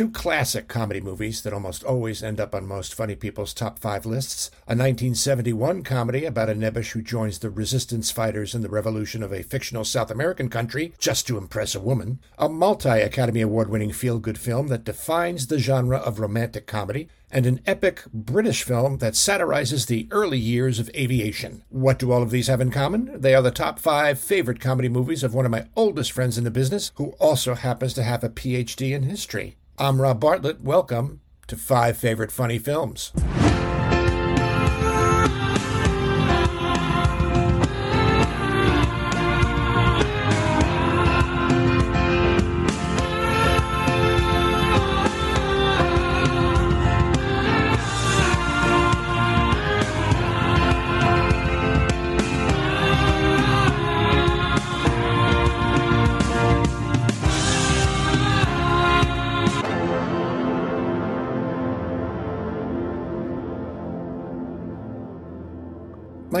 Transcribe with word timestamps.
two 0.00 0.08
classic 0.08 0.66
comedy 0.66 0.98
movies 0.98 1.42
that 1.42 1.52
almost 1.52 1.84
always 1.84 2.22
end 2.22 2.40
up 2.40 2.54
on 2.54 2.66
most 2.66 2.94
funny 2.94 3.14
people's 3.14 3.52
top 3.52 3.78
five 3.78 4.06
lists. 4.06 4.50
A 4.66 4.72
1971 4.72 5.82
comedy 5.82 6.24
about 6.24 6.48
a 6.48 6.54
nebbish 6.54 6.92
who 6.92 7.02
joins 7.02 7.40
the 7.40 7.50
resistance 7.50 8.10
fighters 8.10 8.54
in 8.54 8.62
the 8.62 8.70
revolution 8.70 9.22
of 9.22 9.30
a 9.30 9.42
fictional 9.42 9.84
South 9.84 10.10
American 10.10 10.48
country 10.48 10.94
just 10.98 11.26
to 11.26 11.36
impress 11.36 11.74
a 11.74 11.80
woman. 11.80 12.18
A 12.38 12.48
multi 12.48 12.88
Academy 12.88 13.42
Award 13.42 13.68
winning 13.68 13.92
feel 13.92 14.18
good 14.18 14.38
film 14.38 14.68
that 14.68 14.84
defines 14.84 15.48
the 15.48 15.58
genre 15.58 15.98
of 15.98 16.18
romantic 16.18 16.66
comedy 16.66 17.10
and 17.30 17.44
an 17.44 17.60
epic 17.66 18.02
British 18.12 18.62
film 18.62 18.98
that 18.98 19.14
satirizes 19.14 19.84
the 19.84 20.08
early 20.10 20.38
years 20.38 20.78
of 20.78 20.90
aviation. 20.94 21.62
What 21.68 21.98
do 21.98 22.10
all 22.10 22.22
of 22.22 22.30
these 22.30 22.46
have 22.46 22.62
in 22.62 22.70
common? 22.70 23.20
They 23.20 23.34
are 23.34 23.42
the 23.42 23.50
top 23.50 23.78
five 23.78 24.18
favorite 24.18 24.60
comedy 24.60 24.88
movies 24.88 25.22
of 25.22 25.34
one 25.34 25.44
of 25.44 25.50
my 25.50 25.66
oldest 25.76 26.12
friends 26.12 26.38
in 26.38 26.44
the 26.44 26.50
business, 26.50 26.90
who 26.94 27.10
also 27.20 27.54
happens 27.54 27.92
to 27.94 28.02
have 28.02 28.24
a 28.24 28.30
PhD 28.30 28.92
in 28.92 29.02
history. 29.02 29.56
I'm 29.80 29.98
Rob 29.98 30.20
Bartlett. 30.20 30.60
Welcome 30.60 31.22
to 31.46 31.56
Five 31.56 31.96
Favorite 31.96 32.30
Funny 32.30 32.58
Films. 32.58 33.12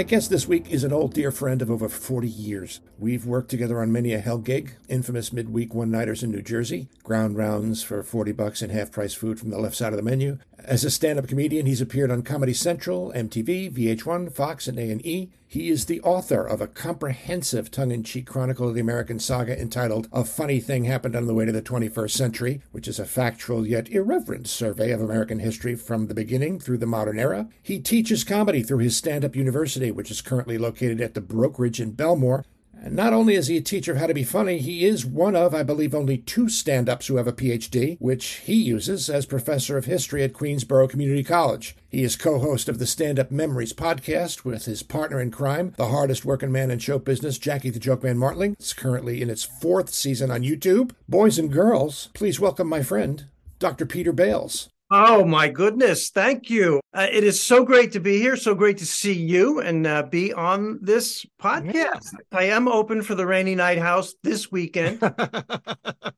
My 0.00 0.04
guest 0.04 0.30
this 0.30 0.48
week 0.48 0.70
is 0.70 0.82
an 0.82 0.94
old 0.94 1.12
dear 1.12 1.30
friend 1.30 1.60
of 1.60 1.70
over 1.70 1.86
40 1.86 2.26
years. 2.26 2.80
We've 2.98 3.26
worked 3.26 3.50
together 3.50 3.82
on 3.82 3.92
many 3.92 4.14
a 4.14 4.18
hell 4.18 4.38
gig, 4.38 4.76
infamous 4.88 5.30
midweek 5.30 5.74
one-nighters 5.74 6.22
in 6.22 6.30
New 6.30 6.40
Jersey, 6.40 6.88
ground 7.04 7.36
rounds 7.36 7.82
for 7.82 8.02
40 8.02 8.32
bucks 8.32 8.62
and 8.62 8.72
half-price 8.72 9.12
food 9.12 9.38
from 9.38 9.50
the 9.50 9.58
left 9.58 9.76
side 9.76 9.92
of 9.92 9.98
the 9.98 10.02
menu. 10.02 10.38
As 10.64 10.84
a 10.84 10.90
stand-up 10.90 11.26
comedian, 11.26 11.66
he's 11.66 11.80
appeared 11.80 12.10
on 12.10 12.22
Comedy 12.22 12.52
Central, 12.52 13.12
MTV, 13.14 13.72
VH1, 13.72 14.32
Fox, 14.32 14.68
and 14.68 14.78
A&E. 14.78 15.30
He 15.46 15.68
is 15.68 15.86
the 15.86 16.00
author 16.02 16.44
of 16.44 16.60
a 16.60 16.66
comprehensive 16.66 17.70
tongue-in-cheek 17.70 18.26
chronicle 18.26 18.68
of 18.68 18.74
the 18.74 18.80
American 18.80 19.18
saga 19.18 19.58
entitled 19.60 20.08
A 20.12 20.24
Funny 20.24 20.60
Thing 20.60 20.84
Happened 20.84 21.16
on 21.16 21.26
the 21.26 21.34
Way 21.34 21.46
to 21.46 21.52
the 21.52 21.62
21st 21.62 22.10
Century, 22.10 22.62
which 22.72 22.86
is 22.86 22.98
a 22.98 23.04
factual 23.04 23.66
yet 23.66 23.88
irreverent 23.88 24.48
survey 24.48 24.90
of 24.90 25.00
American 25.00 25.40
history 25.40 25.74
from 25.74 26.06
the 26.06 26.14
beginning 26.14 26.60
through 26.60 26.78
the 26.78 26.86
modern 26.86 27.18
era. 27.18 27.48
He 27.62 27.80
teaches 27.80 28.22
comedy 28.22 28.62
through 28.62 28.78
his 28.78 28.96
stand-up 28.96 29.34
university, 29.34 29.90
which 29.90 30.10
is 30.10 30.20
currently 30.20 30.58
located 30.58 31.00
at 31.00 31.14
the 31.14 31.20
Brokerage 31.20 31.80
in 31.80 31.92
Bellmore. 31.92 32.44
And 32.82 32.96
not 32.96 33.12
only 33.12 33.34
is 33.34 33.48
he 33.48 33.58
a 33.58 33.60
teacher 33.60 33.92
of 33.92 33.98
how 33.98 34.06
to 34.06 34.14
be 34.14 34.24
funny, 34.24 34.58
he 34.58 34.86
is 34.86 35.04
one 35.04 35.36
of, 35.36 35.54
I 35.54 35.62
believe, 35.62 35.94
only 35.94 36.16
two 36.16 36.48
stand 36.48 36.88
ups 36.88 37.08
who 37.08 37.16
have 37.16 37.26
a 37.26 37.32
PhD, 37.32 37.98
which 38.00 38.24
he 38.44 38.54
uses 38.54 39.10
as 39.10 39.26
professor 39.26 39.76
of 39.76 39.84
history 39.84 40.22
at 40.24 40.32
Queensborough 40.32 40.88
Community 40.88 41.22
College. 41.22 41.76
He 41.90 42.02
is 42.02 42.16
co 42.16 42.38
host 42.38 42.70
of 42.70 42.78
the 42.78 42.86
Stand 42.86 43.18
Up 43.18 43.30
Memories 43.30 43.74
podcast 43.74 44.46
with 44.46 44.64
his 44.64 44.82
partner 44.82 45.20
in 45.20 45.30
crime, 45.30 45.74
the 45.76 45.88
hardest 45.88 46.24
working 46.24 46.50
man 46.50 46.70
in 46.70 46.78
show 46.78 46.98
business, 46.98 47.36
Jackie 47.36 47.68
the 47.68 47.78
Joke 47.78 48.02
Man 48.02 48.16
Martling. 48.16 48.54
It's 48.58 48.72
currently 48.72 49.20
in 49.20 49.28
its 49.28 49.44
fourth 49.44 49.90
season 49.90 50.30
on 50.30 50.42
YouTube. 50.42 50.92
Boys 51.06 51.38
and 51.38 51.52
girls, 51.52 52.08
please 52.14 52.40
welcome 52.40 52.68
my 52.68 52.82
friend, 52.82 53.26
Dr. 53.58 53.84
Peter 53.84 54.12
Bales. 54.12 54.70
Oh 54.92 55.24
my 55.24 55.48
goodness! 55.48 56.10
Thank 56.10 56.50
you. 56.50 56.80
Uh, 56.92 57.06
it 57.12 57.22
is 57.22 57.40
so 57.40 57.64
great 57.64 57.92
to 57.92 58.00
be 58.00 58.18
here. 58.18 58.36
So 58.36 58.56
great 58.56 58.78
to 58.78 58.86
see 58.86 59.12
you 59.12 59.60
and 59.60 59.86
uh, 59.86 60.02
be 60.02 60.32
on 60.32 60.80
this 60.82 61.24
podcast. 61.40 61.74
Yeah. 61.74 61.92
I 62.32 62.44
am 62.44 62.66
open 62.66 63.02
for 63.02 63.14
the 63.14 63.24
Rainy 63.24 63.54
Night 63.54 63.78
House 63.78 64.14
this 64.24 64.50
weekend. 64.50 64.98
uh, 65.02 65.14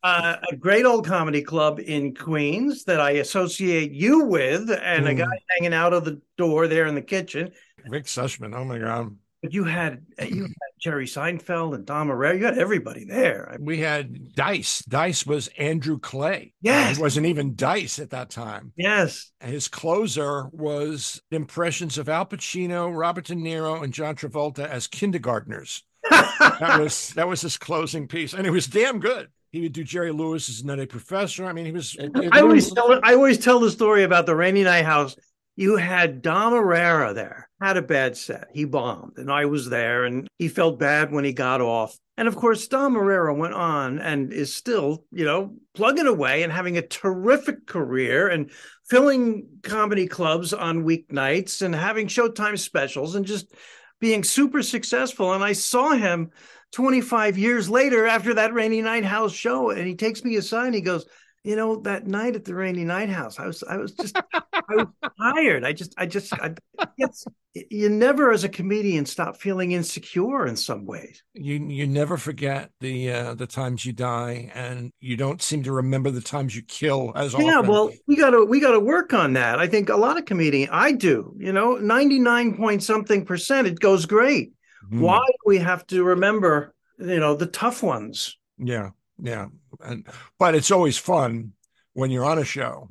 a 0.02 0.56
great 0.58 0.86
old 0.86 1.06
comedy 1.06 1.42
club 1.42 1.80
in 1.80 2.14
Queens 2.14 2.84
that 2.84 2.98
I 2.98 3.10
associate 3.12 3.92
you 3.92 4.24
with, 4.24 4.70
and 4.70 5.04
mm. 5.04 5.10
a 5.10 5.14
guy 5.16 5.38
hanging 5.50 5.74
out 5.74 5.92
of 5.92 6.06
the 6.06 6.22
door 6.38 6.66
there 6.66 6.86
in 6.86 6.94
the 6.94 7.02
kitchen. 7.02 7.52
Rick 7.86 8.06
Sussman. 8.06 8.56
Oh 8.56 8.64
my 8.64 8.78
god! 8.78 9.14
But 9.42 9.52
you 9.52 9.64
had 9.64 10.04
you 10.20 10.42
had 10.42 10.72
Jerry 10.80 11.06
Seinfeld 11.06 11.74
and 11.74 11.84
Dom 11.84 12.10
Irrera. 12.10 12.38
You 12.38 12.44
had 12.44 12.58
everybody 12.58 13.04
there. 13.04 13.56
We 13.58 13.78
had 13.78 14.34
Dice. 14.34 14.84
Dice 14.84 15.26
was 15.26 15.48
Andrew 15.58 15.98
Clay. 15.98 16.52
Uh, 16.54 16.58
yes, 16.62 16.96
he 16.96 17.02
wasn't 17.02 17.26
even 17.26 17.56
Dice 17.56 17.98
at 17.98 18.10
that 18.10 18.30
time. 18.30 18.72
Yes, 18.76 19.32
his 19.40 19.66
closer 19.66 20.46
was 20.52 21.20
impressions 21.32 21.98
of 21.98 22.08
Al 22.08 22.24
Pacino, 22.24 22.96
Robert 22.96 23.24
De 23.24 23.34
Niro, 23.34 23.82
and 23.82 23.92
John 23.92 24.14
Travolta 24.14 24.64
as 24.64 24.86
kindergartners. 24.86 25.82
that 26.08 26.78
was 26.80 27.10
that 27.10 27.26
was 27.26 27.40
his 27.40 27.56
closing 27.56 28.06
piece, 28.06 28.34
and 28.34 28.46
it 28.46 28.50
was 28.50 28.68
damn 28.68 29.00
good. 29.00 29.28
He 29.50 29.60
would 29.60 29.72
do 29.72 29.82
Jerry 29.84 30.12
Lewis 30.12 30.48
as 30.48 30.64
Nutty 30.64 30.86
Professor. 30.86 31.44
I 31.46 31.52
mean, 31.52 31.66
he 31.66 31.72
was. 31.72 31.96
It, 31.96 32.12
it 32.14 32.32
I 32.32 32.40
always 32.40 32.72
tell 32.72 33.00
I 33.02 33.14
always 33.14 33.38
tell 33.38 33.58
the 33.58 33.72
story 33.72 34.04
about 34.04 34.26
the 34.26 34.36
Rainy 34.36 34.62
Night 34.62 34.84
House 34.84 35.16
you 35.56 35.76
had 35.76 36.22
Dom 36.22 36.54
Irrera 36.54 37.14
there, 37.14 37.48
had 37.60 37.76
a 37.76 37.82
bad 37.82 38.16
set. 38.16 38.48
He 38.52 38.64
bombed, 38.64 39.18
and 39.18 39.30
I 39.30 39.44
was 39.44 39.68
there, 39.68 40.04
and 40.04 40.26
he 40.38 40.48
felt 40.48 40.78
bad 40.78 41.12
when 41.12 41.24
he 41.24 41.32
got 41.32 41.60
off. 41.60 41.96
And 42.16 42.28
of 42.28 42.36
course, 42.36 42.68
Dom 42.68 42.94
Irrera 42.94 43.36
went 43.36 43.54
on 43.54 43.98
and 43.98 44.32
is 44.32 44.54
still, 44.54 45.04
you 45.12 45.24
know, 45.24 45.54
plugging 45.74 46.06
away 46.06 46.42
and 46.42 46.52
having 46.52 46.78
a 46.78 46.86
terrific 46.86 47.66
career 47.66 48.28
and 48.28 48.50
filling 48.88 49.46
comedy 49.62 50.06
clubs 50.06 50.52
on 50.52 50.84
weeknights 50.84 51.62
and 51.62 51.74
having 51.74 52.06
Showtime 52.06 52.58
specials 52.58 53.14
and 53.14 53.26
just 53.26 53.54
being 54.00 54.24
super 54.24 54.62
successful. 54.62 55.32
And 55.32 55.44
I 55.44 55.52
saw 55.52 55.92
him 55.92 56.30
25 56.72 57.38
years 57.38 57.68
later 57.68 58.06
after 58.06 58.34
that 58.34 58.54
Rainy 58.54 58.82
Night 58.82 59.04
House 59.04 59.32
show, 59.32 59.70
and 59.70 59.86
he 59.86 59.94
takes 59.94 60.24
me 60.24 60.36
aside 60.36 60.66
and 60.66 60.74
he 60.74 60.80
goes, 60.80 61.06
you 61.44 61.56
know 61.56 61.76
that 61.76 62.06
night 62.06 62.36
at 62.36 62.44
the 62.44 62.54
rainy 62.54 62.84
night 62.84 63.08
house 63.08 63.38
i 63.38 63.46
was 63.46 63.62
i 63.68 63.76
was 63.76 63.92
just 63.92 64.16
i 64.52 64.74
was 64.76 64.86
tired. 65.20 65.64
I 65.64 65.72
just 65.72 65.94
i 65.98 66.06
just 66.06 66.32
I, 66.34 66.54
it's, 66.96 67.24
you 67.54 67.88
never 67.88 68.32
as 68.32 68.44
a 68.44 68.48
comedian 68.48 69.06
stop 69.06 69.36
feeling 69.36 69.72
insecure 69.72 70.46
in 70.46 70.56
some 70.56 70.86
ways. 70.86 71.22
You 71.34 71.66
you 71.68 71.86
never 71.86 72.16
forget 72.16 72.70
the 72.80 73.12
uh 73.12 73.34
the 73.34 73.46
times 73.46 73.84
you 73.84 73.92
die 73.92 74.50
and 74.54 74.92
you 75.00 75.16
don't 75.16 75.42
seem 75.42 75.62
to 75.64 75.72
remember 75.72 76.10
the 76.10 76.20
times 76.20 76.54
you 76.56 76.62
kill 76.62 77.12
as 77.14 77.34
yeah 77.34 77.58
often. 77.58 77.70
well 77.70 77.90
we 78.06 78.16
gotta 78.16 78.44
we 78.44 78.60
gotta 78.60 78.80
work 78.80 79.12
on 79.12 79.32
that. 79.34 79.58
I 79.58 79.66
think 79.66 79.88
a 79.88 79.96
lot 79.96 80.18
of 80.18 80.24
comedians 80.24 80.70
i 80.72 80.92
do 80.92 81.34
you 81.38 81.52
know 81.52 81.76
99 81.76 82.56
point 82.56 82.82
something 82.82 83.24
percent 83.24 83.66
it 83.66 83.80
goes 83.80 84.06
great. 84.06 84.52
Mm. 84.90 85.00
why 85.00 85.24
do 85.26 85.38
we 85.46 85.58
have 85.58 85.86
to 85.88 86.04
remember 86.04 86.74
you 86.98 87.20
know 87.20 87.34
the 87.34 87.46
tough 87.46 87.82
ones? 87.82 88.38
Yeah 88.58 88.90
yeah 89.20 89.46
and 89.84 90.06
but 90.38 90.54
it's 90.54 90.70
always 90.70 90.98
fun 90.98 91.52
when 91.94 92.10
you're 92.10 92.24
on 92.24 92.38
a 92.38 92.44
show 92.44 92.88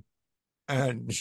and 0.68 1.12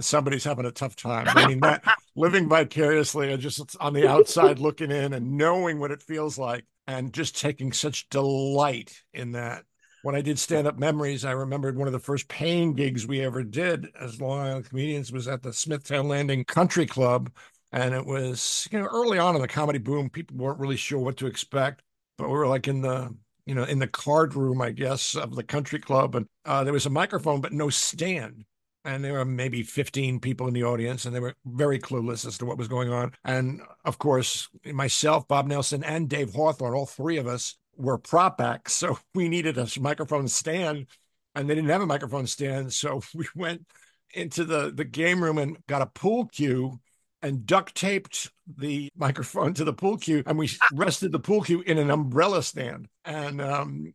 somebody's 0.00 0.44
having 0.44 0.66
a 0.66 0.70
tough 0.70 0.96
time. 0.96 1.26
I 1.28 1.46
mean 1.46 1.60
that 1.60 1.82
living 2.16 2.48
vicariously 2.48 3.32
and 3.32 3.40
just 3.40 3.76
on 3.80 3.92
the 3.92 4.08
outside 4.08 4.58
looking 4.58 4.90
in 4.90 5.12
and 5.12 5.32
knowing 5.32 5.78
what 5.78 5.90
it 5.90 6.02
feels 6.02 6.38
like 6.38 6.64
and 6.86 7.12
just 7.12 7.38
taking 7.38 7.72
such 7.72 8.08
delight 8.08 9.02
in 9.12 9.32
that. 9.32 9.64
When 10.02 10.14
I 10.14 10.20
did 10.20 10.38
stand 10.38 10.68
up 10.68 10.78
memories, 10.78 11.24
I 11.24 11.32
remembered 11.32 11.76
one 11.76 11.88
of 11.88 11.92
the 11.92 11.98
first 11.98 12.28
paying 12.28 12.74
gigs 12.74 13.08
we 13.08 13.22
ever 13.22 13.42
did 13.42 13.88
as 14.00 14.20
Long 14.20 14.38
Island 14.38 14.68
comedians 14.68 15.10
was 15.10 15.26
at 15.26 15.42
the 15.42 15.52
Smithtown 15.52 16.06
Landing 16.06 16.44
Country 16.44 16.86
Club. 16.86 17.32
And 17.72 17.92
it 17.92 18.06
was, 18.06 18.68
you 18.70 18.78
know, 18.78 18.86
early 18.86 19.18
on 19.18 19.34
in 19.34 19.42
the 19.42 19.48
comedy 19.48 19.80
boom, 19.80 20.08
people 20.08 20.36
weren't 20.36 20.60
really 20.60 20.76
sure 20.76 21.00
what 21.00 21.16
to 21.16 21.26
expect. 21.26 21.82
But 22.18 22.28
we 22.28 22.34
were 22.34 22.46
like 22.46 22.68
in 22.68 22.82
the 22.82 23.16
you 23.46 23.54
know, 23.54 23.64
in 23.64 23.78
the 23.78 23.86
card 23.86 24.34
room, 24.34 24.60
I 24.60 24.72
guess, 24.72 25.14
of 25.14 25.34
the 25.34 25.44
country 25.44 25.78
club. 25.78 26.16
And 26.16 26.26
uh, 26.44 26.64
there 26.64 26.72
was 26.72 26.86
a 26.86 26.90
microphone, 26.90 27.40
but 27.40 27.52
no 27.52 27.70
stand. 27.70 28.44
And 28.84 29.04
there 29.04 29.14
were 29.14 29.24
maybe 29.24 29.62
15 29.62 30.20
people 30.20 30.46
in 30.46 30.54
the 30.54 30.64
audience, 30.64 31.04
and 31.04 31.14
they 31.14 31.20
were 31.20 31.34
very 31.44 31.78
clueless 31.78 32.26
as 32.26 32.38
to 32.38 32.46
what 32.46 32.58
was 32.58 32.68
going 32.68 32.92
on. 32.92 33.12
And 33.24 33.62
of 33.84 33.98
course, 33.98 34.48
myself, 34.64 35.26
Bob 35.26 35.46
Nelson, 35.46 35.82
and 35.82 36.08
Dave 36.08 36.34
Hawthorne, 36.34 36.74
all 36.74 36.86
three 36.86 37.16
of 37.16 37.26
us 37.26 37.56
were 37.76 37.98
prop 37.98 38.40
acts. 38.40 38.74
So 38.74 38.98
we 39.14 39.28
needed 39.28 39.58
a 39.58 39.68
microphone 39.80 40.28
stand, 40.28 40.86
and 41.34 41.48
they 41.48 41.54
didn't 41.54 41.70
have 41.70 41.82
a 41.82 41.86
microphone 41.86 42.26
stand. 42.26 42.72
So 42.72 43.00
we 43.14 43.26
went 43.34 43.66
into 44.14 44.44
the, 44.44 44.72
the 44.72 44.84
game 44.84 45.22
room 45.22 45.38
and 45.38 45.58
got 45.66 45.82
a 45.82 45.86
pool 45.86 46.26
cue 46.26 46.80
and 47.26 47.44
duct 47.44 47.74
taped 47.74 48.30
the 48.56 48.88
microphone 48.96 49.52
to 49.54 49.64
the 49.64 49.72
pool 49.72 49.96
cue, 49.96 50.22
and 50.26 50.38
we 50.38 50.48
rested 50.72 51.12
the 51.12 51.18
pool 51.18 51.42
cue 51.42 51.60
in 51.62 51.76
an 51.78 51.90
umbrella 51.90 52.42
stand. 52.42 52.88
And 53.04 53.40
um, 53.40 53.92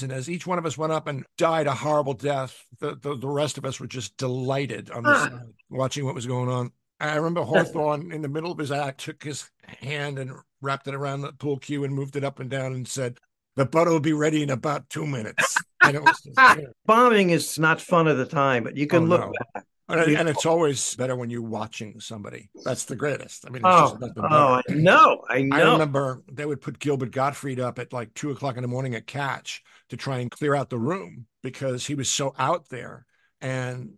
and 0.00 0.10
as 0.12 0.28
each 0.28 0.46
one 0.46 0.58
of 0.58 0.66
us 0.66 0.76
went 0.76 0.92
up 0.92 1.06
and 1.06 1.24
died 1.38 1.66
a 1.66 1.74
horrible 1.74 2.14
death, 2.14 2.64
the 2.80 2.96
the, 2.96 3.16
the 3.16 3.28
rest 3.28 3.58
of 3.58 3.64
us 3.64 3.78
were 3.78 3.86
just 3.86 4.16
delighted 4.16 4.90
on 4.90 5.04
the 5.04 5.14
side, 5.14 5.52
watching 5.70 6.04
what 6.04 6.14
was 6.14 6.26
going 6.26 6.48
on. 6.48 6.72
I 6.98 7.16
remember 7.16 7.42
Hawthorne 7.42 8.12
in 8.12 8.22
the 8.22 8.28
middle 8.28 8.52
of 8.52 8.58
his 8.58 8.70
act 8.70 9.00
took 9.00 9.22
his 9.22 9.50
hand 9.64 10.18
and 10.18 10.32
wrapped 10.60 10.86
it 10.86 10.94
around 10.94 11.22
the 11.22 11.32
pool 11.32 11.58
cue 11.58 11.84
and 11.84 11.94
moved 11.94 12.16
it 12.16 12.24
up 12.24 12.38
and 12.40 12.48
down 12.50 12.72
and 12.72 12.86
said, 12.86 13.18
"The 13.56 13.66
butter 13.66 13.90
will 13.90 14.00
be 14.00 14.12
ready 14.12 14.42
in 14.42 14.50
about 14.50 14.88
two 14.88 15.06
minutes." 15.06 15.58
And 15.84 15.96
it 15.96 16.02
was 16.02 16.20
just, 16.20 16.38
Bombing 16.86 17.30
is 17.30 17.58
not 17.58 17.80
fun 17.80 18.06
at 18.06 18.16
the 18.16 18.24
time, 18.26 18.62
but 18.64 18.76
you 18.76 18.86
can 18.86 19.02
Oh, 19.04 19.06
look 19.06 19.20
no. 19.20 19.32
back. 19.54 19.64
And, 19.92 20.16
and 20.16 20.28
it's 20.28 20.46
always 20.46 20.94
better 20.96 21.14
when 21.16 21.30
you're 21.30 21.42
watching 21.42 22.00
somebody. 22.00 22.50
That's 22.64 22.84
the 22.84 22.96
greatest. 22.96 23.46
I 23.46 23.50
mean, 23.50 23.64
it's 23.66 23.78
Oh, 23.78 23.88
just 23.90 24.00
nothing 24.00 24.26
better. 24.28 24.34
oh, 24.34 24.62
I 24.68 24.72
know, 24.74 25.22
I 25.28 25.48
I 25.50 25.62
remember 25.62 26.22
they 26.32 26.46
would 26.46 26.60
put 26.60 26.78
Gilbert 26.78 27.10
Gottfried 27.12 27.60
up 27.60 27.78
at 27.78 27.92
like 27.92 28.14
two 28.14 28.30
o'clock 28.30 28.56
in 28.56 28.62
the 28.62 28.68
morning 28.68 28.94
at 28.94 29.06
Catch 29.06 29.62
to 29.90 29.96
try 29.96 30.18
and 30.18 30.30
clear 30.30 30.54
out 30.54 30.70
the 30.70 30.78
room 30.78 31.26
because 31.42 31.86
he 31.86 31.94
was 31.94 32.08
so 32.10 32.34
out 32.38 32.68
there. 32.68 33.06
And 33.40 33.94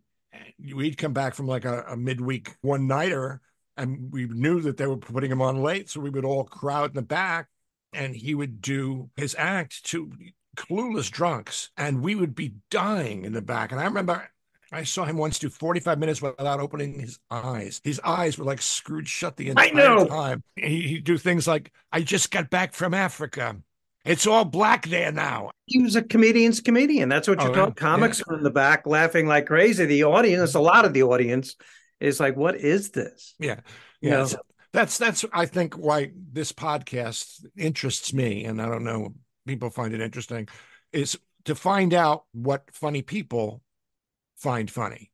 we'd 0.75 0.99
come 0.99 1.13
back 1.13 1.35
from 1.35 1.47
like 1.47 1.65
a, 1.65 1.85
a 1.89 1.97
midweek 1.97 2.55
one 2.63 2.87
nighter 2.87 3.41
and 3.77 4.13
we 4.13 4.27
knew 4.27 4.61
that 4.63 4.77
they 4.77 4.87
were 4.87 4.97
putting 4.97 5.31
him 5.31 5.43
on 5.43 5.63
late. 5.63 5.91
So 5.91 6.01
we 6.01 6.11
would 6.11 6.25
all 6.25 6.45
crowd 6.45 6.91
in 6.91 6.97
the 6.97 7.03
back 7.03 7.49
and 7.93 8.15
he 8.17 8.35
would 8.35 8.61
do 8.61 9.11
his 9.17 9.37
act 9.39 9.85
to 9.87 10.11
clueless 10.57 11.11
drunks 11.11 11.71
and 11.77 12.03
we 12.03 12.15
would 12.15 12.35
be 12.35 12.55
dying 12.71 13.25
in 13.25 13.33
the 13.33 13.43
back. 13.43 13.73
And 13.73 13.81
I 13.81 13.85
remember 13.85 14.29
I 14.75 14.85
saw 14.85 15.05
him 15.05 15.17
once 15.17 15.39
do 15.39 15.49
45 15.49 15.99
minutes 15.99 16.21
without 16.21 16.61
opening 16.61 16.99
his 17.01 17.19
eyes. 17.31 17.81
His 17.85 18.01
eyes 18.05 18.37
were 18.39 18.45
like 18.45 18.61
screwed 18.63 19.09
shut 19.09 19.37
the 19.37 19.49
I 19.57 19.67
entire 19.67 19.75
know. 19.75 20.07
time. 20.07 20.43
He, 20.57 20.83
he'd 20.89 21.05
do 21.05 21.17
things 21.19 21.47
like, 21.47 21.73
I 21.93 22.03
just 22.03 22.31
got 22.31 22.51
back 22.51 22.75
from 22.75 22.93
Africa. 22.95 23.57
It's 24.05 24.27
all 24.27 24.45
black 24.45 24.87
there 24.87 25.13
now. 25.13 25.51
He 25.65 25.81
was 25.83 25.97
a 25.97 26.03
comedian's 26.03 26.61
comedian. 26.61 27.09
That's 27.09 27.27
what 27.27 27.41
you're 27.41 27.51
Oh, 27.53 27.55
talking. 27.55 27.75
yeah. 27.77 27.81
Comics 27.81 28.23
are 28.29 28.37
in 28.37 28.43
the 28.43 28.51
back 28.51 28.87
laughing 28.87 29.27
like 29.27 29.47
crazy. 29.47 29.87
The 29.87 30.05
audience, 30.05 30.55
a 30.55 30.61
lot 30.61 30.85
of 30.85 30.93
the 30.93 31.05
audience, 31.05 31.57
is 32.01 32.21
like, 32.21 32.37
"What 32.37 32.57
is 32.57 32.91
this?" 32.91 33.35
Yeah. 33.39 33.61
You 34.03 34.11
Yeah. 34.11 34.17
know? 34.17 34.29
that's 34.75 34.99
that's 34.99 35.25
I 35.33 35.47
think 35.47 35.79
why 35.79 36.11
this 36.33 36.53
podcast 36.53 37.47
interests 37.57 38.13
me, 38.13 38.45
and 38.45 38.61
I 38.61 38.67
don't 38.69 38.85
know, 38.85 39.15
people 39.47 39.71
find 39.71 39.95
it 39.95 40.03
interesting, 40.03 40.49
is 40.93 41.19
to 41.47 41.55
find 41.55 41.95
out 41.95 42.25
what 42.33 42.65
funny 42.75 43.01
people 43.01 43.63
find 44.45 44.71
funny. 44.71 45.11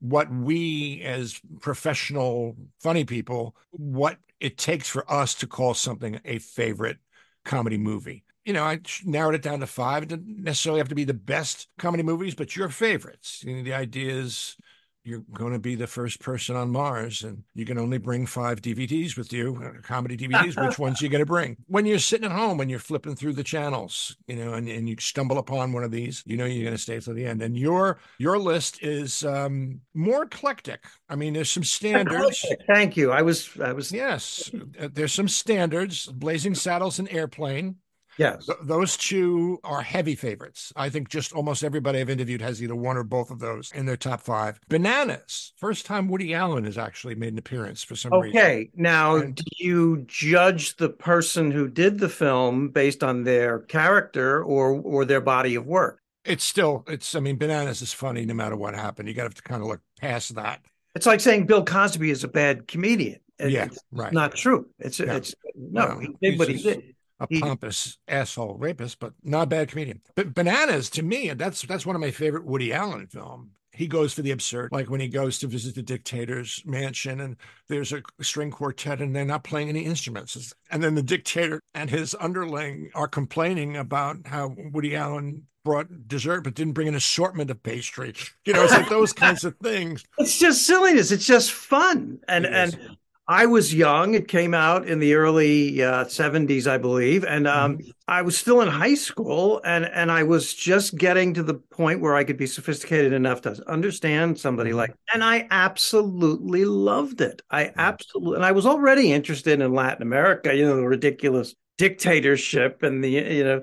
What 0.00 0.30
we 0.30 1.00
as 1.00 1.40
professional 1.60 2.54
funny 2.80 3.06
people, 3.06 3.56
what 3.70 4.18
it 4.40 4.58
takes 4.58 4.90
for 4.90 5.10
us 5.10 5.34
to 5.36 5.46
call 5.46 5.72
something 5.72 6.20
a 6.26 6.38
favorite 6.38 6.98
comedy 7.46 7.78
movie. 7.78 8.24
You 8.44 8.52
know, 8.52 8.62
I 8.62 8.80
narrowed 9.06 9.36
it 9.36 9.40
down 9.40 9.60
to 9.60 9.66
five. 9.66 10.02
It 10.02 10.10
doesn't 10.10 10.44
necessarily 10.44 10.80
have 10.80 10.90
to 10.90 10.94
be 10.94 11.04
the 11.04 11.14
best 11.14 11.68
comedy 11.78 12.02
movies, 12.02 12.34
but 12.34 12.54
your 12.54 12.68
favorites. 12.68 13.42
You 13.42 13.56
know, 13.56 13.62
the 13.62 13.72
idea 13.72 14.12
is 14.12 14.56
you're 15.04 15.22
going 15.32 15.52
to 15.52 15.58
be 15.58 15.74
the 15.74 15.86
first 15.86 16.20
person 16.20 16.56
on 16.56 16.70
Mars 16.70 17.22
and 17.22 17.44
you 17.54 17.66
can 17.66 17.78
only 17.78 17.98
bring 17.98 18.24
five 18.24 18.62
DVDs 18.62 19.16
with 19.16 19.32
you, 19.32 19.60
uh, 19.62 19.82
comedy 19.82 20.16
DVDs. 20.16 20.66
Which 20.66 20.78
ones 20.78 21.00
are 21.00 21.04
you 21.04 21.10
going 21.10 21.20
to 21.20 21.26
bring? 21.26 21.56
When 21.66 21.86
you're 21.86 21.98
sitting 21.98 22.30
at 22.30 22.36
home 22.36 22.60
and 22.60 22.70
you're 22.70 22.78
flipping 22.78 23.16
through 23.16 23.32
the 23.34 23.42
channels, 23.42 24.16
you 24.26 24.36
know, 24.36 24.54
and, 24.54 24.68
and 24.68 24.88
you 24.88 24.96
stumble 24.98 25.38
upon 25.38 25.72
one 25.72 25.82
of 25.82 25.90
these, 25.90 26.22
you 26.24 26.36
know, 26.36 26.44
you're 26.44 26.64
going 26.64 26.76
to 26.76 26.80
stay 26.80 27.00
till 27.00 27.14
the 27.14 27.26
end. 27.26 27.42
And 27.42 27.56
your 27.56 27.98
your 28.18 28.38
list 28.38 28.82
is 28.82 29.24
um, 29.24 29.80
more 29.92 30.22
eclectic. 30.22 30.84
I 31.08 31.16
mean, 31.16 31.34
there's 31.34 31.50
some 31.50 31.64
standards. 31.64 32.44
Thank 32.66 32.96
you. 32.96 33.10
I 33.10 33.22
was, 33.22 33.50
I 33.62 33.72
was, 33.72 33.92
Yes, 33.92 34.50
there's 34.92 35.12
some 35.12 35.28
standards. 35.28 36.06
Blazing 36.06 36.54
Saddles 36.54 36.98
and 36.98 37.10
Airplane. 37.10 37.76
Yes. 38.18 38.46
Th- 38.46 38.58
those 38.62 38.96
two 38.96 39.58
are 39.64 39.82
heavy 39.82 40.14
favorites. 40.14 40.72
I 40.76 40.88
think 40.90 41.08
just 41.08 41.32
almost 41.32 41.64
everybody 41.64 42.00
I've 42.00 42.10
interviewed 42.10 42.40
has 42.40 42.62
either 42.62 42.74
one 42.76 42.96
or 42.96 43.02
both 43.04 43.30
of 43.30 43.38
those 43.38 43.70
in 43.74 43.86
their 43.86 43.96
top 43.96 44.20
five. 44.20 44.60
Bananas. 44.68 45.52
First 45.56 45.86
time 45.86 46.08
Woody 46.08 46.34
Allen 46.34 46.64
has 46.64 46.78
actually 46.78 47.14
made 47.14 47.32
an 47.32 47.38
appearance 47.38 47.82
for 47.82 47.96
some 47.96 48.12
reason. 48.12 48.38
Okay. 48.38 48.70
Now, 48.74 49.16
And- 49.16 49.34
do 49.34 49.44
you 49.58 50.04
judge 50.06 50.76
the 50.76 50.88
person 50.90 51.50
who 51.50 51.68
did 51.68 51.98
the 51.98 52.08
film 52.08 52.68
based 52.68 53.02
on 53.02 53.24
their 53.24 53.60
character 53.60 54.42
or 54.42 54.72
or 54.80 55.04
their 55.04 55.20
body 55.20 55.54
of 55.54 55.66
work? 55.66 56.00
It's 56.24 56.44
still, 56.44 56.84
it's, 56.88 57.14
I 57.14 57.20
mean, 57.20 57.36
Bananas 57.36 57.82
is 57.82 57.92
funny 57.92 58.24
no 58.24 58.32
matter 58.32 58.56
what 58.56 58.74
happened. 58.74 59.08
You 59.08 59.14
got 59.14 59.22
to 59.24 59.28
have 59.28 59.34
to 59.34 59.42
kind 59.42 59.60
of 59.60 59.68
look 59.68 59.80
past 60.00 60.34
that. 60.36 60.60
It's 60.94 61.04
like 61.04 61.20
saying 61.20 61.44
Bill 61.46 61.64
Cosby 61.64 62.10
is 62.10 62.24
a 62.24 62.28
bad 62.28 62.66
comedian. 62.66 63.20
It- 63.38 63.50
yeah, 63.50 63.68
right. 63.92 64.12
not 64.12 64.34
true. 64.34 64.68
It's 64.78 65.00
No. 65.00 65.16
it's 65.16 65.34
no, 65.56 65.86
No, 65.88 65.98
he 65.98 66.08
did 66.22 66.38
what 66.38 66.48
he 66.48 66.62
did. 66.62 66.93
A 67.20 67.26
He- 67.28 67.40
pompous 67.40 67.98
asshole 68.08 68.56
rapist, 68.58 68.98
but 68.98 69.12
not 69.22 69.42
a 69.42 69.46
bad 69.46 69.68
comedian. 69.68 70.00
But 70.14 70.34
Bananas, 70.34 70.90
to 70.90 71.02
me, 71.02 71.28
and 71.28 71.40
that's 71.40 71.62
that's 71.62 71.86
one 71.86 71.96
of 71.96 72.00
my 72.00 72.10
favorite 72.10 72.44
Woody 72.44 72.72
Allen 72.72 73.06
film. 73.06 73.50
He 73.72 73.88
goes 73.88 74.14
for 74.14 74.22
the 74.22 74.30
absurd, 74.30 74.70
like 74.70 74.88
when 74.88 75.00
he 75.00 75.08
goes 75.08 75.40
to 75.40 75.48
visit 75.48 75.74
the 75.74 75.82
dictator's 75.82 76.62
mansion 76.64 77.18
and 77.20 77.36
there's 77.68 77.92
a 77.92 78.02
string 78.20 78.52
quartet 78.52 79.00
and 79.00 79.16
they're 79.16 79.24
not 79.24 79.42
playing 79.42 79.68
any 79.68 79.84
instruments. 79.84 80.54
And 80.70 80.80
then 80.80 80.94
the 80.94 81.02
dictator 81.02 81.60
and 81.74 81.90
his 81.90 82.14
underling 82.20 82.90
are 82.94 83.08
complaining 83.08 83.76
about 83.76 84.18
how 84.26 84.54
Woody 84.72 84.94
Allen 84.94 85.48
brought 85.64 86.06
dessert 86.06 86.42
but 86.42 86.54
didn't 86.54 86.74
bring 86.74 86.86
an 86.86 86.94
assortment 86.94 87.50
of 87.50 87.60
pastry. 87.64 88.14
You 88.44 88.52
know, 88.52 88.62
it's 88.62 88.72
like 88.72 88.88
those 88.88 89.12
kinds 89.12 89.42
of 89.44 89.56
things. 89.60 90.04
It's 90.18 90.38
just 90.38 90.64
silliness. 90.66 91.10
It's 91.10 91.26
just 91.26 91.50
fun. 91.50 92.20
And 92.28 92.46
and 92.46 92.78
I 93.26 93.46
was 93.46 93.72
young. 93.72 94.12
It 94.12 94.28
came 94.28 94.52
out 94.52 94.86
in 94.86 94.98
the 94.98 95.14
early 95.14 95.82
uh, 95.82 96.04
70s, 96.04 96.66
I 96.66 96.76
believe, 96.76 97.24
and 97.24 97.46
um, 97.48 97.78
I 98.06 98.20
was 98.20 98.36
still 98.36 98.60
in 98.60 98.68
high 98.68 98.94
school, 98.96 99.62
and 99.64 99.86
and 99.86 100.12
I 100.12 100.24
was 100.24 100.52
just 100.52 100.96
getting 100.98 101.32
to 101.34 101.42
the 101.42 101.54
point 101.54 102.00
where 102.02 102.14
I 102.14 102.24
could 102.24 102.36
be 102.36 102.46
sophisticated 102.46 103.14
enough 103.14 103.40
to 103.42 103.62
understand 103.66 104.38
somebody 104.38 104.72
Mhm. 104.72 104.76
like. 104.76 104.94
And 105.14 105.24
I 105.24 105.46
absolutely 105.50 106.66
loved 106.66 107.22
it. 107.22 107.40
I 107.50 107.72
absolutely, 107.78 108.36
and 108.36 108.44
I 108.44 108.52
was 108.52 108.66
already 108.66 109.10
interested 109.12 109.58
in 109.58 109.72
Latin 109.72 110.02
America. 110.02 110.54
You 110.54 110.66
know, 110.66 110.76
the 110.76 110.86
ridiculous 110.86 111.54
dictatorship 111.78 112.82
and 112.82 113.02
the 113.02 113.08
you 113.10 113.44
know. 113.44 113.62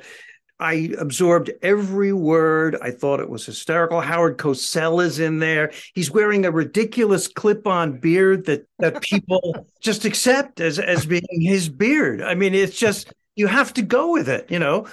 I 0.61 0.91
absorbed 0.99 1.49
every 1.63 2.13
word. 2.13 2.77
I 2.79 2.91
thought 2.91 3.19
it 3.19 3.29
was 3.29 3.45
hysterical. 3.47 3.99
Howard 3.99 4.37
Cosell 4.37 5.03
is 5.03 5.19
in 5.19 5.39
there. 5.39 5.71
He's 5.95 6.11
wearing 6.11 6.45
a 6.45 6.51
ridiculous 6.51 7.27
clip-on 7.27 7.99
beard 7.99 8.45
that 8.45 8.67
that 8.77 9.01
people 9.01 9.67
just 9.81 10.05
accept 10.05 10.61
as 10.61 10.77
as 10.77 11.07
being 11.07 11.41
his 11.41 11.67
beard. 11.67 12.21
I 12.21 12.35
mean, 12.35 12.53
it's 12.53 12.77
just 12.77 13.11
you 13.35 13.47
have 13.47 13.73
to 13.73 13.81
go 13.81 14.11
with 14.11 14.29
it, 14.29 14.51
you 14.51 14.59
know. 14.59 14.85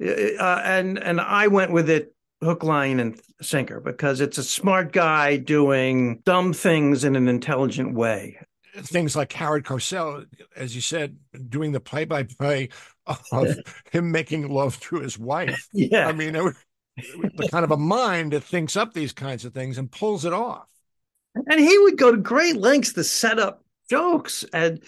Uh, 0.00 0.62
and 0.64 0.96
and 0.98 1.20
I 1.20 1.48
went 1.48 1.72
with 1.72 1.90
it 1.90 2.14
hook, 2.40 2.62
line, 2.62 3.00
and 3.00 3.20
sinker 3.42 3.80
because 3.80 4.20
it's 4.20 4.38
a 4.38 4.44
smart 4.44 4.92
guy 4.92 5.38
doing 5.38 6.22
dumb 6.24 6.52
things 6.52 7.02
in 7.02 7.16
an 7.16 7.26
intelligent 7.26 7.94
way. 7.94 8.38
things 8.76 9.16
like 9.16 9.32
Howard 9.32 9.64
Cosell, 9.64 10.26
as 10.54 10.74
you 10.74 10.82
said, 10.82 11.16
doing 11.48 11.72
the 11.72 11.80
play-by-play 11.80 12.68
of 13.32 13.56
him 13.90 14.10
making 14.10 14.48
love 14.48 14.78
to 14.80 15.00
his 15.00 15.18
wife. 15.18 15.68
Yeah, 15.72 16.08
I 16.08 16.12
mean, 16.12 16.34
it 16.34 16.54
the 16.96 17.48
kind 17.50 17.64
of 17.64 17.70
a 17.70 17.76
mind 17.76 18.32
that 18.32 18.44
thinks 18.44 18.76
up 18.76 18.94
these 18.94 19.12
kinds 19.12 19.44
of 19.44 19.52
things 19.52 19.78
and 19.78 19.90
pulls 19.90 20.24
it 20.24 20.32
off. 20.32 20.66
and 21.34 21.60
he 21.60 21.78
would 21.78 21.98
go 21.98 22.10
to 22.10 22.16
great 22.16 22.56
lengths 22.56 22.94
to 22.94 23.04
set 23.04 23.38
up 23.38 23.62
jokes. 23.90 24.44
And 24.52 24.82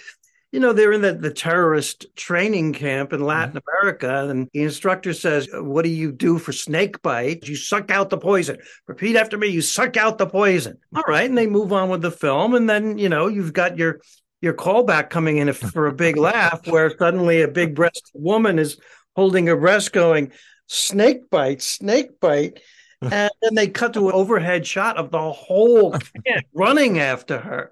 you 0.50 0.60
know 0.60 0.72
they're 0.72 0.92
in 0.92 1.02
the, 1.02 1.12
the 1.12 1.30
terrorist 1.30 2.06
training 2.16 2.72
camp 2.72 3.12
in 3.12 3.20
latin 3.20 3.56
mm-hmm. 3.56 3.84
america. 3.84 4.28
And 4.30 4.48
the 4.54 4.62
instructor 4.62 5.12
says 5.12 5.48
what 5.52 5.82
do 5.84 5.90
you 5.90 6.10
do 6.10 6.38
for 6.38 6.52
snake 6.52 7.02
bite? 7.02 7.46
You 7.46 7.56
suck 7.56 7.90
out 7.90 8.08
the 8.08 8.18
poison. 8.18 8.56
Repeat 8.86 9.16
after 9.16 9.36
me. 9.36 9.48
You 9.48 9.60
suck 9.60 9.98
out 9.98 10.16
the 10.16 10.26
poison. 10.26 10.78
All 10.96 11.04
right. 11.06 11.28
And 11.28 11.36
they 11.36 11.46
move 11.46 11.72
on 11.72 11.90
with 11.90 12.00
the 12.00 12.10
film. 12.10 12.54
And 12.54 12.68
then 12.68 12.96
you 12.96 13.10
know 13.10 13.26
you've 13.26 13.52
got 13.52 13.76
your 13.76 14.00
your 14.40 14.54
callback 14.54 15.10
coming 15.10 15.38
in 15.38 15.52
for 15.52 15.86
a 15.86 15.92
big 15.92 16.16
laugh 16.16 16.66
where 16.66 16.96
suddenly 16.96 17.42
a 17.42 17.48
big 17.48 17.74
breasted 17.74 18.10
woman 18.14 18.58
is 18.58 18.78
holding 19.16 19.46
her 19.46 19.56
breast 19.56 19.92
going 19.92 20.32
snake 20.66 21.28
bite 21.30 21.62
snake 21.62 22.20
bite 22.20 22.60
and 23.02 23.30
then 23.42 23.54
they 23.54 23.68
cut 23.68 23.94
to 23.94 24.08
an 24.08 24.14
overhead 24.14 24.66
shot 24.66 24.96
of 24.96 25.10
the 25.10 25.32
whole 25.32 25.92
camp 25.92 26.46
running 26.52 26.98
after 26.98 27.38
her 27.38 27.70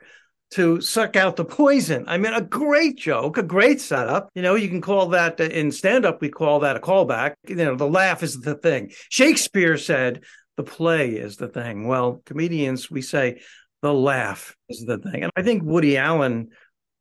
to 0.52 0.80
suck 0.80 1.16
out 1.16 1.34
the 1.34 1.44
poison. 1.44 2.04
I 2.06 2.18
mean, 2.18 2.32
a 2.32 2.40
great 2.40 2.96
joke, 2.96 3.36
a 3.36 3.42
great 3.42 3.80
setup. 3.80 4.30
You 4.34 4.42
know, 4.42 4.54
you 4.54 4.68
can 4.68 4.80
call 4.80 5.08
that 5.08 5.40
in 5.40 5.72
stand 5.72 6.04
up, 6.04 6.20
we 6.20 6.28
call 6.28 6.60
that 6.60 6.76
a 6.76 6.80
callback. 6.80 7.34
You 7.48 7.56
know, 7.56 7.74
the 7.74 7.88
laugh 7.88 8.22
is 8.22 8.40
the 8.40 8.54
thing. 8.54 8.92
Shakespeare 9.08 9.76
said 9.76 10.22
the 10.56 10.62
play 10.62 11.10
is 11.10 11.36
the 11.36 11.48
thing. 11.48 11.88
Well, 11.88 12.22
comedians, 12.24 12.90
we 12.90 13.02
say 13.02 13.40
the 13.86 13.94
laugh 13.94 14.56
is 14.68 14.84
the 14.84 14.98
thing. 14.98 15.22
And 15.22 15.32
I 15.36 15.42
think 15.42 15.62
Woody 15.62 15.96
Allen 15.96 16.48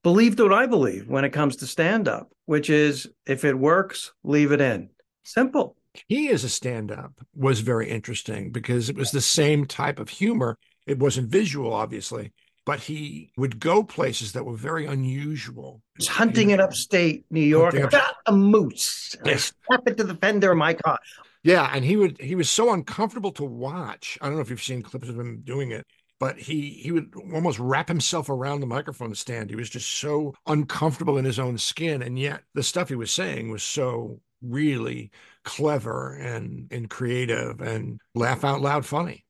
believed 0.04 0.40
what 0.40 0.54
I 0.54 0.68
believe 0.68 1.08
when 1.08 1.26
it 1.26 1.32
comes 1.32 1.56
to 1.58 1.68
stand 1.68 2.08
up, 2.08 2.32
which 2.46 2.70
is 2.70 3.08
if 3.26 3.44
it 3.44 3.58
works, 3.58 4.14
leave 4.24 4.52
it 4.52 4.62
in. 4.62 4.90
Simple. 5.24 5.76
He, 6.08 6.30
as 6.30 6.44
a 6.44 6.50
stand-up, 6.50 7.14
was 7.34 7.62
very 7.62 7.90
interesting 7.90 8.52
because 8.52 8.90
it 8.90 8.96
was 8.98 9.12
the 9.12 9.22
same 9.22 9.66
type 9.66 9.98
of 9.98 10.10
humor. 10.10 10.58
It 10.86 11.00
wasn't 11.00 11.30
visual, 11.30 11.74
obviously, 11.74 12.34
but 12.66 12.82
he 12.82 13.32
would 13.38 13.60
go 13.60 13.82
places 13.82 14.34
that 14.34 14.46
were 14.46 14.58
very 14.58 14.86
unusual. 14.86 15.82
was 15.98 16.08
hunting 16.08 16.52
in 16.52 16.60
upstate 16.60 17.26
New 17.32 17.40
York. 17.40 17.74
Up- 17.76 17.90
got 17.92 18.16
a 18.28 18.32
moose. 18.34 19.16
I 19.26 19.30
Yes. 19.30 19.54
slap 19.66 19.88
it 19.88 19.98
to 19.98 20.04
the 20.04 20.16
fender 20.16 20.52
of 20.52 20.58
my 20.58 20.74
car. 20.74 21.00
Yeah, 21.44 21.70
and 21.74 21.86
he 21.86 21.96
would 21.96 22.20
he 22.20 22.36
was 22.36 22.50
so 22.50 22.74
uncomfortable 22.74 23.32
to 23.34 23.46
watch. 23.46 24.18
I 24.20 24.26
don't 24.26 24.36
know 24.36 24.42
if 24.42 24.50
you've 24.50 24.64
seen 24.64 24.82
clips 24.82 25.10
of 25.10 25.18
him 25.20 25.42
doing 25.44 25.72
it, 25.72 25.86
but 26.20 26.38
he 26.38 26.70
he 26.70 26.92
would 26.92 27.14
almost 27.34 27.60
wrap 27.60 27.88
himself 27.88 28.30
around 28.30 28.60
the 28.60 28.68
microphone 28.68 29.14
stand. 29.16 29.50
He 29.50 29.56
was 29.56 29.70
just 29.70 30.00
so 30.00 30.34
uncomfortable 30.48 31.18
in 31.18 31.26
his 31.26 31.40
own 31.40 31.58
skin, 31.58 32.02
and 32.02 32.18
yet 32.18 32.44
the 32.54 32.64
stuff 32.64 32.90
he 32.90 32.96
was 32.96 33.12
saying 33.12 33.52
was 33.52 33.64
so 33.64 34.20
really 34.42 35.12
clever 35.44 36.16
and 36.16 36.68
and 36.72 36.90
creative 36.90 37.62
and 37.62 38.00
laugh 38.14 38.44
out 38.44 38.62
loud 38.62 38.86
funny. 38.86 39.26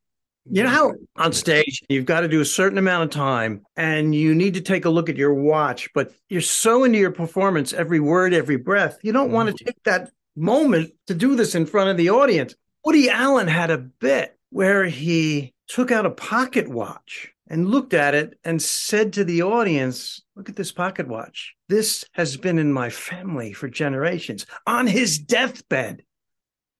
You 0.48 0.62
know 0.62 0.70
how 0.70 0.94
on 1.16 1.34
stage 1.34 1.82
you've 1.90 2.06
got 2.06 2.20
to 2.20 2.28
do 2.28 2.40
a 2.40 2.46
certain 2.46 2.78
amount 2.78 3.06
of 3.06 3.10
time 3.10 3.64
and 3.76 4.14
you 4.14 4.36
need 4.36 4.54
to 4.54 4.62
take 4.62 4.86
a 4.86 4.92
look 4.92 5.10
at 5.10 5.18
your 5.18 5.34
watch, 5.34 5.90
but 5.96 6.14
you're 6.30 6.40
so 6.40 6.84
into 6.84 7.00
your 7.00 7.10
performance, 7.10 7.74
every 7.74 8.00
word, 8.00 8.32
every 8.32 8.58
breath, 8.58 9.00
you 9.02 9.12
don't 9.12 9.32
want 9.32 9.50
to 9.50 9.56
mm-hmm. 9.56 9.66
take 9.66 9.84
that 9.86 10.12
moment 10.36 10.92
to 11.08 11.16
do 11.16 11.36
this 11.36 11.56
in 11.56 11.66
front 11.66 11.90
of 11.90 11.98
the 11.98 12.12
audience. 12.12 12.54
Woody 12.84 13.10
Allen 13.10 13.48
had 13.48 13.72
a 13.72 13.80
bit 13.80 14.38
where 14.52 14.86
he 14.86 15.55
took 15.68 15.92
out 15.92 16.06
a 16.06 16.12
pocket 16.12 16.68
watch 16.68 17.32
and 17.48 17.70
looked 17.70 17.94
at 17.94 18.16
it 18.16 18.40
and 18.44 18.62
said 18.62 19.14
to 19.14 19.24
the 19.24 19.44
audience, 19.44 20.22
Look 20.36 20.50
at 20.50 20.56
this 20.56 20.72
pocket 20.72 21.08
watch. 21.08 21.56
This 21.70 22.04
has 22.14 22.36
been 22.38 22.60
in 22.60 22.74
my 22.74 22.90
family 22.90 23.54
for 23.54 23.70
generations. 23.70 24.46
On 24.68 24.86
his 24.86 25.18
deathbed, 25.18 26.04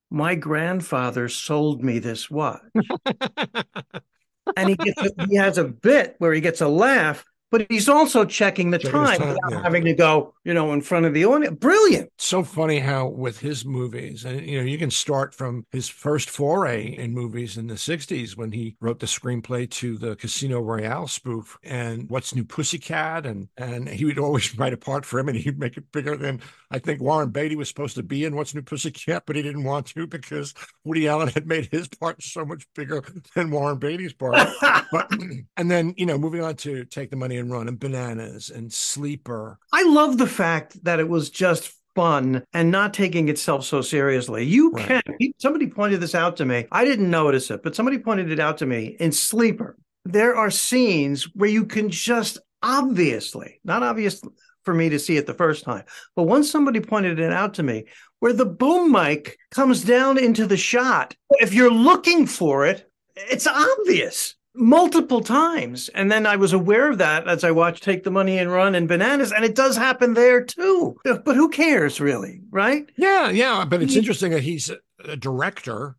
my 0.10 0.36
grandfather 0.36 1.30
sold 1.30 1.84
me 1.84 2.00
this 2.00 2.30
watch. 2.30 2.62
and 4.58 4.70
he 4.70 4.76
gets 4.76 5.02
a, 5.02 5.28
he 5.30 5.36
has 5.36 5.58
a 5.58 5.64
bit 5.64 6.16
where 6.18 6.34
he 6.34 6.42
gets 6.42 6.62
a 6.62 6.68
laugh 6.68 7.24
but 7.56 7.68
he's 7.70 7.88
also 7.88 8.26
checking 8.26 8.70
the 8.70 8.78
checking 8.78 8.92
time, 8.92 9.18
time 9.18 9.28
without 9.30 9.52
yeah. 9.52 9.62
having 9.62 9.86
to 9.86 9.94
go, 9.94 10.34
you 10.44 10.54
know, 10.54 10.74
in 10.74 10.82
front 10.82 11.06
of 11.06 11.14
the 11.14 11.26
audience. 11.26 11.58
Brilliant. 11.58 12.12
So 12.18 12.44
funny 12.44 12.80
how 12.80 13.08
with 13.08 13.40
his 13.40 13.64
movies, 13.64 14.26
and 14.26 14.46
you 14.46 14.60
know, 14.60 14.66
you 14.66 14.78
can 14.78 14.92
start 14.92 15.34
from 15.34 15.66
his 15.72 15.88
first 15.88 16.30
foray 16.30 16.88
in 16.98 17.14
movies 17.14 17.56
in 17.56 17.68
the 17.68 17.76
60s 17.76 18.36
when 18.36 18.52
he 18.52 18.76
wrote 18.82 19.00
the 19.00 19.06
screenplay 19.06 19.70
to 19.72 19.98
the 19.98 20.18
Casino 20.18 20.60
Royale 20.60 21.08
spoof 21.08 21.58
and 21.64 22.10
What's 22.10 22.36
New 22.36 22.44
Pussycat 22.44 23.26
and 23.26 23.48
and 23.56 23.88
he 23.88 24.04
would 24.04 24.20
always 24.20 24.58
write 24.58 24.74
a 24.74 24.78
part 24.78 25.06
for 25.06 25.18
him 25.18 25.30
and 25.30 25.38
he'd 25.38 25.58
make 25.58 25.78
it 25.78 25.90
bigger 25.94 26.18
than 26.18 26.42
I 26.72 26.80
think 26.80 27.00
Warren 27.00 27.30
Beatty 27.30 27.56
was 27.56 27.70
supposed 27.70 27.96
to 27.96 28.04
be 28.04 28.26
in 28.26 28.36
What's 28.36 28.54
New 28.54 28.64
Pussycat, 28.64 29.24
but 29.26 29.38
he 29.38 29.42
didn't 29.42 29.64
want 29.64 29.86
to 29.88 30.08
because 30.08 30.54
Woody 30.84 31.08
Allen 31.08 31.30
had 31.30 31.48
made 31.48 31.70
his 31.72 31.88
part 31.88 32.22
so 32.22 32.44
much 32.44 32.68
bigger 32.76 33.02
than 33.34 33.50
Warren 33.50 33.78
Beatty's 33.78 34.12
part. 34.12 34.46
but 34.92 35.10
and 35.58 35.72
then, 35.72 35.94
you 35.96 36.06
know, 36.06 36.18
moving 36.18 36.44
on 36.44 36.56
to 36.58 36.84
Take 36.84 37.12
the 37.12 37.16
Money 37.16 37.38
and 37.38 37.45
Run 37.50 37.68
and 37.68 37.80
Bananas 37.80 38.50
and 38.50 38.72
Sleeper. 38.72 39.60
I 39.72 39.84
love 39.84 40.18
the 40.18 40.28
fact 40.28 40.84
that 40.84 41.00
it 41.00 41.10
was 41.10 41.30
just 41.30 41.74
fun 41.96 42.44
and 42.54 42.72
not 42.72 42.94
taking 42.94 43.30
itself 43.30 43.66
so 43.66 43.82
seriously. 43.82 44.44
You 44.44 44.72
right. 44.72 45.04
can. 45.04 45.32
Somebody 45.38 45.68
pointed 45.68 46.02
this 46.02 46.14
out 46.14 46.38
to 46.38 46.46
me. 46.46 46.66
I 46.72 46.86
didn't 46.86 47.10
notice 47.10 47.50
it, 47.50 47.64
but 47.64 47.76
somebody 47.76 47.98
pointed 47.98 48.32
it 48.32 48.40
out 48.40 48.58
to 48.60 48.66
me 48.66 48.98
in 49.00 49.12
Sleeper. 49.12 49.78
There 50.04 50.36
are 50.36 50.52
scenes 50.52 51.24
where 51.34 51.50
you 51.50 51.66
can 51.66 51.90
just 51.90 52.38
obviously, 52.62 53.60
not 53.64 53.84
obvious 53.84 54.22
for 54.64 54.74
me 54.74 54.90
to 54.90 55.00
see 55.00 55.18
it 55.18 55.26
the 55.26 55.34
first 55.34 55.64
time, 55.64 55.84
but 56.16 56.24
once 56.24 56.52
somebody 56.52 56.80
pointed 56.80 57.20
it 57.20 57.32
out 57.32 57.56
to 57.56 57.64
me, 57.64 57.86
where 58.20 58.34
the 58.34 58.46
boom 58.46 58.92
mic 58.92 59.38
comes 59.52 59.84
down 59.84 60.18
into 60.18 60.46
the 60.46 60.58
shot, 60.58 61.16
if 61.32 61.54
you're 61.54 61.72
looking 61.72 62.26
for 62.26 62.66
it, 62.66 62.90
it's 63.16 63.48
obvious 63.48 64.36
multiple 64.56 65.22
times. 65.22 65.90
And 65.90 66.12
then 66.12 66.26
I 66.26 66.36
was 66.36 66.54
aware 66.54 66.90
of 66.90 66.98
that 67.00 67.28
as 67.28 67.44
I 67.44 67.52
watched 67.52 67.84
Take 67.84 68.04
the 68.04 68.12
Money 68.12 68.38
and 68.40 68.52
Run 68.52 68.76
and 68.76 68.88
Bananas. 68.88 69.32
And 69.32 69.46
it 69.46 69.56
does 69.56 69.78
happen 69.78 70.14
there 70.14 70.44
too. 70.44 70.98
But 71.04 71.36
who 71.36 71.50
cares 71.50 72.00
really? 72.00 72.42
Right? 72.50 72.90
Yeah. 72.98 73.30
Yeah. 73.30 73.66
But 73.66 73.82
it's 73.82 73.94
mm. 73.94 73.98
interesting 73.98 74.32
that 74.32 74.44
he's 74.44 74.72
a 75.04 75.16
director. 75.16 75.98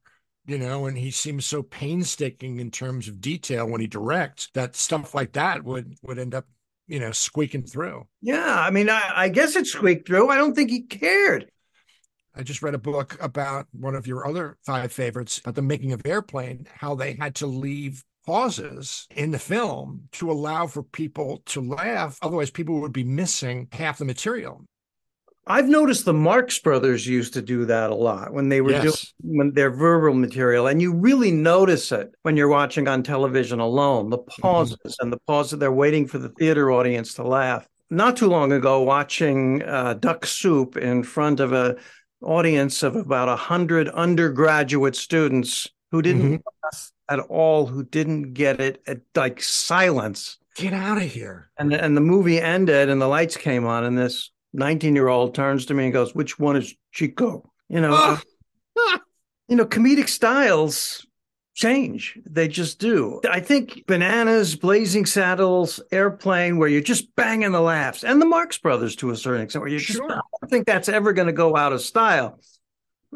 You 0.49 0.59
know, 0.59 0.87
and 0.87 0.97
he 0.97 1.11
seems 1.11 1.45
so 1.45 1.65
painstaking 1.65 2.61
in 2.61 2.71
terms 2.71 3.09
of 3.09 3.21
detail 3.21 3.69
when 3.69 3.81
he 3.81 3.89
directs 3.89 4.49
that 4.55 4.77
stuff 4.77 5.13
like 5.13 5.33
that 5.33 5.65
would 5.65 5.97
would 6.05 6.21
end 6.21 6.37
up, 6.37 6.47
you 6.87 7.01
know, 7.01 7.11
squeaking 7.11 7.65
through. 7.65 8.07
Yeah, 8.23 8.55
I 8.57 8.71
mean, 8.71 8.89
I, 8.89 9.11
I 9.13 9.29
guess 9.29 9.57
it 9.57 9.67
squeaked 9.67 10.07
through. 10.07 10.29
I 10.29 10.37
don't 10.37 10.55
think 10.55 10.71
he 10.71 10.83
cared. 10.83 11.51
I 12.33 12.45
just 12.45 12.63
read 12.63 12.75
a 12.75 12.79
book 12.79 13.19
about 13.21 13.67
one 13.73 13.97
of 13.97 14.07
your 14.07 14.25
other 14.25 14.57
five 14.65 14.93
favorites, 14.93 15.39
about 15.39 15.57
the 15.57 15.63
making 15.63 15.93
of 15.93 16.07
Airplane, 16.07 16.69
how 16.73 16.95
they 16.95 17.15
had 17.15 17.35
to 17.37 17.49
leave 17.49 18.05
pauses 18.27 19.07
in 19.15 19.31
the 19.31 19.39
film 19.39 20.09
to 20.13 20.31
allow 20.31 20.67
for 20.67 20.83
people 20.83 21.43
to 21.47 21.61
laugh. 21.61 22.19
Otherwise, 22.23 22.51
people 22.51 22.81
would 22.81 22.93
be 22.93 23.05
missing 23.05 23.69
half 23.73 23.99
the 23.99 24.05
material. 24.05 24.65
I've 25.49 25.69
noticed 25.69 26.05
the 26.05 26.13
Marx 26.13 26.59
Brothers 26.59 27.07
used 27.07 27.35
to 27.35 27.43
do 27.43 27.67
that 27.67 27.91
a 27.91 27.95
lot 27.95 28.33
when 28.33 28.49
they 28.49 28.61
were 28.61 28.73
yes. 28.73 28.83
doing 29.23 29.39
when 29.39 29.53
their 29.53 29.71
verbal 29.71 30.13
material, 30.13 30.67
and 30.67 30.83
you 30.83 30.93
really 30.93 31.31
notice 31.31 31.93
it 31.93 32.13
when 32.23 32.37
you're 32.37 32.49
watching 32.49 32.89
on 32.89 33.05
television 33.05 33.61
alone. 33.61 34.11
The 34.11 34.19
mm-hmm. 34.19 34.43
pauses 34.43 34.77
mm-hmm. 34.79 35.05
and 35.05 35.13
the 35.13 35.21
pauses 35.29 35.61
they're 35.61 35.71
waiting 35.71 36.09
for 36.09 36.19
the 36.19 36.31
theater 36.31 36.73
audience 36.73 37.15
to 37.15 37.23
laugh. 37.23 37.65
Not 37.91 38.17
too 38.17 38.27
long 38.27 38.51
ago, 38.51 38.83
watching 38.83 39.63
uh, 39.63 39.95
Duck 39.95 40.27
Soup 40.27 40.77
in 40.77 41.05
front 41.05 41.39
of 41.39 41.53
a 41.53 41.77
audience 42.23 42.83
of 42.83 42.97
about 42.97 43.29
a 43.29 43.37
hundred 43.37 43.89
undergraduate 43.91 44.97
students 44.97 45.69
who 45.93 46.03
didn't 46.03 46.23
mm-hmm. 46.23 46.65
laugh 46.65 46.91
at 47.09 47.21
all 47.21 47.67
who 47.67 47.85
didn't 47.85 48.35
get 48.35 48.61
it 48.61 48.83
at 48.87 49.01
like 49.15 49.43
silence. 49.43 50.39
Get 50.57 50.73
out 50.73 50.97
of 50.97 51.05
here. 51.05 51.51
And 51.59 51.73
and 51.73 51.97
the 51.97 52.01
movie 52.01 52.41
ended 52.41 52.89
and 52.89 53.01
the 53.01 53.09
lights 53.09 53.37
came 53.37 53.67
on 53.67 53.85
and 53.85 53.97
this 53.97 54.31
19 54.53 54.95
year 54.95 55.09
old 55.09 55.35
turns 55.35 55.67
to 55.67 55.75
me 55.75 55.85
and 55.85 55.93
goes, 55.93 56.15
"Which 56.15 56.39
one 56.39 56.57
is 56.57 56.75
Chico?" 56.93 57.51
You 57.69 57.81
know, 57.81 57.95
uh, 57.95 58.99
you 59.49 59.57
know, 59.57 59.67
comedic 59.67 60.09
styles 60.09 61.07
change. 61.55 62.19
They 62.25 62.49
just 62.49 62.79
do. 62.79 63.21
I 63.29 63.41
think 63.41 63.85
Bananas, 63.87 64.57
Blazing 64.57 65.07
Saddles, 65.07 65.81
Airplane, 65.91 66.59
where 66.59 66.69
you're 66.69 66.81
just 66.81 67.15
banging 67.17 67.53
the 67.53 67.61
laughs, 67.61 68.05
and 68.05 68.21
the 68.21 68.27
Marx 68.27 68.59
Brothers 68.59 68.97
to 68.97 69.11
a 69.11 69.17
certain 69.17 69.43
extent, 69.43 69.63
where 69.63 69.71
you 69.71 69.79
just 69.79 69.99
sure. 69.99 70.11
I 70.11 70.21
don't 70.41 70.51
think 70.51 70.67
that's 70.67 70.89
ever 70.89 71.13
going 71.13 71.27
to 71.27 71.33
go 71.33 71.57
out 71.57 71.73
of 71.73 71.81
style. 71.81 72.39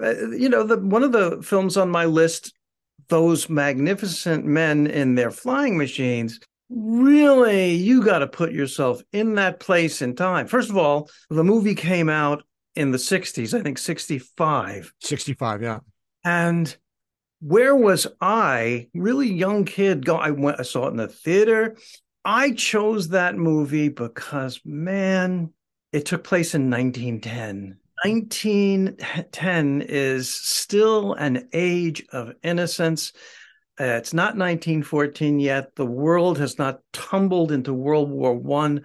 Uh, 0.01 0.31
you 0.31 0.49
know, 0.49 0.65
the 0.65 0.79
one 0.79 1.03
of 1.03 1.13
the 1.13 1.43
films 1.43 1.77
on 1.77 1.91
my 1.91 2.05
list 2.05 2.53
those 3.09 3.49
magnificent 3.49 4.45
men 4.45 4.87
in 4.87 5.15
their 5.15 5.31
flying 5.31 5.77
machines 5.77 6.41
really 6.69 7.75
you 7.75 8.05
got 8.05 8.21
to 8.21 8.27
put 8.27 8.53
yourself 8.53 9.03
in 9.13 9.35
that 9.35 9.59
place 9.59 10.03
in 10.03 10.15
time. 10.15 10.47
First 10.47 10.71
of 10.71 10.77
all 10.77 11.11
the 11.29 11.45
movie 11.45 11.75
came 11.75 12.09
out 12.09 12.45
in 12.77 12.93
the 12.93 12.99
60s 12.99 13.59
i 13.59 13.63
think 13.63 13.79
65 13.79 14.93
65 15.01 15.63
yeah. 15.63 15.81
And 16.25 16.75
where 17.41 17.75
was 17.75 18.07
i 18.21 18.89
really 18.95 19.29
young 19.29 19.65
kid 19.65 20.05
go 20.05 20.17
i 20.17 20.31
went 20.31 20.61
i 20.61 20.63
saw 20.63 20.87
it 20.87 20.91
in 20.91 20.97
the 20.97 21.09
theater. 21.09 21.77
I 22.25 22.53
chose 22.53 23.09
that 23.09 23.37
movie 23.37 23.89
because 23.89 24.61
man 24.65 25.53
it 25.93 26.05
took 26.05 26.23
place 26.23 26.55
in 26.55 26.71
1910 26.71 27.79
1910 28.05 29.83
is 29.83 30.33
still 30.33 31.13
an 31.15 31.49
age 31.53 32.05
of 32.13 32.33
innocence. 32.43 33.13
Uh, 33.79 33.97
it's 33.97 34.15
not 34.15 34.37
1914 34.37 35.41
yet. 35.41 35.75
The 35.77 35.87
world 35.87 36.39
has 36.39 36.59
not 36.59 36.81
tumbled 36.93 37.53
into 37.53 37.73
World 37.75 38.11
War 38.11 38.35
One. 38.35 38.85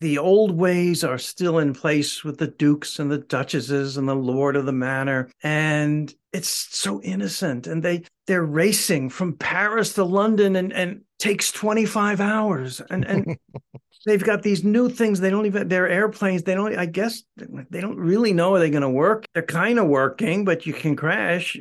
The 0.00 0.18
old 0.18 0.56
ways 0.56 1.04
are 1.04 1.18
still 1.18 1.58
in 1.58 1.72
place 1.72 2.24
with 2.24 2.38
the 2.38 2.48
dukes 2.48 2.98
and 2.98 3.10
the 3.10 3.18
duchesses 3.18 3.96
and 3.96 4.08
the 4.08 4.14
lord 4.14 4.56
of 4.56 4.66
the 4.66 4.72
manor, 4.72 5.30
and 5.42 6.12
it's 6.32 6.48
so 6.48 7.00
innocent. 7.00 7.66
And 7.66 7.82
they 7.82 8.04
they're 8.26 8.44
racing 8.44 9.10
from 9.10 9.34
Paris 9.36 9.94
to 9.94 10.04
London, 10.04 10.56
and 10.56 10.72
and 10.72 11.02
takes 11.24 11.50
25 11.52 12.20
hours. 12.20 12.80
And 12.90 13.04
and 13.04 13.38
they've 14.06 14.22
got 14.22 14.42
these 14.42 14.64
new 14.64 14.88
things. 14.88 15.20
They 15.20 15.30
don't 15.30 15.46
even 15.46 15.68
they're 15.68 15.88
airplanes. 15.88 16.42
They 16.42 16.54
don't. 16.54 16.76
I 16.76 16.86
guess 16.86 17.22
they 17.36 17.80
don't 17.80 17.98
really 17.98 18.32
know 18.32 18.54
are 18.54 18.58
they 18.58 18.70
going 18.70 18.82
to 18.82 18.90
work. 18.90 19.26
They're 19.34 19.42
kind 19.42 19.78
of 19.78 19.86
working, 19.86 20.44
but 20.44 20.66
you 20.66 20.72
can 20.72 20.96
crash. 20.96 21.58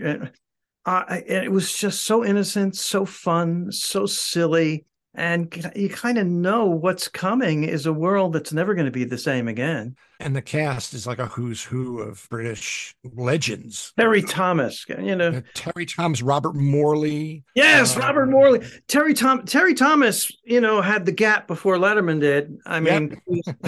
Uh, 0.86 1.06
it 1.26 1.52
was 1.52 1.74
just 1.74 2.04
so 2.04 2.26
innocent, 2.26 2.76
so 2.76 3.06
fun, 3.06 3.72
so 3.72 4.06
silly 4.06 4.86
and 5.16 5.72
you 5.76 5.90
kind 5.90 6.18
of 6.18 6.26
know 6.26 6.66
what's 6.66 7.08
coming 7.08 7.64
is 7.64 7.86
a 7.86 7.94
world 7.94 8.34
that's 8.34 8.52
never 8.52 8.74
going 8.74 8.86
to 8.86 8.92
be 8.92 9.04
the 9.04 9.18
same 9.18 9.48
again. 9.48 9.96
And 10.24 10.34
the 10.34 10.42
cast 10.42 10.94
is 10.94 11.06
like 11.06 11.20
a 11.20 11.26
who's 11.26 11.62
who 11.62 12.00
of 12.00 12.26
British 12.30 12.96
legends. 13.14 13.92
Terry 13.98 14.22
Thomas, 14.22 14.86
you 14.88 15.18
know, 15.18 15.42
Terry 15.54 15.86
Thomas, 15.86 16.22
Robert 16.22 16.56
Morley. 16.56 17.44
Yes, 17.56 17.98
uh, 17.98 18.00
Robert 18.00 18.28
Morley. 18.28 18.66
Terry 18.88 19.14
Tom 19.14 19.46
Terry 19.46 19.74
Thomas, 19.74 20.32
you 20.46 20.62
know, 20.62 20.82
had 20.82 21.06
the 21.06 21.12
gap 21.12 21.46
before 21.46 21.76
Letterman 21.76 22.22
did. 22.22 22.58
I 22.66 22.80
mean, 22.80 23.20
yep. 23.28 23.44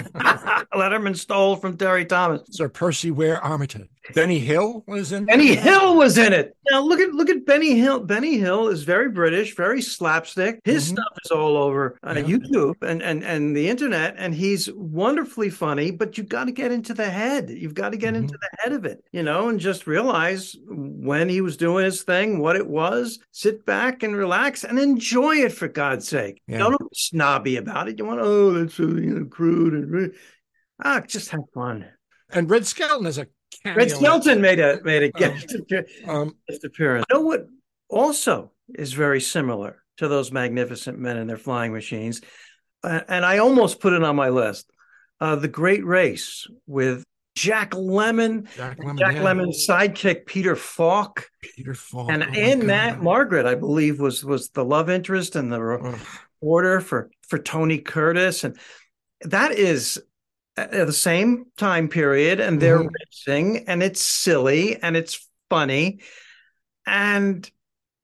Letterman 0.74 1.18
stole 1.18 1.58
from 1.58 1.76
Terry 1.76 2.06
Thomas. 2.06 2.42
Sir 2.52 2.70
Percy 2.70 3.12
Ware 3.12 3.44
Armitage. 3.44 3.90
Benny 4.14 4.40
Hill 4.40 4.84
was 4.88 5.12
in. 5.12 5.26
Benny 5.26 5.56
Hill 5.56 5.96
was 5.96 6.18
in 6.18 6.32
it. 6.34 6.56
Now 6.70 6.82
look 6.82 7.00
at 7.00 7.12
look 7.14 7.30
at 7.30 7.46
Benny 7.46 7.78
Hill. 7.80 8.02
Benny 8.02 8.38
Hill 8.38 8.68
is 8.68 8.84
very 8.84 9.10
British, 9.10 9.56
very 9.56 9.82
slapstick. 9.82 10.60
His 10.64 10.86
mm-hmm. 10.86 10.96
stuff 10.96 11.18
is 11.24 11.32
all 11.32 11.58
over 11.58 11.98
uh, 12.04 12.14
yeah. 12.16 12.24
YouTube 12.24 12.76
and 12.82 13.02
and 13.02 13.24
and 13.24 13.56
the 13.56 13.68
internet, 13.68 14.16
and 14.18 14.34
he's 14.36 14.72
wonderfully 14.74 15.50
funny. 15.50 15.92
But 15.92 16.18
you've 16.18 16.30
got 16.30 16.45
to 16.46 16.52
get 16.52 16.72
into 16.72 16.94
the 16.94 17.10
head. 17.10 17.50
You've 17.50 17.74
got 17.74 17.90
to 17.90 17.98
get 17.98 18.14
mm-hmm. 18.14 18.24
into 18.24 18.38
the 18.40 18.50
head 18.60 18.74
of 18.74 18.86
it, 18.86 19.04
you 19.12 19.24
know, 19.24 19.50
and 19.50 19.60
just 19.60 19.88
realize 19.88 20.56
when 20.68 21.30
he 21.30 21.42
was 21.42 21.58
doing 21.58 21.86
his 21.86 22.04
thing, 22.04 22.40
what 22.40 22.56
it 22.56 22.68
was. 22.68 23.20
Sit 23.32 23.66
back 23.66 24.04
and 24.04 24.16
relax 24.16 24.64
and 24.64 24.80
enjoy 24.80 25.38
it 25.38 25.52
for 25.52 25.68
God's 25.68 26.08
sake. 26.08 26.42
Yeah. 26.48 26.60
Don't 26.60 26.80
be 26.80 26.88
snobby 26.94 27.58
about 27.58 27.90
it. 27.90 28.00
You 28.00 28.06
want 28.06 28.22
oh, 28.22 28.52
that's 28.52 28.76
so 28.76 28.84
you 28.84 29.20
know 29.20 29.26
crude 29.26 29.74
and 29.74 30.14
ah, 30.84 31.02
just 31.02 31.30
have 31.32 31.42
fun. 31.54 31.86
And 32.30 32.50
Red 32.50 32.66
Skelton 32.66 33.06
is 33.06 33.18
a 33.18 33.28
Red 33.64 33.92
Skelton 33.92 34.42
made 34.42 34.60
a 34.60 34.82
made 34.84 35.04
a 35.04 35.12
guest, 35.12 35.56
um, 36.08 36.36
appearance. 36.64 37.06
You 37.10 37.18
know 37.18 37.26
what? 37.26 37.48
Also, 37.90 38.52
is 38.74 38.94
very 38.94 39.22
similar 39.22 39.84
to 39.98 40.08
those 40.08 40.32
magnificent 40.32 41.00
men 41.00 41.18
and 41.18 41.30
their 41.30 41.38
flying 41.38 41.72
machines, 41.72 42.22
uh, 42.84 43.02
and 43.08 43.26
I 43.26 43.38
almost 43.38 43.80
put 43.80 43.94
it 43.94 44.04
on 44.04 44.16
my 44.16 44.30
list. 44.30 44.70
Uh, 45.22 45.36
the 45.36 45.48
Great 45.48 45.86
Race 45.86 46.48
with 46.68 47.04
Jack 47.36 47.72
Lemmon, 47.72 48.48
Jack 48.56 48.78
Lemmon, 48.78 48.98
Jack 48.98 49.16
yeah. 49.16 49.22
Lemmon's 49.24 49.68
sidekick 49.68 50.26
Peter 50.26 50.56
Falk, 50.56 51.30
Peter 51.42 51.74
Falk, 51.74 52.10
and 52.12 52.24
oh 52.24 52.28
and 52.34 52.64
Matt 52.64 53.02
Margaret, 53.02 53.46
I 53.46 53.56
believe, 53.56 54.00
was 54.00 54.24
was 54.26 54.50
the 54.50 54.64
love 54.66 54.90
interest 54.90 55.36
and 55.36 55.52
the 55.52 55.60
Ugh. 55.62 56.00
reporter 56.42 56.82
for 56.82 57.10
for 57.28 57.40
Tony 57.40 57.78
Curtis, 57.80 58.44
and 58.44 58.58
that 59.22 59.52
is 59.52 60.02
at 60.58 60.72
the 60.72 60.94
same 60.94 61.46
time 61.58 61.90
period, 61.90 62.40
and 62.40 62.62
they're 62.62 62.80
Mhm. 62.80 62.90
racing, 63.28 63.58
and 63.68 63.84
it's 63.84 64.02
silly 64.02 64.82
and 64.82 64.96
it's 64.96 65.28
funny, 65.50 66.00
and 66.86 67.50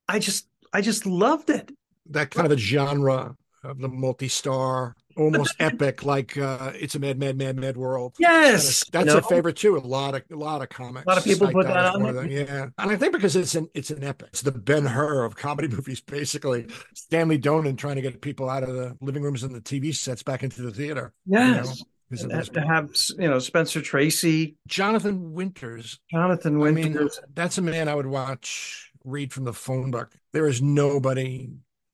I 0.07 0.19
just 0.19 0.47
I 0.73 0.81
just 0.81 1.05
loved 1.05 1.49
it. 1.49 1.71
that 2.09 2.31
kind 2.31 2.45
of 2.45 2.51
a 2.51 2.57
genre 2.57 3.35
of 3.63 3.79
the 3.79 3.87
multi-star, 3.87 4.95
almost 5.17 5.55
epic, 5.59 6.03
like 6.03 6.37
uh, 6.37 6.71
it's 6.75 6.95
a 6.95 6.99
mad, 6.99 7.17
mad, 7.19 7.37
mad, 7.37 7.57
mad 7.57 7.77
world. 7.77 8.15
Yes, 8.19 8.83
that's 8.91 9.07
you 9.07 9.13
know? 9.13 9.17
a 9.19 9.21
favorite 9.21 9.57
too. 9.57 9.77
A 9.77 9.79
lot 9.79 10.15
of 10.15 10.23
a 10.31 10.35
lot 10.35 10.61
of 10.61 10.69
comics. 10.69 11.05
A 11.05 11.09
lot 11.09 11.17
of 11.17 11.23
people 11.23 11.51
put 11.51 11.67
that 11.67 11.95
on 11.95 12.05
of 12.17 12.31
Yeah, 12.31 12.67
and 12.77 12.91
I 12.91 12.95
think 12.95 13.13
because 13.13 13.35
it's 13.35 13.55
an 13.55 13.69
it's 13.73 13.91
an 13.91 14.03
epic. 14.03 14.29
It's 14.31 14.41
the 14.41 14.51
Ben 14.51 14.85
Hur 14.85 15.23
of 15.23 15.35
comedy 15.35 15.67
movies, 15.75 16.01
basically. 16.01 16.67
Stanley 16.93 17.37
Donen 17.39 17.77
trying 17.77 17.95
to 17.95 18.01
get 18.01 18.21
people 18.21 18.49
out 18.49 18.63
of 18.63 18.69
the 18.73 18.97
living 19.01 19.23
rooms 19.23 19.43
and 19.43 19.53
the 19.53 19.61
TV 19.61 19.93
sets 19.95 20.23
back 20.23 20.43
into 20.43 20.61
the 20.61 20.71
theater. 20.71 21.13
you 21.25 21.37
know, 21.37 21.63
Yes, 21.63 21.81
it 22.11 22.21
And 22.23 22.37
was- 22.37 22.49
to 22.49 22.61
have 22.61 22.89
you 23.17 23.29
know 23.29 23.39
Spencer 23.39 23.81
Tracy, 23.81 24.55
Jonathan 24.67 25.33
Winters. 25.33 25.99
Jonathan 26.11 26.55
I 26.55 26.59
Winters. 26.59 27.19
mean, 27.21 27.29
that's 27.33 27.57
a 27.57 27.61
man 27.61 27.87
I 27.87 27.95
would 27.95 28.05
watch 28.07 28.91
read 29.03 29.31
from 29.33 29.45
the 29.45 29.53
phone 29.53 29.91
book. 29.91 30.11
There 30.33 30.47
is 30.47 30.61
nobody. 30.61 31.49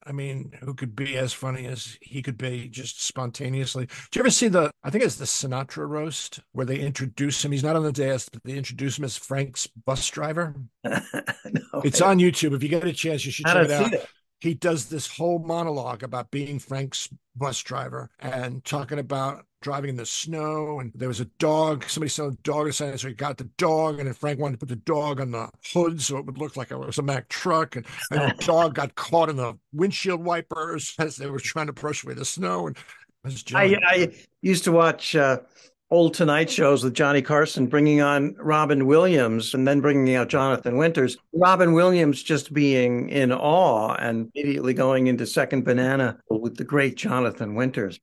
I 0.08 0.14
mean, 0.14 0.54
who 0.62 0.74
could 0.74 0.96
be 0.96 1.18
as 1.18 1.34
funny 1.34 1.66
as 1.66 1.98
he 2.02 2.22
could 2.22 2.38
be 2.38 2.70
just 2.70 3.04
spontaneously. 3.04 3.88
Do 3.88 4.20
you 4.20 4.22
ever 4.22 4.30
see 4.30 4.48
the, 4.48 4.72
I 4.84 4.90
think 4.90 5.04
it's 5.04 5.18
the 5.18 5.26
Sinatra 5.26 5.88
roast 5.88 6.40
where 6.54 6.66
they 6.66 6.80
introduce 6.80 7.44
him? 7.44 7.52
He's 7.52 7.64
not 7.64 7.76
on 7.76 7.84
the 7.84 7.92
desk, 7.92 8.30
but 8.32 8.44
they 8.44 8.54
introduce 8.54 8.98
him 8.98 9.04
as 9.04 9.18
Frank's 9.18 9.68
bus 9.68 10.08
driver. 10.10 10.56
no, 10.84 11.02
It's 11.84 12.02
on 12.02 12.20
YouTube. 12.20 12.56
If 12.56 12.64
you 12.64 12.70
get 12.70 12.86
a 12.86 12.94
chance, 12.94 13.26
you 13.26 13.32
should 13.32 13.48
check 13.48 13.66
it 13.66 13.72
out. 13.72 13.94
it. 13.94 14.08
He 14.40 14.54
does 14.54 14.86
this 14.86 15.08
whole 15.08 15.40
monologue 15.40 16.04
about 16.04 16.32
being 16.32 16.60
Frank's 16.60 17.10
bus 17.36 17.62
driver 17.62 18.10
and 18.20 18.64
talking 18.64 19.00
about 19.00 19.46
driving 19.62 19.90
in 19.90 19.96
the 19.96 20.06
snow. 20.06 20.80
And 20.80 20.92
there 20.96 21.08
was 21.08 21.20
a 21.20 21.26
dog. 21.40 21.86
Somebody 21.90 22.10
saw 22.10 22.28
a 22.28 22.32
dog 22.44 22.68
inside, 22.68 23.00
so 23.00 23.08
he 23.08 23.14
got 23.14 23.38
the 23.38 23.50
dog. 23.58 24.00
And 24.00 24.08
then 24.08 24.14
Frank 24.14 24.40
wanted 24.40 24.60
to 24.60 24.66
put 24.66 24.70
the 24.70 24.76
dog 24.78 25.20
on 25.20 25.32
the 25.32 25.50
hood 25.74 26.02
so 26.02 26.18
it 26.18 26.26
would 26.26 26.38
look 26.38 26.58
like 26.58 26.72
it 26.72 26.78
was 26.78 26.98
a 26.98 27.04
Mack 27.04 27.30
truck. 27.30 27.76
And, 27.76 27.86
and 28.12 28.32
the 28.32 28.36
dog 28.46 28.76
got 28.76 28.96
caught 28.96 29.30
in 29.30 29.36
the 29.36 29.58
windshield 29.74 30.24
wipers 30.24 30.94
as 31.00 31.18
they 31.18 31.30
were 31.30 31.40
trying 31.40 31.68
to 31.68 31.74
brush 31.74 32.04
away 32.04 32.14
the 32.14 32.26
snow. 32.26 32.68
And 32.68 32.78
I, 33.54 33.78
I 33.86 34.12
used 34.42 34.64
to 34.66 34.72
watch 34.72 35.16
uh, 35.16 35.40
old 35.90 36.14
Tonight 36.14 36.50
shows 36.50 36.84
with 36.84 36.94
Johnny 36.94 37.22
Carson, 37.22 37.68
bringing 37.68 38.02
on 38.02 38.36
Robin 38.38 38.86
Williams 38.86 39.54
and 39.54 39.68
then 39.68 39.82
bringing 39.82 40.16
out 40.16 40.30
Jonathan 40.30 40.78
Winters. 40.78 41.18
Robin 41.34 41.74
Williams 41.74 42.22
just 42.22 42.54
being 42.54 43.10
in 43.10 43.32
awe 43.32 43.96
and 43.96 44.30
immediately 44.36 44.74
going 44.74 45.08
into 45.08 45.26
Second 45.26 45.64
Banana 45.64 46.18
with 46.30 46.58
the 46.58 46.64
great 46.64 46.96
Jonathan 46.96 47.56
Winters. 47.56 48.00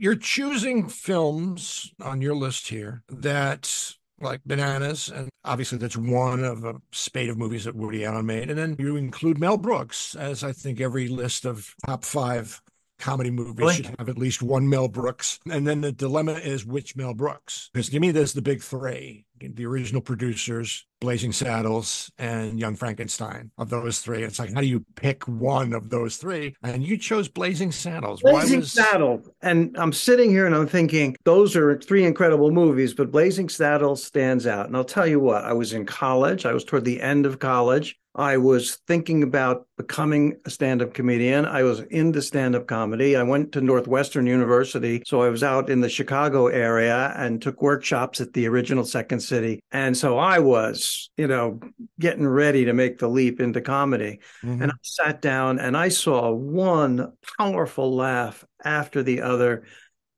You're 0.00 0.16
choosing 0.16 0.88
films 0.88 1.92
on 2.00 2.22
your 2.22 2.34
list 2.34 2.68
here 2.68 3.02
that 3.10 3.94
like 4.18 4.40
Bananas, 4.46 5.10
and 5.10 5.28
obviously 5.44 5.76
that's 5.76 5.96
one 5.96 6.42
of 6.42 6.64
a 6.64 6.76
spate 6.90 7.28
of 7.28 7.36
movies 7.36 7.64
that 7.64 7.76
Woody 7.76 8.06
Allen 8.06 8.24
made. 8.24 8.48
And 8.48 8.58
then 8.58 8.76
you 8.78 8.96
include 8.96 9.38
Mel 9.38 9.58
Brooks, 9.58 10.14
as 10.14 10.42
I 10.42 10.52
think 10.52 10.80
every 10.80 11.08
list 11.08 11.44
of 11.44 11.74
top 11.86 12.04
five 12.04 12.62
comedy 12.98 13.30
movies 13.30 13.58
Really? 13.58 13.74
should 13.74 13.94
have 13.98 14.08
at 14.08 14.16
least 14.16 14.42
one 14.42 14.70
Mel 14.70 14.88
Brooks. 14.88 15.38
And 15.50 15.66
then 15.66 15.82
the 15.82 15.92
dilemma 15.92 16.32
is 16.32 16.64
which 16.64 16.96
Mel 16.96 17.12
Brooks? 17.12 17.68
Because 17.74 17.90
to 17.90 18.00
me, 18.00 18.10
there's 18.10 18.32
the 18.32 18.40
big 18.40 18.62
three 18.62 19.26
the 19.40 19.66
original 19.66 20.00
producers, 20.00 20.86
Blazing 21.00 21.32
Saddles, 21.32 22.10
and 22.18 22.58
Young 22.58 22.76
Frankenstein. 22.76 23.50
Of 23.58 23.70
those 23.70 24.00
three, 24.00 24.22
it's 24.22 24.38
like, 24.38 24.52
how 24.52 24.60
do 24.60 24.66
you 24.66 24.84
pick 24.96 25.26
one 25.26 25.72
of 25.72 25.90
those 25.90 26.16
three? 26.16 26.54
And 26.62 26.84
you 26.84 26.98
chose 26.98 27.28
Blazing 27.28 27.72
Saddles. 27.72 28.20
Blazing 28.20 28.60
was- 28.60 28.72
Saddles. 28.72 29.28
And 29.42 29.76
I'm 29.78 29.92
sitting 29.92 30.30
here 30.30 30.46
and 30.46 30.54
I'm 30.54 30.66
thinking, 30.66 31.16
those 31.24 31.56
are 31.56 31.78
three 31.78 32.04
incredible 32.04 32.50
movies, 32.50 32.94
but 32.94 33.10
Blazing 33.10 33.48
Saddles 33.48 34.04
stands 34.04 34.46
out. 34.46 34.66
And 34.66 34.76
I'll 34.76 34.84
tell 34.84 35.06
you 35.06 35.20
what, 35.20 35.44
I 35.44 35.52
was 35.52 35.72
in 35.72 35.86
college. 35.86 36.44
I 36.46 36.52
was 36.52 36.64
toward 36.64 36.84
the 36.84 37.00
end 37.00 37.26
of 37.26 37.38
college. 37.38 37.96
I 38.14 38.38
was 38.38 38.76
thinking 38.88 39.22
about 39.22 39.66
becoming 39.76 40.36
a 40.44 40.50
stand 40.50 40.82
up 40.82 40.94
comedian. 40.94 41.46
I 41.46 41.62
was 41.62 41.80
into 41.80 42.20
stand 42.20 42.56
up 42.56 42.66
comedy. 42.66 43.16
I 43.16 43.22
went 43.22 43.52
to 43.52 43.60
Northwestern 43.60 44.26
University. 44.26 45.02
So 45.06 45.22
I 45.22 45.28
was 45.28 45.44
out 45.44 45.70
in 45.70 45.80
the 45.80 45.88
Chicago 45.88 46.48
area 46.48 47.14
and 47.16 47.40
took 47.40 47.62
workshops 47.62 48.20
at 48.20 48.32
the 48.32 48.48
original 48.48 48.84
Second 48.84 49.20
City. 49.20 49.60
And 49.70 49.96
so 49.96 50.18
I 50.18 50.40
was, 50.40 51.10
you 51.16 51.28
know, 51.28 51.60
getting 52.00 52.26
ready 52.26 52.64
to 52.64 52.72
make 52.72 52.98
the 52.98 53.08
leap 53.08 53.40
into 53.40 53.60
comedy. 53.60 54.18
Mhm. 54.42 54.62
And 54.62 54.72
I 54.72 54.74
sat 54.82 55.22
down 55.22 55.60
and 55.60 55.76
I 55.76 55.88
saw 55.88 56.32
one 56.32 57.12
powerful 57.38 57.94
laugh 57.94 58.44
after 58.64 59.04
the 59.04 59.22
other. 59.22 59.62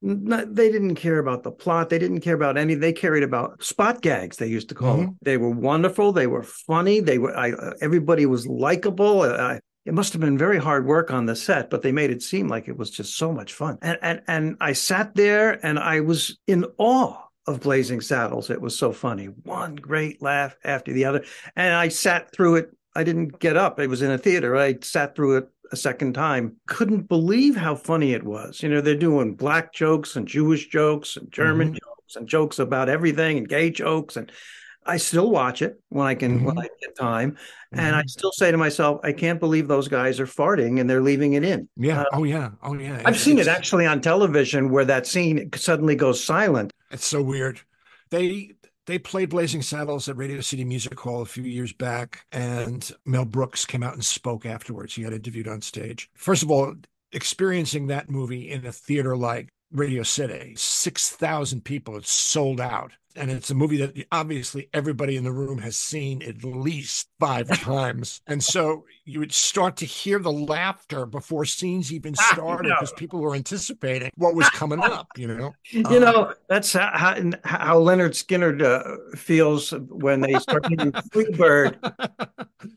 Not, 0.05 0.55
they 0.57 0.71
didn't 0.71 0.97
care 0.97 1.19
about 1.19 1.45
the 1.45 1.53
plot. 1.53 1.89
They 1.89 1.99
didn't 1.99 2.21
care 2.21 2.35
about 2.35 2.59
any. 2.59 2.75
They 2.75 2.93
cared 2.93 3.23
about 3.23 3.63
spot 3.63 4.03
gags. 4.03 4.37
They 4.37 4.49
used 4.49 4.69
to 4.71 4.75
call 4.75 4.95
mm-hmm. 4.95 5.05
them. 5.05 5.19
They 5.23 5.37
were 5.37 5.51
wonderful. 5.51 6.13
They 6.13 6.27
were 6.27 6.43
funny. 6.43 6.99
They 6.99 7.19
were. 7.19 7.37
I, 7.37 7.53
uh, 7.53 7.75
everybody 7.81 8.27
was 8.27 8.47
likable. 8.47 9.23
Uh, 9.23 9.37
I, 9.37 9.61
it 9.85 9.95
must 9.95 10.13
have 10.13 10.21
been 10.21 10.37
very 10.37 10.59
hard 10.59 10.87
work 10.87 11.13
on 11.13 11.27
the 11.27 11.37
set, 11.37 11.71
but 11.71 11.83
they 11.83 11.93
made 11.93 12.11
it 12.11 12.23
seem 12.23 12.49
like 12.49 12.67
it 12.67 12.77
was 12.77 12.91
just 12.91 13.17
so 13.17 13.33
much 13.33 13.53
fun. 13.53 13.79
And 13.81 13.99
and 14.03 14.23
and 14.27 14.57
I 14.61 14.73
sat 14.73 15.15
there 15.15 15.65
and 15.65 15.79
I 15.79 16.01
was 16.01 16.37
in 16.49 16.67
awe 16.79 17.17
of 17.47 17.61
Blazing 17.61 18.01
Saddles. 18.01 18.51
It 18.51 18.61
was 18.61 18.77
so 18.77 18.93
funny. 18.93 19.27
One 19.27 19.77
great 19.77 20.21
laugh 20.21 20.57
after 20.65 20.93
the 20.93 21.05
other, 21.05 21.25
and 21.55 21.75
I 21.75 21.89
sat 21.89 22.33
through 22.33 22.57
it. 22.57 22.71
I 22.95 23.05
didn't 23.05 23.39
get 23.39 23.57
up. 23.57 23.79
It 23.79 23.89
was 23.89 24.03
in 24.03 24.11
a 24.11 24.19
theater. 24.19 24.57
I 24.57 24.79
sat 24.83 25.15
through 25.15 25.39
it 25.39 25.49
a 25.73 25.77
second 25.77 26.13
time. 26.13 26.57
Couldn't 26.67 27.09
believe 27.09 27.57
how 27.57 27.75
funny 27.75 28.13
it 28.13 28.23
was. 28.23 28.63
You 28.63 28.69
know, 28.69 28.81
they're 28.81 28.95
doing 28.95 29.35
black 29.35 29.73
jokes 29.73 30.17
and 30.17 30.29
Jewish 30.29 30.69
jokes 30.69 31.17
and 31.17 31.33
German 31.33 31.71
Mhm. 31.73 31.79
jokes 31.81 32.17
and 32.17 32.29
jokes 32.29 32.59
about 32.59 32.89
everything 32.89 33.39
and 33.39 33.49
gay 33.49 33.71
jokes. 33.71 34.17
And 34.17 34.31
I 34.85 34.99
still 34.99 35.31
watch 35.31 35.63
it 35.63 35.81
when 35.89 36.07
I 36.07 36.15
can, 36.15 36.45
when 36.45 36.57
Mhm. 36.57 36.65
I 36.65 36.69
get 36.81 36.97
time. 36.97 37.37
And 37.73 37.97
I 37.97 38.03
Mhm. 38.03 38.11
still 38.11 38.33
say 38.33 38.51
to 38.51 38.59
myself, 38.59 39.01
I 39.03 39.13
can't 39.13 39.41
believe 39.41 39.67
those 39.67 39.89
guys 39.89 40.21
are 40.21 40.27
farting 40.27 40.79
and 40.79 40.91
they're 40.91 41.01
leaving 41.01 41.33
it 41.33 41.43
in. 41.45 41.69
Yeah. 41.77 42.03
Uh, 42.03 42.05
oh 42.13 42.25
yeah. 42.25 42.51
Oh 42.63 42.75
yeah. 42.75 43.01
I've 43.05 43.19
seen 43.19 43.39
it 43.39 43.49
actually 43.49 43.87
on 43.87 44.01
television 44.03 44.71
where 44.71 44.85
that 44.85 45.07
scene 45.07 45.49
suddenly 45.55 45.95
goes 45.95 46.23
silent. 46.23 46.73
It's 46.91 47.07
so 47.07 47.23
weird. 47.23 47.61
They 48.11 48.53
they 48.87 48.99
played 48.99 49.31
Blazing 49.31 49.63
Saddles 49.63 50.09
at 50.09 50.17
Radio 50.17 50.41
City 50.41 50.65
Music 50.65 50.99
Hall 50.99 51.23
a 51.23 51.27
few 51.27 51.45
years 51.45 51.73
back, 51.73 52.27
and 52.33 52.91
Mel 53.05 53.25
Brooks 53.25 53.65
came 53.65 53.83
out 53.83 53.95
and 53.95 54.05
spoke 54.05 54.45
afterwards. 54.45 54.95
He 54.95 55.03
got 55.03 55.13
interviewed 55.13 55.49
on 55.49 55.61
stage. 55.61 56.11
First 56.15 56.43
of 56.43 56.51
all, 56.51 56.75
experiencing 57.13 57.87
that 57.89 58.11
movie 58.11 58.51
in 58.51 58.67
a 58.67 58.73
theater 58.73 59.17
like 59.17 59.53
Radio 59.73 60.03
City, 60.03 60.55
six 60.57 61.11
thousand 61.11 61.65
people, 61.65 61.97
it's 61.97 62.11
sold 62.11 62.61
out. 62.61 62.93
And 63.15 63.31
it's 63.31 63.51
a 63.51 63.55
movie 63.55 63.77
that 63.77 64.07
obviously 64.11 64.71
everybody 64.73 65.19
in 65.19 65.25
the 65.25 65.33
room 65.33 65.59
has 65.59 65.77
seen 65.77 66.23
at 66.23 66.43
least 66.45 67.09
five 67.21 67.47
times. 67.61 68.23
And 68.27 68.43
so 68.43 68.87
you 69.05 69.19
would 69.19 69.33
start 69.35 69.77
to 69.79 69.85
hear 69.85 70.19
the 70.19 70.33
laughter 70.33 71.05
before 71.05 71.45
scenes 71.45 71.93
even 71.93 72.15
Ah, 72.19 72.31
started 72.33 72.69
no. 72.71 72.75
because 72.75 72.93
people 72.95 73.21
were 73.21 73.35
anticipating 73.35 74.11
what 74.17 74.35
was 74.35 74.49
coming 74.49 74.81
up, 74.81 75.09
you 75.19 75.27
know? 75.29 75.53
You 75.71 75.83
Uh, 75.85 75.99
know, 75.99 76.35
that's 76.49 76.73
how, 76.73 76.91
how, 76.95 77.15
how 77.45 77.79
Lynyrd 77.81 78.15
Skynyrd 78.15 78.63
uh, 78.63 79.17
feels 79.17 79.73
when 79.91 80.23
they 80.23 80.33
start 80.39 80.63
getting 80.71 80.93
Freebird 81.13 81.77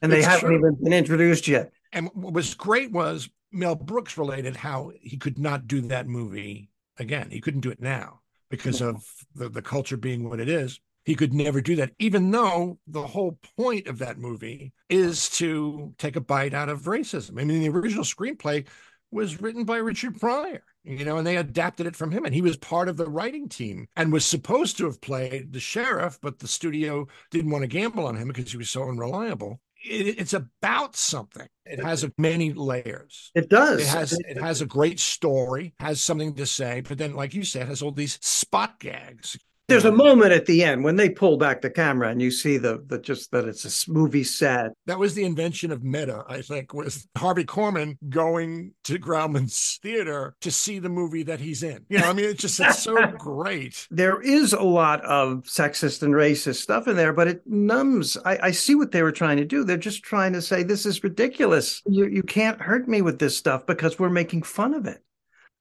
and 0.01 0.11
they 0.11 0.21
haven't 0.21 0.49
true. 0.49 0.57
even 0.57 0.75
been 0.83 0.91
introduced 0.91 1.47
yet. 1.47 1.71
And 1.93 2.09
what 2.13 2.33
was 2.33 2.53
great 2.55 2.91
was 2.91 3.29
Mel 3.53 3.75
Brooks 3.75 4.17
related 4.17 4.57
how 4.57 4.91
he 4.99 5.15
could 5.15 5.39
not 5.39 5.65
do 5.65 5.79
that 5.81 6.07
movie 6.07 6.67
again. 6.97 7.29
He 7.31 7.41
couldn't 7.41 7.61
do 7.61 7.71
it 7.71 7.81
now 7.81 8.21
because 8.49 8.81
of 8.81 9.05
the, 9.33 9.49
the 9.49 9.61
culture 9.61 9.97
being 9.97 10.27
what 10.29 10.39
it 10.39 10.49
is. 10.49 10.79
He 11.03 11.15
could 11.15 11.33
never 11.33 11.61
do 11.61 11.75
that, 11.75 11.91
even 11.99 12.31
though 12.31 12.79
the 12.87 13.05
whole 13.05 13.37
point 13.57 13.87
of 13.87 13.99
that 13.99 14.17
movie 14.17 14.73
is 14.89 15.29
to 15.31 15.93
take 15.99 16.15
a 16.15 16.21
bite 16.21 16.53
out 16.53 16.67
of 16.67 16.83
racism. 16.83 17.39
I 17.39 17.43
mean, 17.43 17.61
the 17.61 17.69
original 17.69 18.03
screenplay 18.03 18.65
was 19.11 19.39
written 19.39 19.65
by 19.65 19.77
Richard 19.77 20.19
Pryor, 20.19 20.63
you 20.83 21.05
know, 21.05 21.17
and 21.17 21.25
they 21.25 21.37
adapted 21.37 21.85
it 21.85 21.95
from 21.95 22.11
him. 22.11 22.25
And 22.25 22.33
he 22.33 22.41
was 22.41 22.57
part 22.57 22.89
of 22.89 22.97
the 22.97 23.09
writing 23.09 23.47
team 23.47 23.87
and 23.95 24.11
was 24.11 24.25
supposed 24.25 24.77
to 24.77 24.85
have 24.85 24.99
played 24.99 25.53
the 25.53 25.59
sheriff, 25.59 26.17
but 26.21 26.39
the 26.39 26.47
studio 26.47 27.07
didn't 27.29 27.51
want 27.51 27.61
to 27.61 27.67
gamble 27.67 28.07
on 28.07 28.17
him 28.17 28.27
because 28.27 28.51
he 28.51 28.57
was 28.57 28.71
so 28.71 28.89
unreliable. 28.89 29.61
It, 29.85 30.19
it's 30.19 30.33
about 30.33 30.95
something. 30.95 31.47
It 31.65 31.79
has 31.83 32.05
many 32.17 32.53
layers. 32.53 33.31
It 33.35 33.49
does. 33.49 33.81
It 33.81 33.87
has 33.87 34.13
it 34.13 34.41
has 34.41 34.61
a 34.61 34.65
great 34.65 34.99
story, 34.99 35.73
has 35.79 36.01
something 36.01 36.35
to 36.35 36.45
say, 36.45 36.81
but 36.81 36.97
then, 36.97 37.13
like 37.13 37.33
you 37.33 37.43
said, 37.43 37.67
has 37.67 37.81
all 37.81 37.91
these 37.91 38.19
spot 38.21 38.79
gags. 38.79 39.37
There's 39.67 39.85
a 39.85 39.91
moment 39.91 40.31
at 40.31 40.45
the 40.45 40.63
end 40.63 40.83
when 40.83 40.95
they 40.95 41.09
pull 41.09 41.37
back 41.37 41.61
the 41.61 41.71
camera 41.71 42.09
and 42.09 42.21
you 42.21 42.29
see 42.29 42.57
the 42.57 42.83
the 42.85 42.99
just 42.99 43.31
that 43.31 43.45
it's 43.45 43.87
a 43.87 43.91
movie 43.91 44.23
set. 44.23 44.71
That 44.85 44.99
was 44.99 45.15
the 45.15 45.25
invention 45.25 45.71
of 45.71 45.83
meta, 45.83 46.23
I 46.27 46.43
think, 46.43 46.73
was 46.73 47.07
Harvey 47.17 47.45
Korman 47.45 47.97
going 48.07 48.73
to 48.83 48.99
Grauman's 48.99 49.79
theater 49.81 50.35
to 50.41 50.51
see 50.51 50.77
the 50.77 50.89
movie 50.89 51.23
that 51.23 51.39
he's 51.39 51.63
in. 51.63 51.83
You 51.89 51.97
know, 51.97 52.09
I 52.09 52.13
mean, 52.13 52.25
it's 52.25 52.41
just 52.41 52.59
it's 52.59 52.83
so 52.83 52.95
great. 53.17 53.87
There 53.89 54.21
is 54.21 54.53
a 54.53 54.61
lot 54.61 55.03
of 55.03 55.43
sexist 55.45 56.03
and 56.03 56.13
racist 56.13 56.61
stuff 56.61 56.87
in 56.87 56.95
there, 56.95 57.13
but 57.13 57.27
it 57.27 57.41
numbs. 57.47 58.17
I, 58.23 58.37
I 58.43 58.51
see 58.51 58.75
what 58.75 58.91
they 58.91 59.01
were 59.01 59.11
trying 59.11 59.37
to 59.37 59.45
do. 59.45 59.63
They're 59.63 59.77
just 59.77 60.03
trying 60.03 60.33
to 60.33 60.43
say 60.43 60.61
this 60.61 60.85
is 60.85 61.03
ridiculous. 61.03 61.81
You 61.87 62.05
you 62.05 62.21
can't 62.21 62.61
hurt 62.61 62.87
me 62.87 63.01
with 63.01 63.17
this 63.17 63.35
stuff 63.35 63.65
because 63.65 63.97
we're 63.97 64.09
making 64.09 64.43
fun 64.43 64.75
of 64.75 64.85
it. 64.85 65.01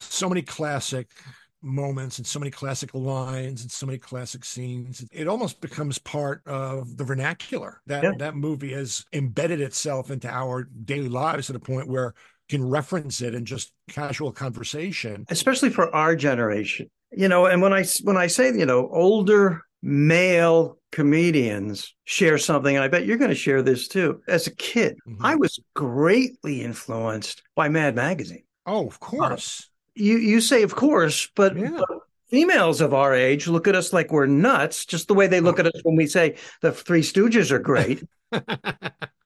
So 0.00 0.28
many 0.28 0.42
classic 0.42 1.08
moments 1.64 2.18
and 2.18 2.26
so 2.26 2.38
many 2.38 2.50
classic 2.50 2.92
lines 2.94 3.62
and 3.62 3.70
so 3.70 3.86
many 3.86 3.98
classic 3.98 4.44
scenes. 4.44 5.04
It 5.10 5.26
almost 5.26 5.60
becomes 5.60 5.98
part 5.98 6.42
of 6.46 6.96
the 6.96 7.04
vernacular. 7.04 7.80
That 7.86 8.04
Yeah. 8.04 8.12
that 8.18 8.36
movie 8.36 8.72
has 8.74 9.04
embedded 9.12 9.60
itself 9.60 10.10
into 10.10 10.28
our 10.28 10.64
daily 10.84 11.08
lives 11.08 11.46
to 11.46 11.52
the 11.54 11.60
point 11.60 11.88
where 11.88 12.14
you 12.48 12.58
can 12.58 12.68
reference 12.68 13.20
it 13.22 13.34
in 13.34 13.44
just 13.46 13.72
casual 13.88 14.30
conversation. 14.32 15.24
especially 15.30 15.70
for 15.70 15.94
our 15.94 16.14
generation 16.14 16.90
you 17.16 17.28
know 17.28 17.46
and 17.46 17.62
when 17.62 17.72
i 17.72 17.84
when 18.02 18.16
i 18.16 18.26
say 18.26 18.46
you 18.48 18.66
know 18.66 18.88
older 18.92 19.62
male 19.82 20.78
comedians 20.92 21.94
share 22.04 22.36
something 22.38 22.74
and 22.76 22.84
i 22.84 22.88
bet 22.88 23.06
you're 23.06 23.16
going 23.16 23.30
to 23.30 23.34
share 23.36 23.62
this 23.62 23.88
too 23.88 24.20
as 24.28 24.46
a 24.46 24.54
kid 24.56 24.96
Mhm. 25.08 25.16
i 25.20 25.34
was 25.36 25.58
greatly 25.74 26.60
influenced 26.62 27.42
by 27.54 27.68
mad 27.68 27.94
magazine 27.94 28.44
Oh, 28.66 28.86
of 28.86 28.98
course. 28.98 29.68
You 29.94 30.16
you 30.18 30.40
say 30.40 30.62
of 30.62 30.74
course 30.74 31.28
but, 31.36 31.56
Yeah. 31.56 31.78
but 31.78 31.98
females 32.30 32.80
of 32.80 32.92
our 32.94 33.14
age 33.14 33.46
look 33.46 33.68
at 33.68 33.74
us 33.76 33.92
like 33.92 34.10
we're 34.10 34.26
nuts 34.26 34.84
just 34.86 35.08
the 35.08 35.14
way 35.14 35.26
they 35.26 35.40
look 35.40 35.58
at 35.58 35.66
us 35.66 35.80
when 35.82 35.96
we 35.96 36.06
say 36.06 36.36
the 36.62 36.72
three 36.72 37.02
stooges 37.02 37.50
are 37.50 37.58
great. 37.60 38.02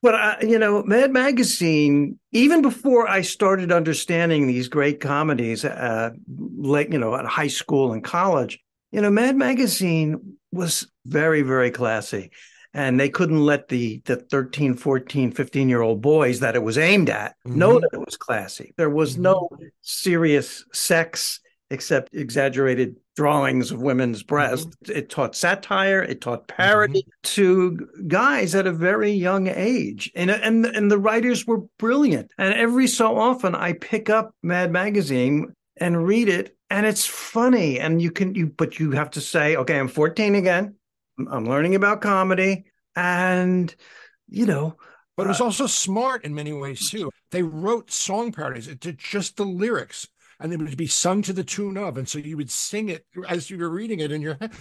But 0.01 0.15
uh, 0.15 0.37
you 0.43 0.61
know, 0.61 0.85
Mad 0.85 1.11
Magazine, 1.11 2.21
even 2.31 2.63
before 2.63 3.09
I 3.09 3.23
started 3.23 3.73
understanding 3.73 4.47
these 4.47 4.69
great 4.69 5.01
comedies, 5.01 5.65
uh, 5.65 6.11
like 6.57 6.93
you 6.93 6.99
know, 6.99 7.17
at 7.17 7.27
high 7.27 7.49
school 7.49 7.93
and 7.93 8.05
college, 8.05 8.61
you 8.93 9.01
know, 9.01 9.11
Mad 9.11 9.35
Magazine 9.35 10.37
was 10.53 10.87
very, 11.05 11.43
very 11.43 11.73
classy, 11.73 12.31
and 12.75 12.99
they 13.01 13.09
couldn't 13.09 13.45
let 13.45 13.69
the 13.69 14.03
the 14.05 14.17
13, 14.17 14.75
14, 14.75 15.33
15 15.33 15.69
year 15.69 15.83
old 15.83 16.01
boys 16.01 16.41
that 16.41 16.57
it 16.57 16.63
was 16.63 16.79
aimed 16.79 17.11
at 17.11 17.35
know 17.45 17.79
Mhm. 17.79 17.81
that 17.83 17.91
it 17.93 18.05
was 18.05 18.17
classy. 18.17 18.73
There 18.77 18.91
was 18.91 19.17
no 19.17 19.49
mm-hmm. 19.53 19.67
serious 19.83 20.65
sex 20.73 21.41
except 21.71 22.15
exaggerated 22.15 22.97
drawings 23.15 23.71
of 23.71 23.83
women's 23.83 24.23
breasts. 24.23 24.67
Mm-hmm. 24.85 24.99
It 24.99 25.11
taught 25.11 25.35
satire, 25.35 26.03
it 26.03 26.21
taught 26.21 26.49
parody 26.49 27.01
mm-hmm. 27.01 27.11
to 27.35 27.89
guys 28.07 28.55
at 28.55 28.67
a 28.67 28.73
very 28.73 29.11
young 29.11 29.49
age. 29.49 30.11
And, 30.15 30.31
and 30.31 30.65
and 30.67 30.91
the 30.91 30.99
writers 30.99 31.47
were 31.47 31.63
brilliant. 31.79 32.33
And 32.39 32.55
every 32.55 32.87
so 32.87 33.19
often 33.19 33.55
I 33.55 33.73
pick 33.75 34.09
up 34.09 34.33
Mad 34.43 34.73
Magazine 34.73 35.53
and 35.77 36.07
read 36.07 36.29
it 36.29 36.57
and 36.71 36.87
it's 36.87 37.07
funny 37.07 37.79
and 37.79 38.03
you 38.03 38.11
can 38.11 38.35
you 38.35 38.47
but 38.47 38.79
you 38.79 38.91
have 38.93 39.11
to 39.11 39.21
say 39.21 39.57
okay, 39.57 39.79
I'm 39.79 39.89
14 39.89 40.35
again. 40.35 40.75
I'm- 41.31 41.47
learning 41.49 41.75
about 41.75 42.01
comedy 42.01 42.65
and 42.97 43.75
you 44.29 44.45
know, 44.47 44.77
But 45.17 45.25
it 45.27 45.29
was 45.31 45.41
uh, 45.41 45.45
also 45.45 45.67
smart 45.67 46.25
in 46.25 46.35
many 46.35 46.53
ways 46.53 46.91
too. 46.91 47.11
They 47.31 47.43
wrote 47.43 47.91
song 47.91 48.31
parodies 48.33 48.69
to 48.81 48.93
just 48.93 49.37
the 49.37 49.45
lyrics, 49.47 50.07
and 50.39 50.53
they 50.53 50.57
would 50.57 50.77
be 50.77 50.87
sung 50.87 51.23
to 51.23 51.33
the 51.33 51.45
tune 51.45 51.77
of, 51.79 51.97
and 51.97 52.09
so 52.09 52.19
you 52.19 52.37
would 52.37 52.51
sing 52.51 52.89
it 52.91 53.07
as 53.29 53.51
you 53.51 53.59
were 53.59 53.71
reading 53.71 54.01
it 54.01 54.13
in 54.13 54.21
your 54.23 54.37
head. 54.41 54.53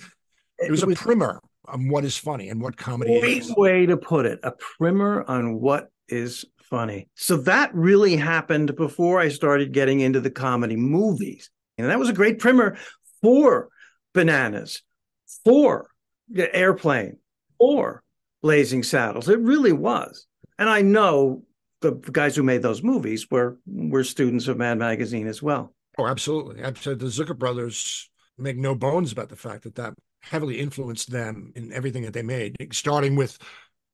It 0.59 0.71
was 0.71 0.83
a 0.83 0.87
primer 0.87 1.41
on 1.65 1.89
what 1.89 2.05
is 2.05 2.17
funny 2.17 2.49
and 2.49 2.61
what 2.61 2.77
comedy 2.77 3.19
Great 3.19 3.43
is. 3.43 3.53
way 3.57 3.85
to 3.85 3.97
put 3.97 4.25
it. 4.25 4.39
A 4.43 4.53
primer 4.77 5.23
on 5.29 5.59
what 5.59 5.89
is 6.07 6.45
funny. 6.63 7.09
So 7.15 7.37
that 7.37 7.73
really 7.75 8.15
happened 8.15 8.75
before 8.75 9.19
I 9.19 9.27
started 9.29 9.73
getting 9.73 9.99
into 9.99 10.19
the 10.21 10.31
comedy 10.31 10.75
movies. 10.77 11.49
And 11.77 11.89
that 11.89 11.99
was 11.99 12.09
a 12.09 12.13
great 12.13 12.39
primer 12.39 12.77
for 13.21 13.69
Bananas, 14.13 14.81
for 15.43 15.89
Airplane, 16.35 17.17
or 17.59 18.03
Blazing 18.41 18.83
Saddles. 18.83 19.29
It 19.29 19.39
really 19.39 19.73
was. 19.73 20.27
And 20.59 20.69
I 20.69 20.81
know 20.81 21.43
the 21.81 21.91
guys 21.91 22.35
who 22.35 22.43
made 22.43 22.61
those 22.61 22.83
movies 22.83 23.29
were 23.29 23.57
were 23.65 24.03
students 24.03 24.47
of 24.47 24.57
Mad 24.57 24.77
Magazine 24.77 25.27
as 25.27 25.41
well. 25.41 25.73
Oh, 25.97 26.07
absolutely. 26.07 26.61
Absolutely. 26.61 27.07
The 27.07 27.11
Zucker 27.23 27.37
brothers 27.37 28.09
make 28.37 28.57
no 28.57 28.75
bones 28.75 29.11
about 29.11 29.29
the 29.29 29.35
fact 29.35 29.63
that 29.63 29.75
that 29.75 29.93
heavily 30.21 30.59
influenced 30.59 31.11
them 31.11 31.51
in 31.55 31.71
everything 31.73 32.03
that 32.03 32.13
they 32.13 32.21
made, 32.21 32.55
starting 32.71 33.15
with 33.15 33.37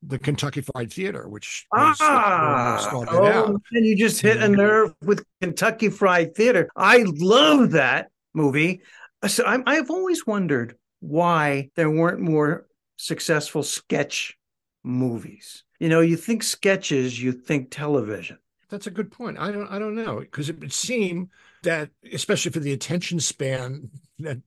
the 0.01 0.19
Kentucky 0.19 0.61
Fried 0.61 0.91
Theater, 0.91 1.29
which 1.29 1.65
Ah, 1.73 2.89
oh, 2.93 3.57
and 3.71 3.85
you 3.85 3.95
just 3.95 4.19
hit 4.21 4.37
a 4.37 4.47
Mhm. 4.47 4.57
nerve 4.57 4.95
with 5.01 5.23
Kentucky 5.41 5.89
Fried 5.89 6.35
Theater. 6.35 6.69
I 6.75 7.03
love 7.07 7.71
that 7.71 8.09
movie. 8.33 8.81
So 9.27 9.45
I'm, 9.45 9.63
I've 9.65 9.89
always 9.89 10.27
wondered 10.27 10.75
why 11.03 11.69
there 11.75 11.91
weren't 11.91 12.21
more 12.21 12.65
successful 12.95 13.61
sketch 13.61 14.37
movies. 14.83 15.63
You 15.79 15.89
know, 15.89 15.99
you 15.99 16.15
think 16.15 16.43
sketches, 16.43 17.21
you 17.21 17.33
think 17.33 17.71
television. 17.71 18.37
That's 18.69 18.87
a 18.87 18.91
good 18.91 19.11
point. 19.11 19.37
I 19.37 19.51
don't 19.51 19.67
I 19.67 19.79
don't 19.79 19.95
know 19.95 20.21
because 20.21 20.49
it 20.49 20.59
would 20.59 20.73
seem 20.73 21.29
that 21.63 21.89
especially 22.11 22.51
for 22.51 22.59
the 22.59 22.73
attention 22.73 23.19
span 23.19 23.89
that 24.19 24.39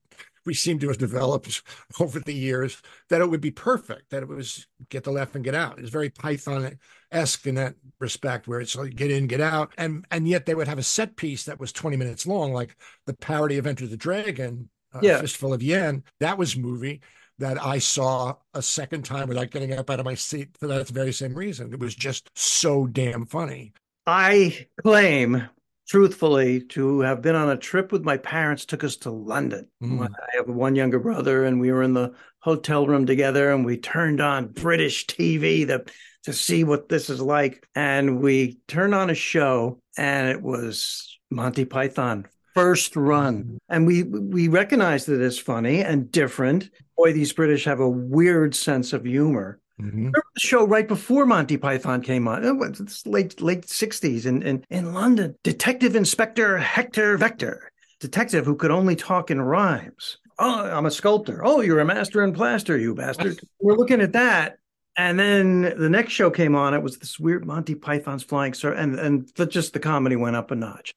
we 0.47 0.55
seem 0.55 0.79
to 0.79 0.89
have 0.89 0.99
developed 0.99 1.63
over 2.01 2.21
the 2.21 2.33
years, 2.33 2.81
that 3.11 3.21
it 3.21 3.29
would 3.29 3.41
be 3.41 3.51
perfect. 3.51 4.11
That 4.11 4.23
it 4.23 4.29
was 4.29 4.67
get 4.89 5.05
the 5.05 5.13
laugh 5.13 5.35
and 5.35 5.45
get 5.45 5.55
out. 5.55 5.79
It's 5.79 5.91
very 5.91 6.09
Python 6.09 6.79
esque 7.13 7.47
in 7.47 7.57
that 7.57 7.75
respect, 8.01 8.49
where 8.49 8.61
it's 8.61 8.75
like 8.75 8.97
get 8.97 9.11
in, 9.11 9.27
get 9.27 9.43
out, 9.43 9.73
and 9.77 10.07
and 10.11 10.27
yet 10.27 10.47
they 10.47 10.55
would 10.55 10.69
have 10.69 10.79
a 10.79 10.83
set 10.83 11.17
piece 11.17 11.45
that 11.45 11.61
was 11.61 11.71
twenty 11.71 11.99
minutes 11.99 12.27
long, 12.27 12.53
like 12.53 12.75
the 13.05 13.15
parody 13.15 13.59
of 13.59 13.67
Enter 13.67 13.87
the 13.87 13.97
Dragon, 13.97 14.71
Yeah. 15.03 15.21
Fistful 15.21 15.53
of 15.53 15.63
Yen. 15.63 16.05
That 16.21 16.39
was 16.39 16.57
movie 16.57 17.01
that 17.39 17.63
I 17.63 17.79
saw 17.79 18.35
a 18.55 18.63
second 18.63 19.05
time 19.05 19.29
without 19.29 19.51
getting 19.51 19.73
up 19.75 19.91
out 19.91 20.01
of 20.01 20.07
my 20.07 20.15
seat 20.15 20.57
for 20.59 20.67
that 20.69 20.89
very 20.89 21.13
same 21.13 21.35
reason. 21.35 21.73
It 21.73 21.81
was 21.81 21.95
just 21.95 22.31
so 22.35 22.87
damn 22.87 23.27
funny. 23.27 23.73
I 24.07 24.67
claim, 24.83 25.49
truthfully, 25.89 26.61
to 26.61 27.01
have 27.01 27.23
been 27.23 27.35
on 27.35 27.51
a 27.51 27.57
trip 27.57 27.93
with 27.93 28.05
my 28.05 28.17
parents, 28.17 28.65
took 28.65 28.85
us 28.85 28.97
to 28.99 29.11
London. 29.11 29.69
Mm. 29.83 30.09
I 30.09 30.37
have 30.37 30.49
one 30.49 30.77
younger 30.77 31.01
brother, 31.01 31.45
and 31.45 31.61
we 31.61 31.73
were 31.73 31.83
in 31.83 31.93
the 31.93 32.15
hotel 32.41 32.87
room 32.87 33.05
together, 33.05 33.53
and 33.53 33.65
we 33.65 33.77
turned 33.77 34.21
on 34.21 34.49
British 34.49 35.07
TV 35.07 35.67
to, 35.67 35.85
to 36.25 36.33
see 36.33 36.65
what 36.65 36.89
this 36.89 37.11
is 37.11 37.21
like. 37.21 37.67
And 37.75 38.21
we 38.21 38.61
turned 38.69 38.95
on 38.95 39.11
a 39.11 39.15
show, 39.15 39.81
and 39.99 40.29
it 40.29 40.41
was 40.41 41.19
Monty 41.31 41.65
Python. 41.65 42.27
First 42.57 42.97
run, 42.97 43.59
and 43.69 43.87
we 43.87 44.03
we 44.05 44.49
recognize 44.49 45.05
that 45.07 45.21
it's 45.21 45.39
funny 45.39 45.83
and 45.83 46.11
different. 46.11 46.71
Boy, 46.97 47.13
these 47.13 47.33
British 47.33 47.65
have 47.67 47.81
a 47.81 47.89
weird 47.89 48.55
sense 48.55 48.93
of 48.95 49.05
humor 49.05 49.61
Mhm. 49.79 49.93
remember 49.93 50.23
the 50.35 50.41
show 50.41 50.67
right 50.67 50.89
before 50.89 51.27
Monty 51.27 51.59
Python 51.59 52.01
came 52.01 52.27
on. 52.27 52.43
It 52.45 52.57
was 52.57 52.81
it's 52.81 53.07
late 53.07 53.43
late 53.43 53.69
sixties 53.69 54.25
in, 54.25 54.41
in 54.43 54.65
in 54.71 54.95
London. 54.95 55.35
Detective 55.45 55.95
Inspector 55.95 56.57
Hector 56.59 57.19
Vector, 57.19 57.71
detective 58.01 58.47
who 58.47 58.57
could 58.57 58.71
only 58.71 58.97
talk 58.97 59.31
in 59.31 59.39
rhymes. 59.43 60.17
Oh, 60.39 60.65
I'm 60.65 60.87
a 60.87 60.91
sculptor. 60.91 61.43
Oh, 61.45 61.61
you're 61.61 61.81
a 61.81 61.85
master 61.85 62.25
in 62.25 62.33
plaster, 62.33 62.79
you 62.79 62.95
bastard. 62.95 63.39
We're 63.61 63.77
looking 63.77 64.01
at 64.01 64.13
that. 64.13 64.57
And 64.97 65.19
then 65.19 65.75
the 65.77 65.91
next 65.91 66.15
show 66.15 66.31
came 66.31 66.55
on. 66.55 66.73
It 66.73 66.83
was 66.83 66.97
this 66.97 67.21
weird 67.21 67.45
Monty 67.45 67.75
Python's 67.75 68.23
Flying 68.23 68.55
Sir, 68.55 68.73
and 68.73 68.99
and 68.99 69.29
the, 69.37 69.45
just 69.45 69.75
the 69.75 69.79
comedy 69.79 70.17
went 70.17 70.37
up 70.37 70.51
a 70.51 70.55
notch. 70.55 70.95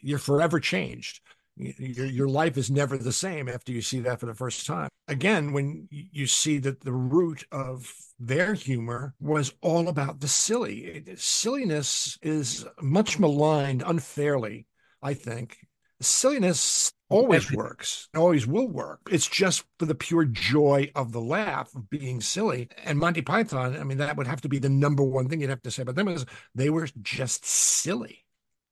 You're 0.00 0.18
forever 0.18 0.60
changed. 0.60 1.20
Your, 1.56 2.06
your 2.06 2.28
life 2.28 2.56
is 2.56 2.70
never 2.70 2.96
the 2.96 3.12
same 3.12 3.48
after 3.48 3.72
you 3.72 3.82
see 3.82 3.98
that 4.00 4.20
for 4.20 4.26
the 4.26 4.34
first 4.34 4.64
time. 4.64 4.88
Again, 5.08 5.52
when 5.52 5.88
you 5.90 6.26
see 6.26 6.58
that 6.58 6.80
the 6.82 6.92
root 6.92 7.44
of 7.50 7.92
their 8.20 8.54
humor 8.54 9.14
was 9.18 9.52
all 9.60 9.88
about 9.88 10.20
the 10.20 10.28
silly. 10.28 10.84
It- 10.84 11.18
Silliness 11.18 12.16
is 12.22 12.64
much 12.80 13.18
maligned 13.18 13.82
unfairly, 13.84 14.66
I 15.02 15.14
think. 15.14 15.56
Silliness 16.00 16.92
always 17.08 17.50
works, 17.50 18.08
always 18.14 18.46
will 18.46 18.68
work. 18.68 19.00
It's 19.10 19.26
just 19.26 19.64
for 19.80 19.86
the 19.86 19.94
pure 19.96 20.26
joy 20.26 20.92
of 20.94 21.10
the 21.10 21.20
laugh 21.20 21.74
of 21.74 21.90
being 21.90 22.20
silly. 22.20 22.68
And 22.84 22.98
Monty 23.00 23.22
Python, 23.22 23.76
I 23.76 23.82
mean, 23.82 23.98
that 23.98 24.16
would 24.16 24.28
have 24.28 24.42
to 24.42 24.48
be 24.48 24.60
the 24.60 24.68
number 24.68 25.02
one 25.02 25.28
thing 25.28 25.40
you'd 25.40 25.50
have 25.50 25.62
to 25.62 25.72
say 25.72 25.82
about 25.82 25.96
them 25.96 26.06
is 26.08 26.24
they 26.54 26.70
were 26.70 26.86
just 27.02 27.44
silly. 27.44 28.24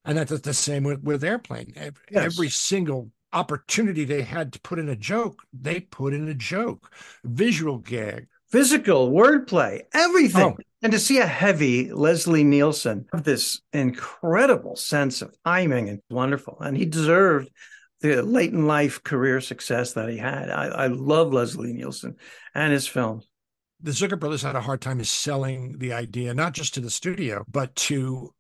And 0.07 0.17
that's 0.17 0.41
the 0.41 0.55
same 0.55 0.85
with, 0.85 1.03
with 1.03 1.23
Airplane. 1.25 1.73
Ev- 1.77 2.01
Yes. 2.11 2.25
Every 2.25 2.49
single 2.49 3.11
opportunity 3.33 4.05
they 4.05 4.23
had 4.23 4.53
to 4.55 4.61
put 4.61 4.79
in 4.79 4.89
a 4.89 4.97
joke, 4.97 5.43
they 5.53 5.81
put 5.81 6.15
in 6.15 6.29
a 6.29 6.35
joke. 6.35 6.91
Visual 7.25 7.79
gag. 7.79 8.29
physical 8.49 9.11
wordplay, 9.11 9.81
everything. 9.93 10.57
Oh. 10.59 10.63
And 10.83 10.93
to 10.93 10.99
see 11.01 11.19
a 11.19 11.27
heavy 11.27 11.93
Leslie 11.93 12.45
Nielsen 12.45 13.07
have 13.13 13.25
this 13.25 13.61
incredible 13.73 14.77
sense 14.77 15.21
of 15.21 15.35
timing 15.45 15.89
and 15.89 16.01
wonderful. 16.09 16.59
And 16.61 16.77
he 16.77 16.85
deserved 16.87 17.51
the 18.01 18.23
late 18.23 18.53
in 18.53 18.67
life 18.67 19.03
career 19.03 19.41
success 19.41 19.95
that 19.95 20.09
he 20.09 20.19
had. 20.19 20.49
I, 20.51 20.67
I 20.67 20.87
love 20.87 21.33
Leslie 21.33 21.73
Nielsen 21.73 22.17
and 22.55 22.73
his 22.73 22.87
films. 22.87 23.27
The 23.81 23.91
Zucker 23.91 24.19
brothers 24.19 24.43
had 24.43 24.55
a 24.57 24.61
hard 24.61 24.81
time 24.81 25.03
selling 25.05 25.79
the 25.79 25.93
idea, 25.93 26.33
not 26.33 26.55
just 26.55 26.75
to 26.75 26.81
the 26.81 26.91
studio, 26.91 27.45
but 27.51 27.75
to 27.77 28.33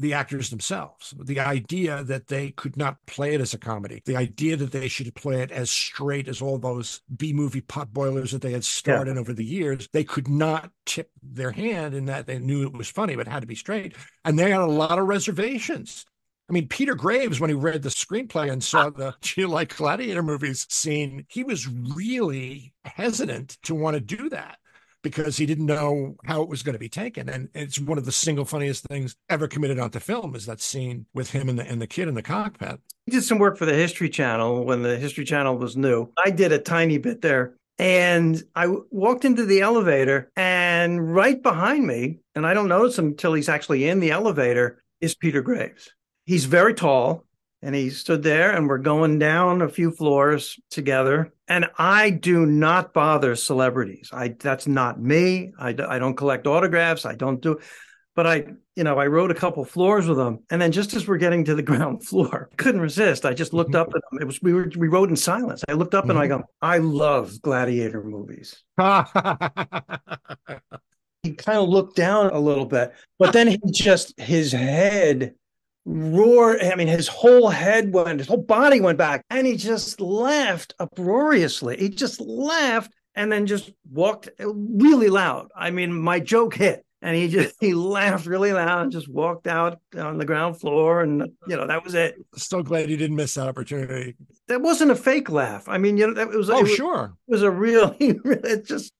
the 0.00 0.14
actors 0.14 0.48
themselves. 0.48 1.14
The 1.18 1.40
idea 1.40 2.02
that 2.04 2.28
they 2.28 2.50
could 2.52 2.76
not 2.76 2.96
play 3.06 3.34
it 3.34 3.40
as 3.40 3.52
a 3.52 3.58
comedy, 3.58 4.02
the 4.06 4.16
idea 4.16 4.56
that 4.56 4.72
they 4.72 4.88
should 4.88 5.14
play 5.14 5.42
it 5.42 5.52
as 5.52 5.70
straight 5.70 6.26
as 6.26 6.40
all 6.40 6.58
those 6.58 7.02
B 7.14 7.32
movie 7.32 7.60
pot 7.60 7.92
boilers 7.92 8.32
that 8.32 8.40
they 8.40 8.52
had 8.52 8.64
starred 8.64 9.06
yeah. 9.06 9.12
in 9.12 9.18
over 9.18 9.34
the 9.34 9.44
years, 9.44 9.88
they 9.92 10.04
could 10.04 10.26
not 10.26 10.70
tip 10.86 11.10
their 11.22 11.50
hand 11.52 11.94
in 11.94 12.06
that 12.06 12.26
they 12.26 12.38
knew 12.38 12.62
it 12.62 12.72
was 12.72 12.88
funny, 12.88 13.14
but 13.14 13.28
had 13.28 13.42
to 13.42 13.46
be 13.46 13.54
straight. 13.54 13.94
And 14.24 14.38
they 14.38 14.50
had 14.50 14.62
a 14.62 14.66
lot 14.66 14.98
of 14.98 15.06
reservations. 15.06 16.06
I 16.48 16.52
mean, 16.52 16.66
Peter 16.66 16.94
Graves, 16.94 17.38
when 17.38 17.50
he 17.50 17.54
read 17.54 17.82
the 17.82 17.90
screenplay 17.90 18.50
and 18.50 18.64
saw 18.64 18.90
the 18.90 19.14
Do 19.20 19.42
You 19.42 19.48
Like 19.48 19.76
Gladiator 19.76 20.22
movies 20.22 20.66
scene, 20.70 21.26
he 21.28 21.44
was 21.44 21.68
really 21.68 22.72
hesitant 22.84 23.58
to 23.64 23.74
want 23.74 23.94
to 23.94 24.00
do 24.00 24.30
that 24.30 24.58
because 25.02 25.36
he 25.36 25.46
didn't 25.46 25.66
know 25.66 26.16
how 26.24 26.42
it 26.42 26.48
was 26.48 26.62
going 26.62 26.74
to 26.74 26.78
be 26.78 26.88
taken. 26.88 27.28
And 27.28 27.48
it's 27.54 27.78
one 27.78 27.98
of 27.98 28.04
the 28.04 28.12
single 28.12 28.44
funniest 28.44 28.84
things 28.84 29.16
ever 29.28 29.48
committed 29.48 29.78
onto 29.78 29.98
film 29.98 30.34
is 30.34 30.46
that 30.46 30.60
scene 30.60 31.06
with 31.14 31.30
him 31.30 31.48
and 31.48 31.58
the 31.58 31.66
and 31.66 31.80
the 31.80 31.86
kid 31.86 32.08
in 32.08 32.14
the 32.14 32.22
cockpit. 32.22 32.80
He 33.06 33.12
did 33.12 33.24
some 33.24 33.38
work 33.38 33.56
for 33.56 33.66
the 33.66 33.74
History 33.74 34.08
Channel 34.08 34.64
when 34.64 34.82
the 34.82 34.96
History 34.96 35.24
Channel 35.24 35.56
was 35.56 35.76
new. 35.76 36.10
I 36.24 36.30
did 36.30 36.52
a 36.52 36.58
tiny 36.58 36.98
bit 36.98 37.22
there. 37.22 37.54
And 37.78 38.42
I 38.54 38.66
walked 38.90 39.24
into 39.24 39.46
the 39.46 39.62
elevator, 39.62 40.30
and 40.36 41.14
right 41.14 41.42
behind 41.42 41.86
me, 41.86 42.18
and 42.34 42.46
I 42.46 42.52
don't 42.52 42.68
notice 42.68 42.98
him 42.98 43.06
until 43.06 43.32
he's 43.32 43.48
actually 43.48 43.88
in 43.88 44.00
the 44.00 44.10
elevator, 44.10 44.82
is 45.00 45.14
Peter 45.14 45.40
Graves. 45.40 45.90
He's 46.26 46.44
very 46.44 46.74
tall 46.74 47.24
and 47.62 47.74
he 47.74 47.90
stood 47.90 48.22
there 48.22 48.52
and 48.52 48.68
we're 48.68 48.78
going 48.78 49.18
down 49.18 49.62
a 49.62 49.68
few 49.68 49.90
floors 49.90 50.58
together 50.70 51.32
and 51.50 51.66
i 51.76 52.08
do 52.08 52.46
not 52.46 52.94
bother 52.94 53.36
celebrities. 53.36 54.08
I 54.12 54.28
that's 54.28 54.66
not 54.66 54.98
me. 54.98 55.52
I, 55.58 55.70
I 55.70 55.98
don't 55.98 56.16
collect 56.16 56.46
autographs. 56.46 57.04
I 57.04 57.14
don't 57.14 57.42
do 57.42 57.58
but 58.16 58.26
i 58.26 58.44
you 58.76 58.84
know 58.84 58.98
i 58.98 59.06
rode 59.06 59.30
a 59.30 59.34
couple 59.34 59.64
floors 59.64 60.06
with 60.08 60.16
them, 60.16 60.38
and 60.50 60.62
then 60.62 60.72
just 60.72 60.94
as 60.94 61.06
we're 61.06 61.18
getting 61.18 61.44
to 61.44 61.54
the 61.54 61.62
ground 61.70 62.06
floor 62.06 62.48
couldn't 62.56 62.80
resist. 62.80 63.26
I 63.26 63.34
just 63.34 63.52
looked 63.52 63.74
up 63.74 63.88
at 63.88 64.00
them. 64.10 64.22
it 64.22 64.24
was 64.24 64.40
we 64.40 64.54
were 64.54 64.70
we 64.76 64.88
rode 64.88 65.10
in 65.10 65.16
silence. 65.16 65.62
I 65.68 65.72
looked 65.72 65.94
up 65.94 66.04
mm-hmm. 66.04 66.12
and 66.12 66.20
i 66.20 66.26
go 66.28 66.44
i 66.62 66.78
love 66.78 67.42
gladiator 67.42 68.02
movies. 68.02 68.62
He 71.22 71.34
kind 71.34 71.58
of 71.58 71.68
looked 71.68 71.96
down 71.96 72.30
a 72.30 72.40
little 72.40 72.64
bit 72.64 72.94
but 73.18 73.34
then 73.34 73.46
he 73.46 73.58
just 73.70 74.18
his 74.18 74.52
head 74.52 75.34
roar. 75.84 76.60
I 76.62 76.74
mean, 76.74 76.88
his 76.88 77.08
whole 77.08 77.48
head 77.48 77.92
went, 77.92 78.20
his 78.20 78.28
whole 78.28 78.42
body 78.42 78.80
went 78.80 78.98
back, 78.98 79.24
and 79.30 79.46
he 79.46 79.56
just 79.56 80.00
laughed 80.00 80.74
uproariously. 80.78 81.76
He 81.76 81.88
just 81.88 82.20
laughed 82.20 82.92
and 83.14 83.30
then 83.30 83.46
just 83.46 83.72
walked 83.90 84.28
really 84.38 85.08
loud. 85.08 85.48
I 85.54 85.70
mean, 85.70 85.92
my 85.92 86.20
joke 86.20 86.54
hit. 86.54 86.84
And 87.02 87.16
he 87.16 87.28
just 87.28 87.54
he 87.60 87.72
laughed 87.72 88.26
really 88.26 88.52
loud 88.52 88.82
and 88.82 88.92
just 88.92 89.08
walked 89.08 89.46
out 89.46 89.80
on 89.96 90.18
the 90.18 90.26
ground 90.26 90.60
floor, 90.60 91.00
and 91.00 91.32
you 91.48 91.56
know 91.56 91.66
that 91.66 91.82
was 91.82 91.94
it. 91.94 92.16
So 92.36 92.62
glad 92.62 92.90
you 92.90 92.98
didn't 92.98 93.16
miss 93.16 93.32
that 93.36 93.48
opportunity. 93.48 94.16
That 94.48 94.60
wasn't 94.60 94.90
a 94.90 94.94
fake 94.94 95.30
laugh. 95.30 95.66
I 95.66 95.78
mean, 95.78 95.96
you 95.96 96.08
know, 96.08 96.12
that 96.12 96.28
was. 96.28 96.50
Oh, 96.50 96.58
it 96.58 96.62
was, 96.64 96.74
sure. 96.74 97.14
It 97.26 97.32
was 97.32 97.42
a 97.42 97.50
real. 97.50 97.96
It 98.00 98.66
just. 98.66 98.92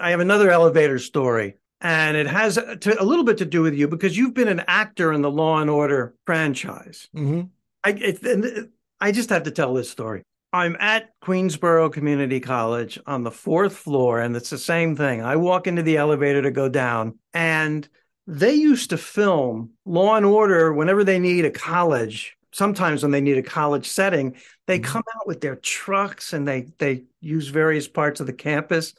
I 0.00 0.10
have 0.10 0.20
another 0.20 0.52
elevator 0.52 1.00
story 1.00 1.56
and 1.80 2.16
it 2.16 2.26
has 2.26 2.56
to, 2.56 3.00
a 3.00 3.04
little 3.04 3.24
bit 3.24 3.38
to 3.38 3.44
do 3.44 3.62
with 3.62 3.74
you 3.74 3.88
because 3.88 4.16
you've 4.16 4.34
been 4.34 4.48
an 4.48 4.64
actor 4.66 5.12
in 5.12 5.22
the 5.22 5.30
Law 5.30 5.58
and 5.58 5.70
Order 5.70 6.14
franchise. 6.26 7.08
Mm-hmm. 7.16 7.42
I 7.84 7.90
it, 7.90 8.70
I 9.00 9.12
just 9.12 9.30
have 9.30 9.44
to 9.44 9.50
tell 9.50 9.74
this 9.74 9.90
story. 9.90 10.22
I'm 10.52 10.76
at 10.80 11.10
Queensborough 11.20 11.90
Community 11.90 12.40
College 12.40 12.98
on 13.06 13.22
the 13.22 13.30
fourth 13.30 13.76
floor, 13.76 14.20
and 14.20 14.34
it's 14.34 14.50
the 14.50 14.58
same 14.58 14.96
thing. 14.96 15.22
I 15.22 15.36
walk 15.36 15.66
into 15.66 15.82
the 15.82 15.98
elevator 15.98 16.42
to 16.42 16.50
go 16.50 16.68
down, 16.68 17.18
and 17.34 17.86
they 18.26 18.54
used 18.54 18.90
to 18.90 18.98
film 18.98 19.70
Law 19.84 20.16
and 20.16 20.26
Order 20.26 20.72
whenever 20.72 21.04
they 21.04 21.18
need 21.18 21.44
a 21.44 21.50
college. 21.50 22.36
Sometimes 22.52 23.02
when 23.02 23.12
they 23.12 23.20
need 23.20 23.38
a 23.38 23.42
college 23.42 23.86
setting, 23.86 24.36
they 24.66 24.78
mm-hmm. 24.78 24.90
come 24.90 25.04
out 25.16 25.26
with 25.26 25.40
their 25.40 25.56
trucks 25.56 26.32
and 26.32 26.48
they 26.48 26.68
they 26.78 27.04
use 27.20 27.48
various 27.48 27.86
parts 27.86 28.20
of 28.20 28.26
the 28.26 28.32
campus. 28.32 28.94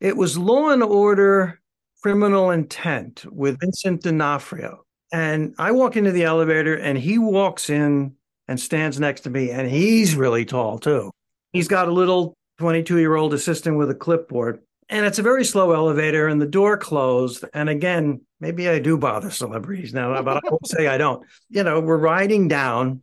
It 0.00 0.16
was 0.16 0.36
Law 0.36 0.70
and 0.70 0.82
Order 0.82 1.60
Criminal 2.06 2.52
Intent 2.52 3.24
with 3.32 3.58
Vincent 3.58 4.02
D'Onofrio. 4.02 4.84
And 5.12 5.56
I 5.58 5.72
walk 5.72 5.96
into 5.96 6.12
the 6.12 6.22
elevator 6.22 6.76
and 6.76 6.96
he 6.96 7.18
walks 7.18 7.68
in 7.68 8.14
and 8.46 8.60
stands 8.60 9.00
next 9.00 9.22
to 9.22 9.30
me, 9.30 9.50
and 9.50 9.68
he's 9.68 10.14
really 10.14 10.44
tall 10.44 10.78
too. 10.78 11.10
He's 11.52 11.66
got 11.66 11.88
a 11.88 11.92
little 11.92 12.36
22 12.58 12.98
year 12.98 13.16
old 13.16 13.34
assistant 13.34 13.76
with 13.76 13.90
a 13.90 13.94
clipboard. 13.96 14.60
And 14.88 15.04
it's 15.04 15.18
a 15.18 15.22
very 15.24 15.44
slow 15.44 15.72
elevator, 15.72 16.28
and 16.28 16.40
the 16.40 16.46
door 16.46 16.76
closed. 16.76 17.44
And 17.52 17.68
again, 17.68 18.20
maybe 18.38 18.68
I 18.68 18.78
do 18.78 18.96
bother 18.96 19.32
celebrities 19.32 19.92
now, 19.92 20.22
but 20.22 20.36
I 20.36 20.48
won't 20.48 20.68
say 20.68 20.86
I 20.86 20.98
don't. 20.98 21.26
You 21.48 21.64
know, 21.64 21.80
we're 21.80 21.96
riding 21.96 22.46
down 22.46 23.02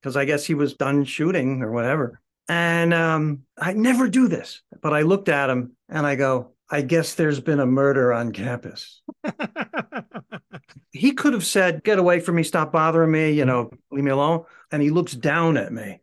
because 0.00 0.16
I 0.16 0.26
guess 0.26 0.44
he 0.44 0.54
was 0.54 0.74
done 0.74 1.02
shooting 1.02 1.60
or 1.60 1.72
whatever. 1.72 2.20
And 2.48 2.94
um, 2.94 3.40
I 3.58 3.72
never 3.72 4.06
do 4.06 4.28
this, 4.28 4.62
but 4.80 4.94
I 4.94 5.02
looked 5.02 5.28
at 5.28 5.50
him 5.50 5.72
and 5.88 6.06
I 6.06 6.14
go, 6.14 6.53
I 6.74 6.82
guess 6.82 7.14
there's 7.14 7.38
been 7.38 7.60
a 7.60 7.66
murder 7.66 8.12
on 8.12 8.32
campus. 8.32 9.00
he 10.90 11.12
could 11.12 11.32
have 11.32 11.46
said, 11.46 11.84
Get 11.84 12.00
away 12.00 12.18
from 12.18 12.34
me, 12.34 12.42
stop 12.42 12.72
bothering 12.72 13.12
me, 13.12 13.30
you 13.30 13.44
know, 13.44 13.70
leave 13.92 14.02
me 14.02 14.10
alone. 14.10 14.44
And 14.72 14.82
he 14.82 14.90
looks 14.90 15.12
down 15.12 15.56
at 15.56 15.72
me. 15.72 16.00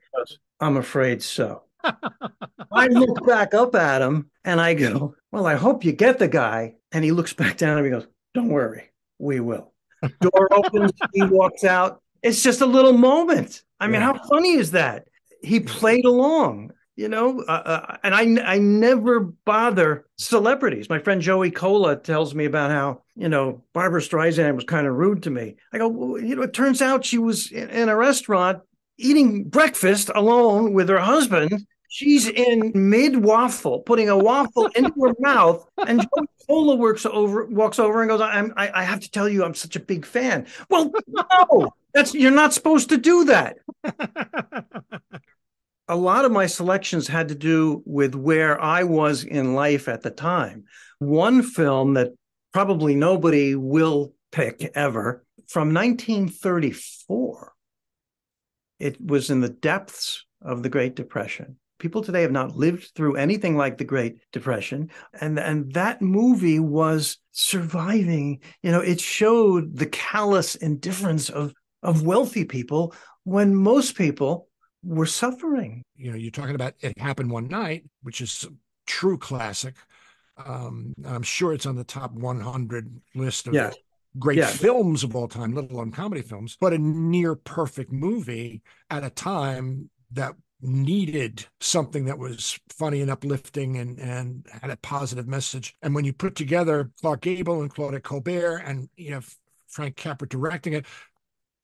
I'm 0.61 0.77
afraid 0.77 1.21
so. 1.23 1.63
I 1.83 2.87
look 2.87 3.27
back 3.27 3.53
up 3.53 3.75
at 3.75 4.01
him 4.01 4.29
and 4.45 4.61
I 4.61 4.73
go, 4.75 5.13
Well, 5.33 5.45
I 5.45 5.55
hope 5.55 5.83
you 5.83 5.91
get 5.91 6.19
the 6.19 6.29
guy. 6.29 6.75
And 6.93 7.03
he 7.03 7.11
looks 7.11 7.33
back 7.33 7.57
down 7.57 7.77
at 7.77 7.81
me 7.81 7.89
and 7.89 7.95
he 7.95 7.99
goes, 7.99 8.09
Don't 8.33 8.47
worry, 8.47 8.93
we 9.19 9.41
will. 9.41 9.73
Door 10.21 10.47
opens, 10.53 10.93
he 11.13 11.23
walks 11.23 11.65
out. 11.65 12.01
It's 12.23 12.43
just 12.43 12.61
a 12.61 12.65
little 12.65 12.93
moment. 12.93 13.61
I 13.81 13.87
mean, 13.87 13.99
yeah. 13.99 14.13
how 14.13 14.23
funny 14.29 14.53
is 14.53 14.71
that? 14.71 15.09
He 15.41 15.59
played 15.59 16.05
along 16.05 16.71
you 17.01 17.09
know 17.09 17.41
uh, 17.47 17.51
uh, 17.65 17.97
and 18.03 18.13
i 18.13 18.53
i 18.53 18.59
never 18.59 19.19
bother 19.19 20.05
celebrities. 20.17 20.87
My 20.87 20.99
friend 20.99 21.19
Joey 21.19 21.49
Kola 21.49 21.95
tells 21.95 22.35
me 22.35 22.45
about 22.45 22.69
how 22.69 23.01
you 23.15 23.27
know 23.27 23.63
barbara 23.73 24.01
streisand 24.01 24.55
was 24.55 24.63
kind 24.65 24.85
of 24.85 24.93
rude 24.93 25.23
to 25.23 25.31
me. 25.31 25.55
I 25.73 25.79
go 25.79 25.87
well, 25.87 26.21
you 26.21 26.35
know 26.35 26.43
it 26.43 26.53
turns 26.53 26.81
out 26.81 27.03
she 27.03 27.17
was 27.17 27.51
in, 27.51 27.89
a 27.89 27.95
restaurant 27.95 28.61
eating 28.97 29.45
breakfast 29.45 30.11
alone 30.13 30.73
with 30.73 30.87
her 30.89 30.99
husband. 30.99 31.65
She's 31.89 32.29
in 32.29 32.71
mid 32.73 33.17
waffle 33.17 33.79
putting 33.79 34.07
a 34.07 34.17
waffle 34.17 34.67
into 34.75 34.93
her 35.01 35.15
mouth 35.19 35.67
and 35.85 35.99
Joey 36.01 36.27
Kola 36.47 36.75
works 36.75 37.05
over 37.05 37.45
walks 37.47 37.79
over 37.79 38.01
and 38.01 38.09
goes 38.09 38.21
I'm, 38.21 38.53
I, 38.55 38.81
I 38.81 38.83
have 38.83 39.01
to 39.01 39.11
tell 39.11 39.27
you 39.27 39.43
i'm 39.43 39.55
such 39.55 39.75
a 39.75 39.79
big 39.79 40.05
fan. 40.05 40.45
Well 40.69 40.91
no 41.07 41.73
that's 41.93 42.13
you're 42.13 42.31
not 42.31 42.53
supposed 42.53 42.89
to 42.89 42.97
do 42.97 43.25
that 43.25 43.57
a 45.91 45.95
lot 45.97 46.23
of 46.23 46.31
my 46.31 46.45
selections 46.45 47.05
had 47.05 47.27
to 47.27 47.35
do 47.35 47.83
with 47.85 48.15
where 48.15 48.59
I 48.61 48.83
was 48.83 49.25
in 49.25 49.55
life 49.55 49.89
at 49.89 50.03
the 50.03 50.09
time. 50.09 50.63
One 50.99 51.43
film 51.43 51.95
that 51.95 52.13
probably 52.53 52.95
nobody 52.95 53.55
will 53.55 54.13
pick 54.31 54.71
ever 54.73 55.25
from 55.49 55.73
1934. 55.73 57.53
It 58.79 59.05
was 59.05 59.29
in 59.29 59.41
the 59.41 59.49
depths 59.49 60.25
of 60.41 60.63
the 60.63 60.69
Great 60.69 60.95
Depression. 60.95 61.57
People 61.77 62.01
today 62.01 62.21
have 62.21 62.31
not 62.31 62.55
lived 62.55 62.91
through 62.95 63.17
anything 63.17 63.57
like 63.57 63.77
the 63.77 63.83
Great 63.83 64.19
Depression. 64.31 64.91
And, 65.19 65.37
and 65.37 65.73
that 65.73 66.01
movie 66.01 66.61
was 66.61 67.17
surviving. 67.33 68.39
You 68.63 68.71
know, 68.71 68.79
it 68.79 69.01
showed 69.01 69.75
the 69.75 69.87
callous 69.87 70.55
indifference 70.55 71.29
of, 71.29 71.53
of 71.83 72.03
wealthy 72.03 72.45
people 72.45 72.95
when 73.25 73.53
most 73.53 73.97
people 73.97 74.47
were 74.83 75.05
suffering. 75.05 75.83
You 75.95 76.11
know, 76.11 76.17
you're 76.17 76.31
talking 76.31 76.55
about 76.55 76.73
It 76.81 76.97
Happened 76.97 77.31
One 77.31 77.47
Night, 77.47 77.83
which 78.03 78.21
is 78.21 78.45
a 78.49 78.53
true 78.85 79.17
classic. 79.17 79.75
Um, 80.45 80.93
I'm 81.05 81.23
sure 81.23 81.53
it's 81.53 81.65
on 81.65 81.75
the 81.75 81.83
top 81.83 82.11
100 82.13 83.01
list 83.15 83.47
of 83.47 83.53
yeah. 83.53 83.71
great 84.17 84.37
yeah. 84.37 84.47
films 84.47 85.03
of 85.03 85.15
all 85.15 85.27
time, 85.27 85.53
let 85.53 85.71
alone 85.71 85.91
comedy 85.91 86.21
films, 86.21 86.57
but 86.59 86.73
a 86.73 86.77
near 86.77 87.35
perfect 87.35 87.91
movie 87.91 88.61
at 88.89 89.03
a 89.03 89.09
time 89.09 89.89
that 90.11 90.35
needed 90.61 91.45
something 91.59 92.05
that 92.05 92.19
was 92.19 92.59
funny 92.69 93.01
and 93.01 93.09
uplifting 93.09 93.77
and, 93.77 93.99
and 93.99 94.45
had 94.61 94.71
a 94.71 94.77
positive 94.77 95.27
message. 95.27 95.75
And 95.81 95.95
when 95.95 96.05
you 96.05 96.13
put 96.13 96.35
together 96.35 96.91
Clark 97.01 97.21
Gable 97.21 97.61
and 97.61 97.73
Claudette 97.73 98.03
Colbert 98.03 98.57
and, 98.57 98.89
you 98.95 99.11
know, 99.11 99.21
Frank 99.67 99.95
Capra 99.95 100.27
directing 100.27 100.73
it, 100.73 100.85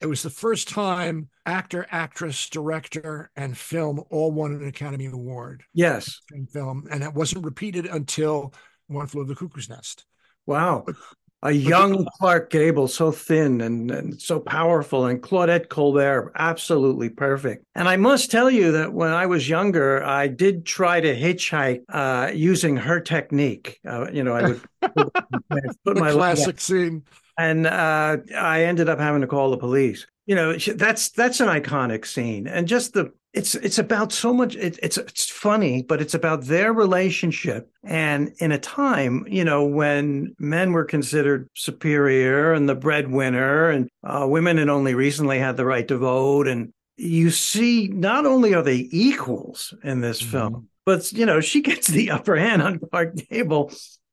it 0.00 0.06
was 0.06 0.22
the 0.22 0.30
first 0.30 0.68
time 0.68 1.28
actor, 1.44 1.86
actress, 1.90 2.48
director, 2.48 3.30
and 3.36 3.56
film 3.56 4.02
all 4.10 4.30
won 4.30 4.52
an 4.52 4.66
Academy 4.66 5.06
Award. 5.06 5.64
Yes. 5.74 6.20
Film. 6.52 6.86
And 6.90 7.02
it 7.02 7.14
wasn't 7.14 7.44
repeated 7.44 7.86
until 7.86 8.52
One 8.86 9.06
Flew 9.06 9.22
of 9.22 9.28
the 9.28 9.34
Cuckoo's 9.34 9.68
Nest. 9.68 10.04
Wow. 10.46 10.84
But, 10.86 10.96
A 11.42 11.52
young 11.52 12.06
Clark 12.18 12.50
Gable, 12.50 12.88
so 12.88 13.12
thin 13.12 13.60
and, 13.60 13.90
and 13.90 14.20
so 14.20 14.40
powerful, 14.40 15.06
and 15.06 15.22
Claudette 15.22 15.68
Colbert, 15.68 16.32
absolutely 16.36 17.10
perfect. 17.10 17.64
And 17.74 17.88
I 17.88 17.96
must 17.96 18.30
tell 18.30 18.50
you 18.50 18.72
that 18.72 18.92
when 18.92 19.10
I 19.10 19.26
was 19.26 19.48
younger, 19.48 20.02
I 20.02 20.26
did 20.26 20.66
try 20.66 21.00
to 21.00 21.14
hitchhike 21.14 21.82
uh, 21.92 22.32
using 22.34 22.76
her 22.76 23.00
technique. 23.00 23.78
Uh, 23.86 24.10
you 24.12 24.24
know, 24.24 24.34
I 24.34 24.48
would 24.48 24.60
my 25.84 26.12
classic 26.12 26.60
scene, 26.60 27.04
and 27.38 27.66
uh, 27.66 28.18
I 28.36 28.64
ended 28.64 28.88
up 28.88 28.98
having 28.98 29.20
to 29.20 29.26
call 29.26 29.50
the 29.50 29.58
police. 29.58 30.06
You 30.26 30.34
know, 30.34 30.56
that's 30.56 31.10
that's 31.10 31.40
an 31.40 31.48
iconic 31.48 32.06
scene, 32.06 32.46
and 32.46 32.68
just 32.68 32.94
the 32.94 33.12
it's 33.34 33.54
it's 33.54 33.78
about 33.78 34.12
so 34.12 34.32
much 34.32 34.56
it, 34.56 34.78
it's 34.82 34.96
it's 34.96 35.28
funny 35.28 35.82
but 35.82 36.00
it's 36.00 36.14
about 36.14 36.44
their 36.44 36.72
relationship. 36.72 37.70
And 37.84 38.32
in 38.38 38.52
a 38.52 38.58
time 38.58 39.26
you 39.28 39.44
know 39.44 39.64
when 39.64 40.34
men 40.38 40.72
were 40.72 40.84
considered 40.84 41.48
superior 41.54 42.52
and 42.52 42.68
the 42.68 42.74
breadwinner 42.74 43.70
and 43.70 43.88
uh, 44.02 44.26
women 44.28 44.56
had 44.56 44.68
only 44.68 44.94
recently 44.94 45.38
had 45.38 45.56
the 45.56 45.66
right 45.66 45.86
to 45.88 45.98
vote. 45.98 46.48
And 46.48 46.72
you 46.96 47.30
see 47.30 47.88
not 47.88 48.26
only 48.26 48.54
are 48.54 48.62
they 48.62 48.88
equals 48.90 49.74
in 49.84 50.00
this 50.00 50.20
mm-hmm. 50.20 50.30
film 50.30 50.68
but 50.84 51.12
you 51.12 51.26
know 51.26 51.40
she 51.40 51.60
gets 51.60 51.86
the 51.86 52.10
upper 52.10 52.34
hand 52.34 52.60
on 52.60 52.78
clark 52.78 53.14
gable 53.30 53.70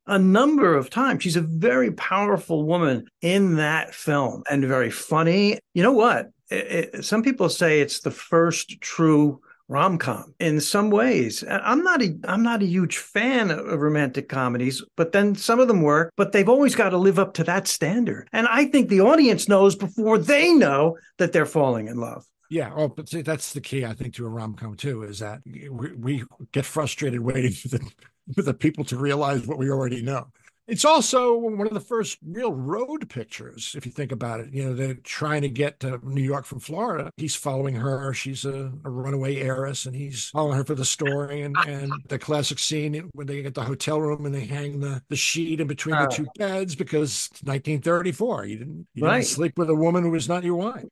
a 0.08 0.20
number 0.20 0.76
of 0.76 0.90
times. 0.90 1.24
She's 1.24 1.36
a 1.36 1.42
very 1.42 1.92
powerful 1.92 2.64
woman 2.64 3.08
in 3.22 3.56
that 3.56 3.96
film 3.96 4.44
and 4.50 4.64
very 4.66 4.92
funny. 4.92 5.60
You 5.74 5.84
know 5.84 5.94
what? 5.94 6.32
it, 6.50 7.06
some 7.06 7.24
people 7.24 7.50
say 7.50 7.82
it's 7.82 8.02
the 8.02 8.12
first 8.12 8.80
true 8.82 9.42
rom-com 9.68 10.32
in 10.40 10.62
some 10.62 10.92
ways 10.92 11.44
i'm 11.50 11.84
not 11.84 12.00
a 12.00 12.16
i'm 12.26 12.44
not 12.44 12.62
a 12.62 12.68
huge 12.68 12.98
fan 12.98 13.50
of 13.50 13.82
romantic 13.82 14.30
comedies 14.30 14.84
but 14.96 15.12
then 15.12 15.34
some 15.34 15.60
of 15.60 15.68
them 15.68 15.82
work 15.82 16.14
but 16.16 16.32
they've 16.32 16.50
always 16.50 16.76
got 16.76 16.90
to 16.90 16.98
live 17.00 17.18
up 17.18 17.34
to 17.34 17.44
that 17.44 17.68
standard 17.68 18.30
and 18.32 18.48
i 18.48 18.66
think 18.66 18.90
the 18.90 19.02
audience 19.02 19.50
knows 19.50 19.76
before 19.76 20.20
they 20.20 20.54
know 20.54 20.96
that 21.18 21.34
they're 21.34 21.48
falling 21.48 21.88
in 21.88 21.98
love 21.98 22.24
yeah, 22.48 22.72
well, 22.76 22.90
but 22.90 23.10
see, 23.10 23.24
that's 23.24 23.54
the 23.54 23.60
key, 23.60 23.86
I 23.86 23.94
think, 23.94 24.14
to 24.14 24.26
a 24.28 24.30
rom 24.30 24.54
com 24.54 24.76
too, 24.76 25.02
is 25.02 25.18
that 25.18 25.42
we, 25.46 25.94
we, 25.94 26.24
get 26.52 26.64
frustrated 26.64 27.20
waiting 27.20 27.52
for 27.52 27.70
the 27.70 27.92
for 28.34 28.42
the 28.44 28.54
people 28.54 28.84
to 28.86 28.98
realize 28.98 29.46
what 29.46 29.58
we 29.58 29.70
already 29.70 30.02
know. 30.02 30.28
It's 30.68 30.84
also 30.84 31.36
one 31.36 31.68
of 31.68 31.76
the 31.76 31.80
first 31.80 32.18
real 32.26 32.52
road 32.52 33.08
pictures, 33.08 33.76
if 33.78 33.86
you 33.86 33.92
think 33.92 34.12
about 34.12 34.40
it. 34.40 34.52
You 34.52 34.66
know, 34.66 34.74
they're 34.74 34.96
trying 34.96 35.44
to 35.44 35.50
get 35.50 35.80
to 35.82 36.00
New 36.04 36.24
York 36.24 36.46
from 36.46 36.60
Florida. 36.60 37.12
He's 37.18 37.36
following 37.36 37.76
her. 37.76 38.14
She's 38.14 38.46
a, 38.46 38.72
a 38.84 38.90
runaway 38.90 39.36
heiress, 39.36 39.86
and 39.86 39.96
he's 39.96 40.30
following 40.30 40.58
her 40.58 40.64
for 40.64 40.74
the 40.74 40.84
story. 40.84 41.44
And, 41.44 41.56
and 41.68 41.92
the 42.08 42.18
classic 42.18 42.58
scene 42.58 43.10
when 43.14 43.28
they 43.28 43.44
get 43.44 43.54
the 43.54 43.64
hotel 43.64 44.02
room 44.02 44.26
and 44.26 44.34
they 44.34 44.46
hang 44.46 44.80
the, 44.80 45.04
the 45.10 45.16
sheet 45.16 45.62
in 45.62 45.68
between 45.68 45.98
the 45.98 46.08
oh. 46.08 46.10
two 46.10 46.28
beds 46.36 46.76
because 46.76 47.30
1934. 47.44 48.46
You 48.46 48.58
didn't, 48.58 48.88
you 48.96 49.06
right. 49.06 49.18
didn't 49.18 49.28
sleep 49.28 49.60
with 49.60 49.70
a 49.70 49.76
woman 49.76 50.02
who 50.02 50.12
was 50.12 50.28
not 50.28 50.44
your 50.44 50.56
wife. 50.56 50.86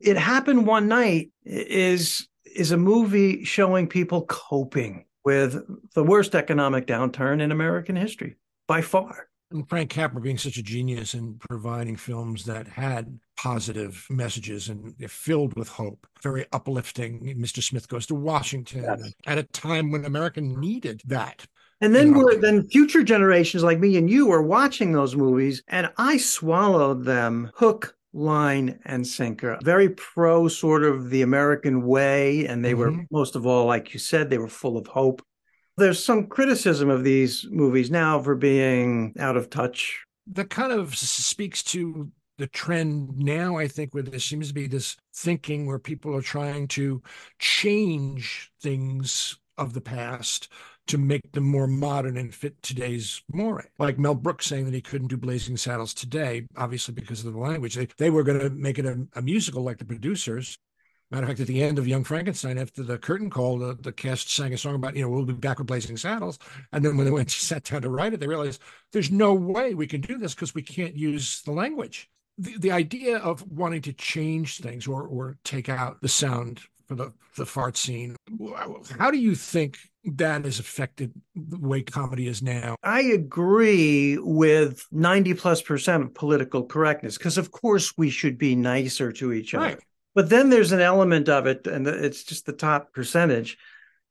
It 0.00 0.18
happened 0.18 0.66
one 0.66 0.86
night 0.88 1.30
is 1.44 2.28
is 2.44 2.72
a 2.72 2.76
movie 2.76 3.44
showing 3.44 3.88
people 3.88 4.26
coping 4.26 5.06
with 5.24 5.64
the 5.94 6.04
worst 6.04 6.34
economic 6.34 6.86
downturn 6.86 7.40
in 7.40 7.52
American 7.52 7.96
history 7.96 8.36
by 8.66 8.80
far. 8.80 9.28
And 9.50 9.68
Frank 9.68 9.90
Capra 9.90 10.20
being 10.20 10.38
such 10.38 10.56
a 10.56 10.62
genius 10.62 11.14
in 11.14 11.34
providing 11.38 11.96
films 11.96 12.44
that 12.46 12.66
had 12.66 13.18
positive 13.36 14.04
messages 14.10 14.68
and 14.68 14.94
filled 15.10 15.54
with 15.54 15.68
hope, 15.68 16.06
very 16.22 16.46
uplifting. 16.52 17.36
Mr. 17.38 17.62
Smith 17.62 17.88
Goes 17.88 18.06
to 18.06 18.14
Washington 18.14 18.82
yes. 18.82 19.12
at 19.26 19.38
a 19.38 19.44
time 19.44 19.90
when 19.90 20.06
America 20.06 20.40
needed 20.40 21.02
that. 21.06 21.46
And 21.80 21.94
then 21.94 22.14
we're 22.14 22.40
then 22.40 22.66
future 22.68 23.02
generations 23.02 23.62
like 23.62 23.78
me 23.78 23.96
and 23.96 24.08
you 24.08 24.32
are 24.32 24.42
watching 24.42 24.92
those 24.92 25.14
movies, 25.14 25.62
and 25.68 25.90
I 25.98 26.16
swallowed 26.16 27.04
them 27.04 27.50
hook, 27.54 27.96
line, 28.14 28.78
and 28.86 29.06
sinker. 29.06 29.58
Very 29.62 29.90
pro 29.90 30.48
sort 30.48 30.84
of 30.84 31.10
the 31.10 31.22
American 31.22 31.84
way, 31.86 32.46
and 32.46 32.64
they 32.64 32.72
mm-hmm. 32.72 32.98
were 32.98 33.04
most 33.10 33.36
of 33.36 33.46
all, 33.46 33.66
like 33.66 33.92
you 33.92 34.00
said, 34.00 34.30
they 34.30 34.38
were 34.38 34.48
full 34.48 34.78
of 34.78 34.86
hope. 34.86 35.20
There's 35.76 36.02
some 36.02 36.28
criticism 36.28 36.88
of 36.88 37.02
these 37.02 37.46
movies 37.50 37.90
now 37.90 38.22
for 38.22 38.36
being 38.36 39.14
out 39.18 39.36
of 39.36 39.50
touch. 39.50 40.04
That 40.28 40.48
kind 40.48 40.72
of 40.72 40.96
speaks 40.96 41.62
to 41.64 42.10
the 42.38 42.46
trend 42.46 43.18
now, 43.18 43.56
I 43.58 43.68
think, 43.68 43.92
where 43.92 44.02
there 44.02 44.20
seems 44.20 44.48
to 44.48 44.54
be 44.54 44.68
this 44.68 44.96
thinking 45.14 45.66
where 45.66 45.78
people 45.78 46.14
are 46.16 46.22
trying 46.22 46.68
to 46.68 47.02
change 47.38 48.50
things 48.62 49.36
of 49.58 49.72
the 49.72 49.80
past 49.80 50.48
to 50.86 50.98
make 50.98 51.32
them 51.32 51.44
more 51.44 51.66
modern 51.66 52.16
and 52.16 52.34
fit 52.34 52.62
today's 52.62 53.22
more. 53.32 53.64
Like 53.78 53.98
Mel 53.98 54.14
Brooks 54.14 54.46
saying 54.46 54.66
that 54.66 54.74
he 54.74 54.80
couldn't 54.80 55.08
do 55.08 55.16
Blazing 55.16 55.56
Saddles 55.56 55.94
today, 55.94 56.46
obviously 56.56 56.94
because 56.94 57.24
of 57.24 57.32
the 57.32 57.38
language. 57.38 57.74
They, 57.74 57.88
they 57.96 58.10
were 58.10 58.22
going 58.22 58.40
to 58.40 58.50
make 58.50 58.78
it 58.78 58.86
a, 58.86 59.06
a 59.14 59.22
musical 59.22 59.62
like 59.62 59.78
the 59.78 59.84
producers, 59.84 60.58
Matter 61.10 61.24
of 61.24 61.28
fact, 61.28 61.40
at 61.40 61.46
the 61.46 61.62
end 61.62 61.78
of 61.78 61.86
Young 61.86 62.02
Frankenstein, 62.02 62.58
after 62.58 62.82
the 62.82 62.98
curtain 62.98 63.30
call, 63.30 63.58
the, 63.58 63.76
the 63.80 63.92
cast 63.92 64.30
sang 64.30 64.52
a 64.52 64.58
song 64.58 64.74
about, 64.74 64.96
you 64.96 65.02
know, 65.02 65.08
we'll 65.08 65.24
be 65.24 65.32
back 65.32 65.58
with 65.58 65.66
Blazing 65.66 65.96
Saddles. 65.96 66.38
And 66.72 66.84
then 66.84 66.96
when 66.96 67.04
they 67.04 67.12
went 67.12 67.28
to 67.28 67.34
sat 67.38 67.62
down 67.62 67.82
to 67.82 67.90
write 67.90 68.14
it, 68.14 68.20
they 68.20 68.26
realized 68.26 68.60
there's 68.92 69.10
no 69.10 69.34
way 69.34 69.74
we 69.74 69.86
can 69.86 70.00
do 70.00 70.18
this 70.18 70.34
because 70.34 70.54
we 70.54 70.62
can't 70.62 70.96
use 70.96 71.42
the 71.42 71.52
language. 71.52 72.10
The, 72.38 72.58
the 72.58 72.72
idea 72.72 73.18
of 73.18 73.48
wanting 73.48 73.82
to 73.82 73.92
change 73.92 74.58
things 74.58 74.88
or, 74.88 75.02
or 75.02 75.36
take 75.44 75.68
out 75.68 76.00
the 76.00 76.08
sound 76.08 76.62
for 76.88 76.96
the, 76.96 77.12
the 77.36 77.46
fart 77.46 77.76
scene, 77.76 78.16
how 78.98 79.10
do 79.10 79.18
you 79.18 79.34
think 79.34 79.78
that 80.04 80.44
has 80.44 80.58
affected 80.58 81.12
the 81.34 81.58
way 81.58 81.82
comedy 81.82 82.28
is 82.28 82.42
now? 82.42 82.76
I 82.82 83.02
agree 83.02 84.18
with 84.18 84.86
90 84.92 85.34
plus 85.34 85.62
percent 85.62 86.02
of 86.02 86.14
political 86.14 86.64
correctness 86.64 87.18
because, 87.18 87.38
of 87.38 87.50
course, 87.50 87.96
we 87.96 88.10
should 88.10 88.38
be 88.38 88.54
nicer 88.54 89.12
to 89.12 89.32
each 89.32 89.54
other. 89.54 89.64
Right. 89.64 89.78
But 90.14 90.30
then 90.30 90.50
there's 90.50 90.72
an 90.72 90.80
element 90.80 91.28
of 91.28 91.46
it, 91.46 91.66
and 91.66 91.86
it's 91.86 92.22
just 92.22 92.46
the 92.46 92.52
top 92.52 92.92
percentage 92.92 93.58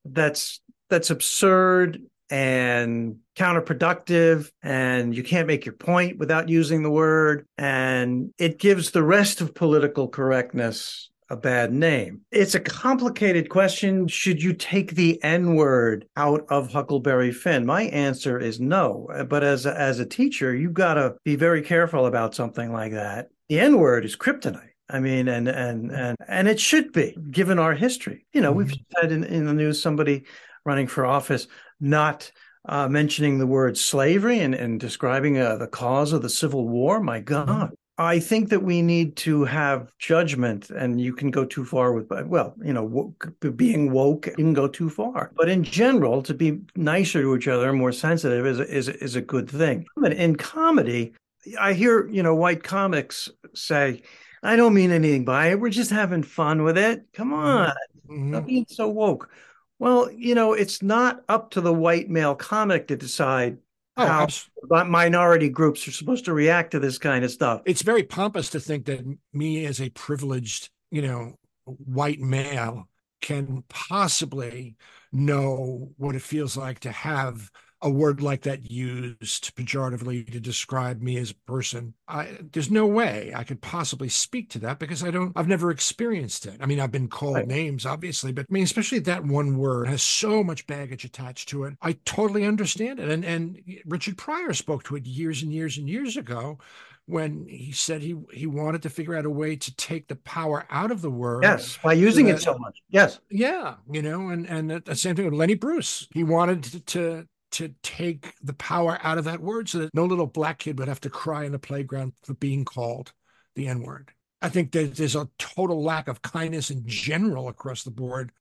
that's 0.06 0.60
that's 0.90 1.10
absurd 1.10 2.02
and 2.30 3.18
counterproductive 3.36 4.50
and 4.62 5.16
you 5.16 5.24
can't 5.24 5.48
make 5.48 5.66
your 5.66 5.74
point 5.74 6.18
without 6.18 6.50
using 6.50 6.84
the 6.84 6.90
word 6.90 7.46
and 7.58 8.34
it 8.38 8.60
gives 8.60 8.92
the 8.92 9.04
rest 9.04 9.42
of 9.42 9.54
political 9.54 10.08
correctness 10.08 11.10
a 11.30 11.38
bad 11.38 11.74
name. 11.74 12.22
It's 12.32 12.56
a 12.56 12.60
complicated 12.60 13.50
question. 13.50 14.08
Should 14.08 14.42
you 14.42 14.54
take 14.54 14.92
the 14.92 15.22
N 15.24 15.56
word 15.56 16.06
out 16.16 16.46
of 16.50 16.72
Huckleberry 16.72 17.32
Finn? 17.32 17.66
My 17.66 17.84
answer 17.84 18.40
is 18.40 18.60
no. 18.60 19.08
But 19.30 19.44
as 19.44 19.66
a, 19.66 19.80
as 19.80 20.00
a 20.00 20.06
teacher, 20.06 20.56
you've 20.56 20.74
got 20.74 20.96
to 20.96 21.16
be 21.24 21.36
very 21.36 21.62
careful 21.62 22.06
about 22.06 22.36
something 22.36 22.72
like 22.72 22.94
that. 22.94 23.30
The 23.50 23.60
N 23.60 23.80
word 23.80 24.06
is 24.06 24.16
kryptonite. 24.16 24.70
I 24.90 25.00
mean, 25.00 25.28
and 25.28 25.48
and 25.48 25.92
and 25.92 26.18
and 26.28 26.48
it 26.48 26.60
should 26.60 26.92
be 26.92 27.18
given 27.32 27.58
our 27.58 27.74
history. 27.74 28.26
You 28.34 28.42
know, 28.42 28.52
mm-hmm. 28.52 28.58
we've 28.58 28.76
had 29.02 29.12
in, 29.12 29.24
in 29.24 29.46
the 29.46 29.54
news 29.54 29.82
somebody 29.82 30.26
running 30.66 30.88
for 30.88 31.06
office 31.06 31.48
not 31.80 32.32
uh, 32.66 32.88
mentioning 32.88 33.40
the 33.40 33.48
word 33.48 33.78
slavery 33.78 34.40
and, 34.40 34.54
and 34.54 34.80
describing 34.80 35.38
uh, 35.38 35.58
the 35.58 35.68
cause 35.68 36.14
of 36.14 36.22
the 36.22 36.30
Civil 36.30 36.68
War. 36.68 37.02
My. 37.02 37.20
God. 37.20 37.72
I 37.98 38.20
think 38.20 38.50
that 38.50 38.64
we 38.64 38.82
need 38.82 39.16
to 39.18 39.44
have 39.46 39.96
judgment, 40.00 40.72
and 40.72 41.00
you 41.00 41.14
can 41.14 41.30
go 41.30 41.46
too 41.46 41.64
far 41.64 41.94
with, 41.94 42.10
well, 42.26 42.56
you 42.64 42.74
know, 42.74 42.84
woke, 42.84 43.32
being 43.56 43.92
woke, 43.92 44.26
you 44.26 44.34
can 44.34 44.54
go 44.54 44.68
too 44.68 44.90
far. 44.90 45.32
But 45.36 45.48
in 45.48 45.64
general, 45.64 46.24
to 46.24 46.34
be 46.34 46.60
nicer 46.76 47.22
to 47.22 47.36
each 47.36 47.48
other, 47.48 47.72
more 47.72 47.92
sensitive, 47.92 48.48
is 48.48 48.60
is 48.60 48.90
is 48.90 49.16
a 49.16 49.22
good 49.22 49.48
thing. 49.48 49.86
But 49.96 50.14
in 50.14 50.36
comedy, 50.36 51.14
I 51.60 51.74
hear 51.74 52.08
you 52.08 52.24
know 52.24 52.34
white 52.34 52.64
comics 52.64 53.30
say, 53.54 54.02
I 54.42 54.56
don't 54.56 54.74
mean 54.74 54.92
anything 54.92 55.24
by 55.24 55.52
it. 55.52 55.60
We're 55.60 55.70
just 55.70 55.92
having 55.92 56.24
fun 56.24 56.64
with 56.64 56.80
it. 56.80 57.06
Come 57.14 57.30
mm-hmm. 57.30 57.36
on. 57.36 57.74
Mm-hmm. 58.10 58.32
Not 58.32 58.48
being 58.48 58.66
so 58.68 58.88
woke. 58.90 59.30
Well, 59.78 60.12
you 60.12 60.34
know, 60.34 60.54
it's 60.54 60.82
not 60.82 61.24
up 61.30 61.52
to 61.52 61.62
the 61.62 61.74
white 61.74 62.10
male 62.10 62.36
comic 62.36 62.88
to 62.88 62.96
decide 62.96 63.58
oh, 63.98 64.06
how 64.06 64.24
absolutely. 64.24 64.90
minority 64.90 65.50
groups 65.50 65.88
are 65.88 65.92
supposed 65.92 66.26
to 66.26 66.34
react 66.34 66.72
to 66.72 66.80
this 66.80 66.98
kind 66.98 67.24
of 67.24 67.32
stuff. 67.32 67.62
It's 67.66 67.82
very 67.82 68.04
pompous 68.04 68.50
to 68.52 68.60
think 68.60 68.86
that 68.86 69.06
me 69.34 69.66
as 69.66 69.82
a 69.82 69.90
privileged, 69.90 70.70
you 70.92 71.02
know, 71.02 71.36
white 71.66 72.20
male 72.20 72.88
can 73.22 73.64
possibly 73.70 74.76
know 75.12 75.92
what 75.98 76.16
it 76.16 76.22
feels 76.22 76.58
like 76.58 76.80
to 76.82 76.92
have 76.92 77.50
a 77.84 77.90
word 77.90 78.22
like 78.22 78.44
that 78.44 78.72
used 78.72 79.56
pejoratively 79.56 80.32
to 80.32 80.40
describe 80.40 81.02
me 81.02 81.18
as 81.18 81.32
a 81.32 81.36
person. 81.36 81.94
I, 82.08 82.38
there's 82.54 82.72
no 82.72 82.88
way 82.88 83.34
I 83.36 83.44
could 83.44 83.62
possibly 83.62 84.08
speak 84.08 84.50
to 84.52 84.60
that 84.60 84.80
because 84.80 85.04
I 85.04 85.12
don't, 85.12 85.34
I've 85.36 85.50
never 85.50 85.70
experienced 85.70 86.46
it. 86.46 86.56
I 86.62 86.66
mean, 86.66 86.80
I've 86.80 86.92
been 86.92 87.10
called 87.10 87.36
right. 87.36 87.48
names, 87.48 87.86
obviously, 87.86 88.32
but 88.32 88.48
I 88.50 88.54
mean, 88.54 88.64
especially 88.64 89.00
that 89.00 89.26
one 89.26 89.58
word 89.58 89.90
has 89.90 90.02
so 90.02 90.44
much 90.44 90.66
baggage 90.66 91.04
attached 91.04 91.50
to 91.50 91.66
it. 91.66 91.76
I 91.82 91.98
totally 92.06 92.46
understand 92.46 93.00
it. 93.00 93.10
And, 93.10 93.26
and 93.26 93.62
Richard 93.86 94.18
Pryor 94.18 94.54
spoke 94.54 94.84
to 94.86 94.96
it 94.96 95.06
years 95.06 95.44
and 95.44 95.52
years 95.52 95.78
and 95.78 95.90
years 95.90 96.16
ago 96.16 96.60
when 97.06 97.46
he 97.50 97.74
said 97.74 98.02
he 98.02 98.16
he 98.32 98.48
wanted 98.48 98.82
to 98.82 98.90
figure 98.90 99.16
out 99.16 99.26
a 99.26 99.30
way 99.30 99.58
to 99.58 99.76
take 99.76 100.08
the 100.08 100.16
power 100.16 100.66
out 100.70 100.90
of 100.90 101.02
the 101.02 101.12
word. 101.12 101.44
Yes, 101.44 101.78
by 101.84 101.94
using 101.94 102.28
so 102.28 102.32
that, 102.32 102.38
it 102.38 102.42
so 102.44 102.58
much. 102.58 102.82
Yes. 102.90 103.20
Yeah, 103.30 103.76
you 103.92 104.02
know, 104.02 104.30
and 104.30 104.48
and 104.48 104.72
the 104.72 104.96
same 104.96 105.16
thing 105.16 105.26
with 105.26 105.34
Lenny 105.34 105.56
Bruce. 105.56 106.08
He 106.14 106.24
wanted 106.24 106.64
to, 106.64 106.80
to 106.80 107.28
to 107.54 107.74
take 107.82 108.34
the 108.42 108.54
power 108.54 109.00
out 109.02 109.18
of 109.18 109.26
that 109.26 109.40
word 109.40 109.70
so 109.70 109.80
that 109.80 109.94
no 109.94 110.06
little 110.06 110.28
black 110.28 110.60
kid 110.60 110.78
would 110.80 110.88
have 110.88 111.02
to 111.02 111.10
cry 111.10 111.46
in 111.46 111.52
the 111.52 111.60
playground 111.60 112.14
for 112.24 112.34
being 112.34 112.66
called 112.66 113.14
the 113.56 113.68
N 113.68 113.82
word. 113.82 114.12
I 114.42 114.50
think 114.50 114.72
that 114.74 114.96
there's 114.96 115.16
a 115.16 115.30
total 115.40 115.82
lack 115.84 116.08
of 116.08 116.22
kindness 116.22 116.70
in 116.70 116.84
general 116.86 117.48
across 117.48 117.84
the 117.84 117.92
board 117.92 118.32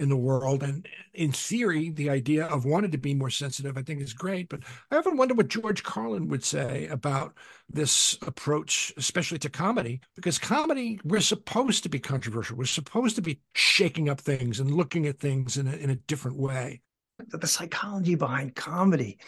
in 0.00 0.08
the 0.08 0.16
world. 0.16 0.62
And 0.62 0.88
in 1.12 1.30
theory, 1.30 1.90
the 1.90 2.10
idea 2.10 2.46
of 2.46 2.64
wanting 2.64 2.90
to 2.90 2.98
be 2.98 3.14
more 3.14 3.30
sensitive, 3.30 3.76
I 3.76 3.82
think, 3.82 4.00
is 4.00 4.14
great. 4.14 4.48
But 4.48 4.60
I 4.90 4.96
often 4.96 5.16
wonder 5.16 5.34
what 5.34 5.48
George 5.48 5.82
Carlin 5.82 6.28
would 6.28 6.42
say 6.42 6.88
about 6.88 7.34
this 7.68 8.18
approach, 8.22 8.92
especially 8.96 9.38
to 9.40 9.50
comedy, 9.50 10.00
because 10.16 10.38
comedy, 10.38 10.98
we're 11.04 11.20
supposed 11.20 11.82
to 11.84 11.88
be 11.88 11.98
controversial. 11.98 12.56
We're 12.56 12.64
supposed 12.64 13.16
to 13.16 13.22
be 13.22 13.40
shaking 13.54 14.08
up 14.08 14.20
things 14.20 14.58
and 14.58 14.74
looking 14.74 15.06
at 15.06 15.20
things 15.20 15.56
in 15.56 15.68
a, 15.68 15.76
in 15.76 15.90
a 15.90 15.96
different 15.96 16.38
way. 16.38 16.80
The 17.28 17.46
psychology 17.46 18.14
behind 18.14 18.54
comedy 18.54 19.18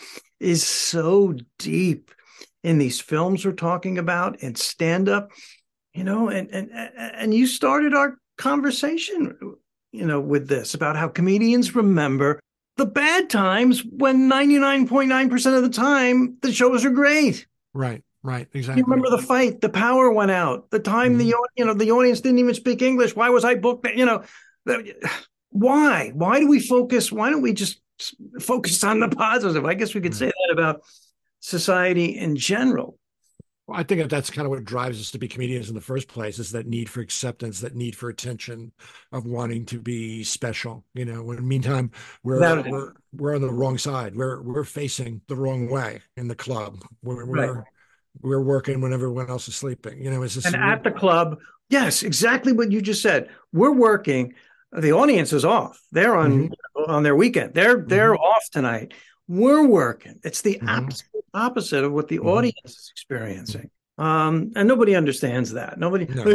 is 0.40 0.64
so 0.64 1.34
deep 1.58 2.10
in 2.62 2.78
these 2.78 3.00
films 3.00 3.44
we're 3.44 3.52
talking 3.52 3.98
about 3.98 4.42
and 4.42 4.56
stand 4.56 5.08
up, 5.08 5.30
you 5.94 6.04
know, 6.04 6.28
and 6.28 6.50
and 6.50 6.70
and 6.72 7.34
you 7.34 7.46
started 7.46 7.94
our 7.94 8.18
conversation 8.38 9.56
you 9.92 10.06
know, 10.06 10.20
with 10.20 10.48
this 10.48 10.74
about 10.74 10.96
how 10.96 11.08
comedians 11.08 11.74
remember 11.74 12.40
the 12.78 12.86
bad 12.86 13.28
times 13.28 13.84
when 13.84 14.30
99.9% 14.30 15.56
of 15.56 15.62
the 15.62 15.68
time 15.68 16.38
the 16.40 16.52
shows 16.52 16.84
are 16.84 16.90
great. 16.90 17.46
Right, 17.74 18.02
right, 18.22 18.48
exactly. 18.54 18.80
You 18.80 18.84
remember 18.86 19.10
the 19.10 19.22
fight, 19.22 19.60
the 19.60 19.68
power 19.68 20.10
went 20.10 20.30
out, 20.30 20.70
the 20.70 20.78
time 20.78 21.18
mm-hmm. 21.18 21.18
the 21.18 21.34
you 21.56 21.64
know 21.64 21.74
the 21.74 21.90
audience 21.90 22.20
didn't 22.22 22.38
even 22.38 22.54
speak 22.54 22.80
English. 22.80 23.14
Why 23.14 23.28
was 23.28 23.44
I 23.44 23.54
booked? 23.54 23.86
You 23.94 24.06
know, 24.06 24.24
why? 25.52 26.10
Why 26.14 26.40
do 26.40 26.48
we 26.48 26.60
focus? 26.60 27.12
Why 27.12 27.30
don't 27.30 27.42
we 27.42 27.52
just 27.52 27.80
focus 28.40 28.82
on 28.82 29.00
the 29.00 29.08
positive? 29.08 29.64
I 29.64 29.74
guess 29.74 29.94
we 29.94 30.00
could 30.00 30.12
hmm. 30.12 30.18
say 30.18 30.26
that 30.26 30.52
about 30.52 30.82
society 31.40 32.18
in 32.18 32.36
general. 32.36 32.98
Well, 33.66 33.78
I 33.78 33.84
think 33.84 34.08
that's 34.10 34.30
kind 34.30 34.44
of 34.44 34.50
what 34.50 34.64
drives 34.64 35.00
us 35.00 35.12
to 35.12 35.18
be 35.18 35.28
comedians 35.28 35.68
in 35.68 35.74
the 35.74 35.80
first 35.80 36.08
place 36.08 36.38
is 36.40 36.50
that 36.52 36.66
need 36.66 36.90
for 36.90 37.00
acceptance, 37.00 37.60
that 37.60 37.76
need 37.76 37.94
for 37.94 38.08
attention, 38.08 38.72
of 39.12 39.24
wanting 39.24 39.66
to 39.66 39.80
be 39.80 40.24
special. 40.24 40.84
You 40.94 41.04
know, 41.04 41.30
in 41.30 41.36
the 41.36 41.42
meantime, 41.42 41.92
we're 42.24 42.40
we're 42.68 42.92
we're 43.12 43.34
on 43.36 43.42
the 43.42 43.52
wrong 43.52 43.78
side. 43.78 44.16
We're 44.16 44.42
we're 44.42 44.64
facing 44.64 45.20
the 45.28 45.36
wrong 45.36 45.70
way 45.70 46.00
in 46.16 46.26
the 46.26 46.34
club. 46.34 46.82
We're 47.02 47.24
we're, 47.24 47.54
right. 47.54 47.64
we're 48.20 48.42
working 48.42 48.80
when 48.80 48.92
everyone 48.92 49.30
else 49.30 49.46
is 49.46 49.54
sleeping. 49.54 50.02
You 50.02 50.10
know, 50.10 50.22
is 50.22 50.34
this 50.34 50.46
and 50.46 50.56
at 50.56 50.82
the 50.82 50.90
club? 50.90 51.38
Yes, 51.68 52.02
exactly 52.02 52.52
what 52.52 52.72
you 52.72 52.82
just 52.82 53.00
said. 53.00 53.28
We're 53.52 53.72
working. 53.72 54.34
The 54.72 54.92
audience 54.92 55.32
is 55.32 55.44
off. 55.44 55.80
They're 55.92 56.16
on 56.16 56.48
mm-hmm. 56.48 56.90
on 56.90 57.02
their 57.02 57.16
weekend. 57.16 57.54
They're 57.54 57.84
they're 57.86 58.12
mm-hmm. 58.14 58.22
off 58.22 58.48
tonight. 58.50 58.94
We're 59.28 59.66
working. 59.66 60.20
It's 60.24 60.42
the 60.42 60.54
mm-hmm. 60.54 60.68
opposite 60.68 61.06
opposite 61.34 61.84
of 61.84 61.92
what 61.92 62.08
the 62.08 62.18
mm-hmm. 62.18 62.28
audience 62.28 62.56
is 62.64 62.90
experiencing. 62.92 63.70
Um, 63.98 64.52
and 64.56 64.66
nobody 64.66 64.94
understands 64.94 65.52
that. 65.52 65.78
Nobody, 65.78 66.06
no. 66.06 66.26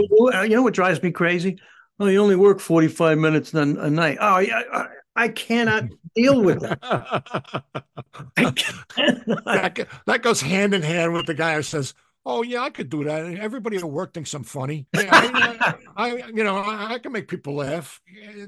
you 0.44 0.56
know 0.56 0.62
what 0.62 0.74
drives 0.74 1.02
me 1.02 1.12
crazy? 1.12 1.60
Oh, 2.00 2.06
you 2.06 2.22
only 2.22 2.36
work 2.36 2.60
45 2.60 3.18
minutes 3.18 3.54
a, 3.54 3.62
a 3.62 3.90
night. 3.90 4.18
Oh, 4.22 4.38
yeah. 4.38 4.62
I, 4.72 4.88
I 5.16 5.28
cannot 5.30 5.86
deal 6.16 6.42
with 6.42 6.62
that. 6.62 6.80
that. 8.36 9.88
That 10.06 10.22
goes 10.22 10.42
hand 10.42 10.76
in 10.76 10.84
hand 10.84 11.14
with 11.14 11.26
the 11.26 11.34
guy 11.34 11.56
who 11.56 11.64
says, 11.64 11.96
Oh 12.30 12.42
yeah, 12.42 12.60
I 12.60 12.70
could 12.70 12.90
do 12.90 13.06
that. 13.06 13.26
Everybody 13.36 13.78
at 13.78 13.86
work 13.86 14.14
thinks 14.14 14.34
I'm 14.34 14.44
funny. 14.44 14.86
Yeah, 14.98 15.76
I, 15.96 15.96
I, 15.96 16.28
you 16.28 16.44
know, 16.44 16.58
I, 16.58 16.96
I, 16.96 17.00
can 17.00 17.14
make 17.14 17.30
people 17.30 17.56
laugh. 17.56 18.02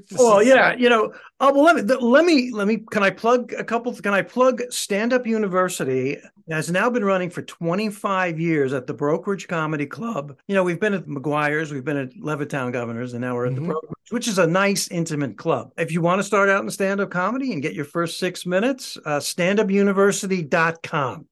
Just, 0.08 0.20
well, 0.20 0.42
yeah, 0.42 0.74
you 0.74 0.90
know. 0.90 1.14
Oh 1.40 1.54
well, 1.54 1.64
let 1.64 1.76
me 1.76 1.82
let 1.94 2.24
me 2.24 2.50
let 2.52 2.68
me. 2.68 2.84
Can 2.90 3.02
I 3.02 3.08
plug 3.08 3.54
a 3.54 3.64
couple? 3.64 3.94
Can 3.94 4.12
I 4.12 4.20
plug 4.20 4.60
Stand 4.68 5.14
Up 5.14 5.26
University? 5.26 6.18
Has 6.50 6.70
now 6.70 6.90
been 6.90 7.04
running 7.04 7.30
for 7.30 7.40
25 7.42 8.38
years 8.38 8.74
at 8.74 8.86
the 8.86 8.92
Brokerage 8.92 9.48
Comedy 9.48 9.86
Club. 9.86 10.36
You 10.46 10.54
know, 10.54 10.64
we've 10.64 10.80
been 10.80 10.94
at 10.94 11.06
the 11.06 11.12
McGuire's, 11.12 11.72
we've 11.72 11.84
been 11.84 11.96
at 11.96 12.12
Levittown 12.14 12.72
Governors, 12.72 13.14
and 13.14 13.22
now 13.22 13.34
we're 13.34 13.46
at 13.46 13.52
mm-hmm. 13.52 13.62
the 13.62 13.72
Brokerage, 13.72 14.10
which 14.10 14.28
is 14.28 14.38
a 14.38 14.46
nice, 14.46 14.88
intimate 14.88 15.38
club. 15.38 15.72
If 15.78 15.92
you 15.92 16.02
want 16.02 16.18
to 16.18 16.24
start 16.24 16.50
out 16.50 16.62
in 16.62 16.70
stand 16.70 17.00
up 17.00 17.10
comedy 17.10 17.52
and 17.52 17.62
get 17.62 17.74
your 17.74 17.86
first 17.86 18.18
six 18.18 18.44
minutes, 18.44 18.98
uh, 19.06 19.20
standupuniversity.com 19.20 21.26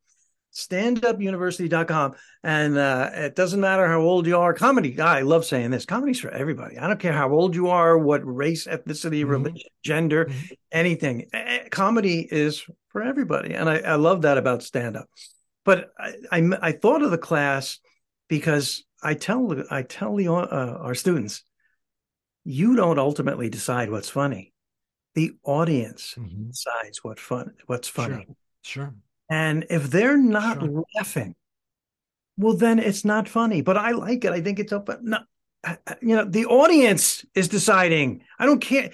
standupuniversity.com. 0.58 2.14
And 2.42 2.76
uh, 2.76 3.10
it 3.12 3.36
doesn't 3.36 3.60
matter 3.60 3.86
how 3.86 4.00
old 4.00 4.26
you 4.26 4.36
are. 4.36 4.52
Comedy, 4.52 5.00
I 5.00 5.22
love 5.22 5.44
saying 5.44 5.70
this 5.70 5.86
comedy's 5.86 6.20
for 6.20 6.30
everybody. 6.30 6.78
I 6.78 6.86
don't 6.88 7.00
care 7.00 7.12
how 7.12 7.30
old 7.30 7.54
you 7.54 7.68
are, 7.68 7.96
what 7.96 8.20
race, 8.24 8.66
ethnicity, 8.66 9.20
mm-hmm. 9.20 9.30
religion, 9.30 9.70
gender, 9.84 10.24
mm-hmm. 10.26 10.54
anything. 10.72 11.30
Comedy 11.70 12.26
is 12.30 12.64
for 12.88 13.02
everybody. 13.02 13.54
And 13.54 13.68
I, 13.68 13.78
I 13.78 13.94
love 13.94 14.22
that 14.22 14.38
about 14.38 14.62
stand 14.62 14.96
up. 14.96 15.08
But 15.64 15.90
I, 15.98 16.14
I, 16.32 16.50
I, 16.62 16.72
thought 16.72 17.02
of 17.02 17.10
the 17.10 17.18
class 17.18 17.78
because 18.28 18.84
I 19.02 19.14
tell 19.14 19.54
I 19.70 19.82
tell 19.82 20.16
the, 20.16 20.32
uh, 20.32 20.78
our 20.80 20.94
students, 20.94 21.42
you 22.44 22.74
don't 22.74 22.98
ultimately 22.98 23.50
decide 23.50 23.90
what's 23.90 24.08
funny. 24.08 24.54
The 25.14 25.32
audience 25.44 26.14
mm-hmm. 26.18 26.48
decides 26.48 27.04
what 27.04 27.20
fun 27.20 27.52
what's 27.66 27.88
funny. 27.88 28.26
Sure. 28.62 28.84
sure. 28.84 28.94
And 29.30 29.66
if 29.70 29.90
they're 29.90 30.16
not 30.16 30.60
sure. 30.60 30.84
laughing, 30.96 31.34
well, 32.36 32.56
then 32.56 32.78
it's 32.78 33.04
not 33.04 33.28
funny. 33.28 33.62
But 33.62 33.76
I 33.76 33.92
like 33.92 34.24
it. 34.24 34.32
I 34.32 34.40
think 34.40 34.58
it's 34.58 34.72
open. 34.72 34.98
No, 35.02 35.18
you 36.00 36.16
know, 36.16 36.24
the 36.24 36.46
audience 36.46 37.24
is 37.34 37.48
deciding. 37.48 38.22
I 38.38 38.46
don't 38.46 38.60
care. 38.60 38.90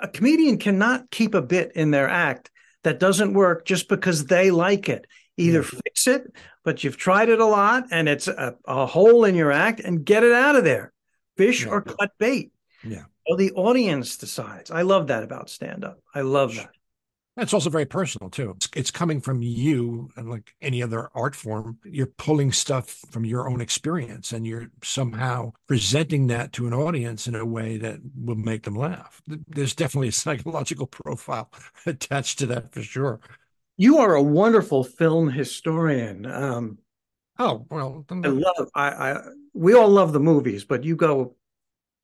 A 0.00 0.08
comedian 0.08 0.58
cannot 0.58 1.10
keep 1.10 1.34
a 1.34 1.42
bit 1.42 1.72
in 1.74 1.90
their 1.90 2.08
act 2.08 2.50
that 2.84 3.00
doesn't 3.00 3.34
work 3.34 3.64
just 3.64 3.88
because 3.88 4.26
they 4.26 4.50
like 4.50 4.88
it. 4.88 5.06
Either 5.36 5.60
yeah. 5.60 5.80
fix 5.84 6.06
it, 6.06 6.32
but 6.64 6.82
you've 6.82 6.96
tried 6.96 7.28
it 7.28 7.40
a 7.40 7.44
lot 7.44 7.84
and 7.90 8.08
it's 8.08 8.28
a, 8.28 8.56
a, 8.64 8.86
hole 8.86 9.24
in 9.24 9.34
your 9.34 9.52
act, 9.52 9.80
and 9.80 10.04
get 10.04 10.24
it 10.24 10.32
out 10.32 10.56
of 10.56 10.64
there. 10.64 10.92
Fish 11.36 11.64
yeah. 11.66 11.72
or 11.72 11.82
cut 11.82 12.10
bait. 12.18 12.52
Yeah. 12.82 13.04
Well, 13.28 13.36
the 13.36 13.52
audience 13.52 14.16
decides. 14.16 14.70
I 14.70 14.82
love 14.82 15.08
that 15.08 15.22
about 15.22 15.50
stand 15.50 15.84
up. 15.84 15.98
I 16.14 16.22
love 16.22 16.54
that. 16.54 16.70
It's 17.38 17.52
also 17.52 17.68
very 17.68 17.84
personal 17.84 18.30
too. 18.30 18.54
It's, 18.56 18.68
it's, 18.74 18.90
coming 18.90 19.20
from 19.20 19.42
you, 19.42 20.08
and 20.16 20.30
like 20.30 20.54
any 20.62 20.82
other 20.82 21.10
art 21.14 21.36
form, 21.36 21.78
you're 21.84 22.06
pulling 22.06 22.50
stuff 22.50 22.88
from 23.10 23.26
your 23.26 23.48
own 23.48 23.60
experience, 23.60 24.32
and 24.32 24.46
you're 24.46 24.68
somehow 24.82 25.52
presenting 25.66 26.28
that 26.28 26.54
to 26.54 26.66
an 26.66 26.72
audience 26.72 27.26
in 27.26 27.34
a 27.34 27.44
way 27.44 27.76
that 27.76 28.00
will 28.16 28.36
make 28.36 28.62
them 28.62 28.74
laugh. 28.74 29.20
There's 29.26 29.74
definitely 29.74 30.08
a 30.08 30.12
psychological 30.12 30.86
profile 31.04 31.50
attached 31.84 32.38
to 32.38 32.46
that 32.46 32.72
for 32.72 32.82
sure. 32.82 33.20
You 33.76 33.98
are 33.98 34.14
a 34.14 34.22
wonderful 34.22 34.82
film 34.82 35.28
historian. 35.28 36.24
Um, 36.24 36.78
oh 37.38 37.66
well, 37.70 38.06
I 38.10 38.28
love. 38.28 38.70
I, 38.74 38.88
I 38.88 39.20
we 39.52 39.74
all 39.74 39.88
love 39.88 40.14
the 40.14 40.20
movies, 40.20 40.64
but 40.64 40.84
you 40.84 40.96
go 40.96 41.36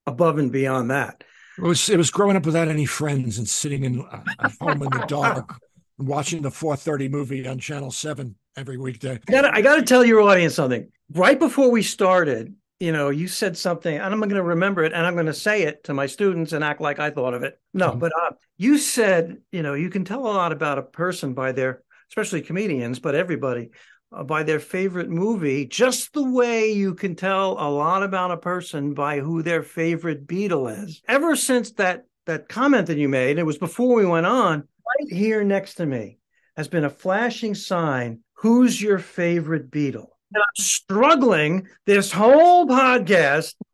above 0.05 0.37
and 0.37 0.51
beyond 0.51 0.91
that. 0.91 1.23
It 1.57 1.61
was 1.61 1.89
it 1.89 1.97
was 1.97 2.11
growing 2.11 2.35
up 2.35 2.45
without 2.45 2.67
any 2.67 2.85
friends 2.85 3.37
and 3.37 3.47
sitting 3.47 3.83
in 3.83 4.01
uh, 4.01 4.23
at 4.39 4.53
home 4.59 4.83
in 4.83 4.89
the 4.89 5.05
dark 5.07 5.59
and 5.99 6.07
watching 6.07 6.41
the 6.41 6.49
4:30 6.49 7.09
movie 7.09 7.47
on 7.47 7.59
Channel 7.59 7.91
Seven 7.91 8.35
every 8.57 8.77
weekday. 8.77 9.19
I 9.27 9.31
got 9.31 9.45
I 9.45 9.61
got 9.61 9.75
to 9.75 9.83
tell 9.83 10.03
your 10.03 10.21
audience 10.21 10.55
something. 10.55 10.89
Right 11.11 11.37
before 11.37 11.69
we 11.69 11.83
started, 11.83 12.55
you 12.79 12.91
know, 12.91 13.09
you 13.09 13.27
said 13.27 13.55
something, 13.57 13.95
and 13.95 14.13
I'm 14.13 14.19
going 14.19 14.31
to 14.31 14.43
remember 14.43 14.83
it, 14.83 14.93
and 14.93 15.05
I'm 15.05 15.13
going 15.13 15.27
to 15.27 15.33
say 15.33 15.63
it 15.63 15.83
to 15.85 15.93
my 15.93 16.07
students 16.07 16.53
and 16.53 16.63
act 16.63 16.81
like 16.81 16.99
I 16.99 17.11
thought 17.11 17.33
of 17.33 17.43
it. 17.43 17.59
No, 17.73 17.91
mm-hmm. 17.91 17.99
but 17.99 18.11
uh, 18.15 18.31
you 18.57 18.77
said, 18.77 19.37
you 19.51 19.61
know, 19.61 19.73
you 19.73 19.89
can 19.89 20.05
tell 20.05 20.21
a 20.21 20.27
lot 20.27 20.51
about 20.51 20.79
a 20.79 20.83
person 20.83 21.33
by 21.33 21.51
their, 21.51 21.83
especially 22.09 22.41
comedians, 22.41 22.99
but 22.99 23.15
everybody 23.15 23.69
Uh, 24.13 24.23
by 24.23 24.43
their 24.43 24.59
favorite 24.59 25.09
movie, 25.09 25.65
just 25.65 26.13
the 26.13 26.23
way 26.23 26.71
you 26.71 26.93
can 26.93 27.15
tell 27.15 27.53
a 27.53 27.69
lot 27.69 28.03
about 28.03 28.31
a 28.31 28.37
person 28.37 28.93
by 28.93 29.19
who 29.19 29.41
their 29.41 29.63
favorite 29.63 30.27
Beatle 30.27 30.83
is. 30.83 31.01
Ever 31.07 31.35
since 31.35 31.71
that 31.73 32.05
that 32.25 32.47
comment 32.47 32.87
that 32.87 32.97
you 32.97 33.09
made, 33.09 33.39
it 33.39 33.45
was 33.45 33.57
before 33.57 33.95
we 33.95 34.05
went 34.05 34.25
on, 34.25 34.59
right 34.99 35.11
here 35.11 35.43
next 35.43 35.75
to 35.75 35.85
me 35.85 36.19
has 36.55 36.67
been 36.67 36.85
a 36.85 36.89
flashing 36.89 37.55
sign. 37.55 38.19
Who's 38.35 38.81
your 38.81 38.99
favorite 38.99 39.71
Beatle? 39.71 40.09
And 40.33 40.41
I'm 40.43 40.63
struggling 40.63 41.67
this 41.85 42.11
whole 42.11 42.67
podcast. 42.67 43.55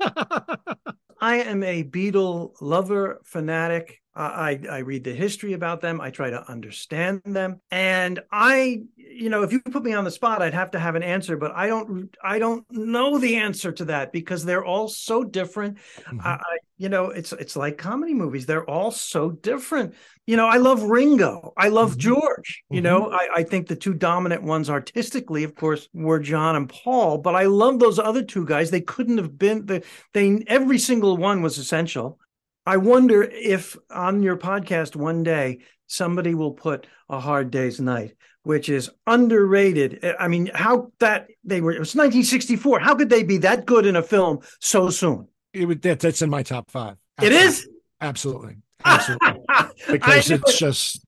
I 1.21 1.37
am 1.37 1.63
a 1.63 1.83
Beatle 1.83 2.53
lover, 2.61 3.19
fanatic. 3.25 3.99
I, 4.19 4.59
I 4.69 4.77
read 4.79 5.03
the 5.03 5.13
history 5.13 5.53
about 5.53 5.81
them. 5.81 6.01
I 6.01 6.09
try 6.11 6.29
to 6.29 6.49
understand 6.49 7.21
them. 7.25 7.61
And 7.71 8.19
I, 8.31 8.81
you 8.97 9.29
know, 9.29 9.43
if 9.43 9.51
you 9.51 9.61
put 9.61 9.83
me 9.83 9.93
on 9.93 10.03
the 10.03 10.11
spot, 10.11 10.41
I'd 10.41 10.53
have 10.53 10.71
to 10.71 10.79
have 10.79 10.95
an 10.95 11.03
answer, 11.03 11.37
but 11.37 11.51
I 11.53 11.67
don't, 11.67 12.15
I 12.23 12.37
don't 12.37 12.65
know 12.69 13.17
the 13.17 13.37
answer 13.37 13.71
to 13.71 13.85
that 13.85 14.11
because 14.11 14.43
they're 14.43 14.65
all 14.65 14.87
so 14.89 15.23
different. 15.23 15.77
Mm-hmm. 16.01 16.19
I, 16.21 16.39
you 16.77 16.89
know, 16.89 17.05
it's, 17.05 17.31
it's 17.33 17.55
like 17.55 17.77
comedy 17.77 18.13
movies. 18.13 18.45
They're 18.45 18.69
all 18.69 18.91
so 18.91 19.31
different. 19.31 19.95
You 20.27 20.35
know, 20.35 20.47
I 20.47 20.57
love 20.57 20.83
Ringo. 20.83 21.53
I 21.57 21.69
love 21.69 21.91
mm-hmm. 21.91 21.99
George. 21.99 22.63
You 22.69 22.81
mm-hmm. 22.81 22.83
know, 22.83 23.11
I, 23.11 23.27
I 23.37 23.43
think 23.43 23.67
the 23.67 23.75
two 23.75 23.93
dominant 23.93 24.43
ones 24.43 24.69
artistically, 24.69 25.43
of 25.43 25.55
course, 25.55 25.87
were 25.93 26.19
John 26.19 26.55
and 26.55 26.69
Paul, 26.69 27.19
but 27.19 27.35
I 27.35 27.43
love 27.43 27.79
those 27.79 27.99
other 27.99 28.23
two 28.23 28.45
guys. 28.45 28.69
They 28.69 28.81
couldn't 28.81 29.17
have 29.17 29.37
been 29.37 29.65
the, 29.65 29.83
they, 30.13 30.43
every 30.47 30.77
single 30.77 31.15
one 31.15 31.41
was 31.41 31.57
essential 31.57 32.19
I 32.65 32.77
wonder 32.77 33.23
if 33.23 33.77
on 33.89 34.21
your 34.21 34.37
podcast 34.37 34.95
one 34.95 35.23
day 35.23 35.59
somebody 35.87 36.35
will 36.35 36.51
put 36.51 36.87
a 37.09 37.19
hard 37.19 37.51
day's 37.51 37.79
night, 37.79 38.15
which 38.43 38.69
is 38.69 38.89
underrated. 39.07 39.99
Eh, 40.03 40.13
I 40.19 40.27
mean, 40.27 40.51
how 40.53 40.91
that 40.99 41.27
they 41.43 41.61
were 41.61 41.71
it 41.71 41.79
was 41.79 41.95
1964. 41.95 42.79
How 42.79 42.95
could 42.95 43.09
they 43.09 43.23
be 43.23 43.37
that 43.39 43.65
good 43.65 43.85
in 43.85 43.95
a 43.95 44.03
film 44.03 44.39
so 44.59 44.89
soon? 44.89 45.27
It 45.53 45.65
would, 45.65 45.81
that, 45.81 45.99
that's 45.99 46.21
in 46.21 46.29
my 46.29 46.43
top 46.43 46.69
five. 46.69 46.97
It 47.21 47.31
is 47.31 47.67
Absolutely. 48.01 48.57
Absolutely. 48.83 49.41
because 49.91 50.31
it's 50.31 50.57
just 50.57 51.05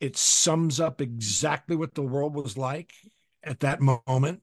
it 0.00 0.16
sums 0.16 0.80
up 0.80 1.00
exactly 1.00 1.76
what 1.76 1.94
the 1.94 2.02
world 2.02 2.34
was 2.34 2.56
like 2.56 2.92
at 3.42 3.60
that 3.60 3.80
moment. 3.80 4.42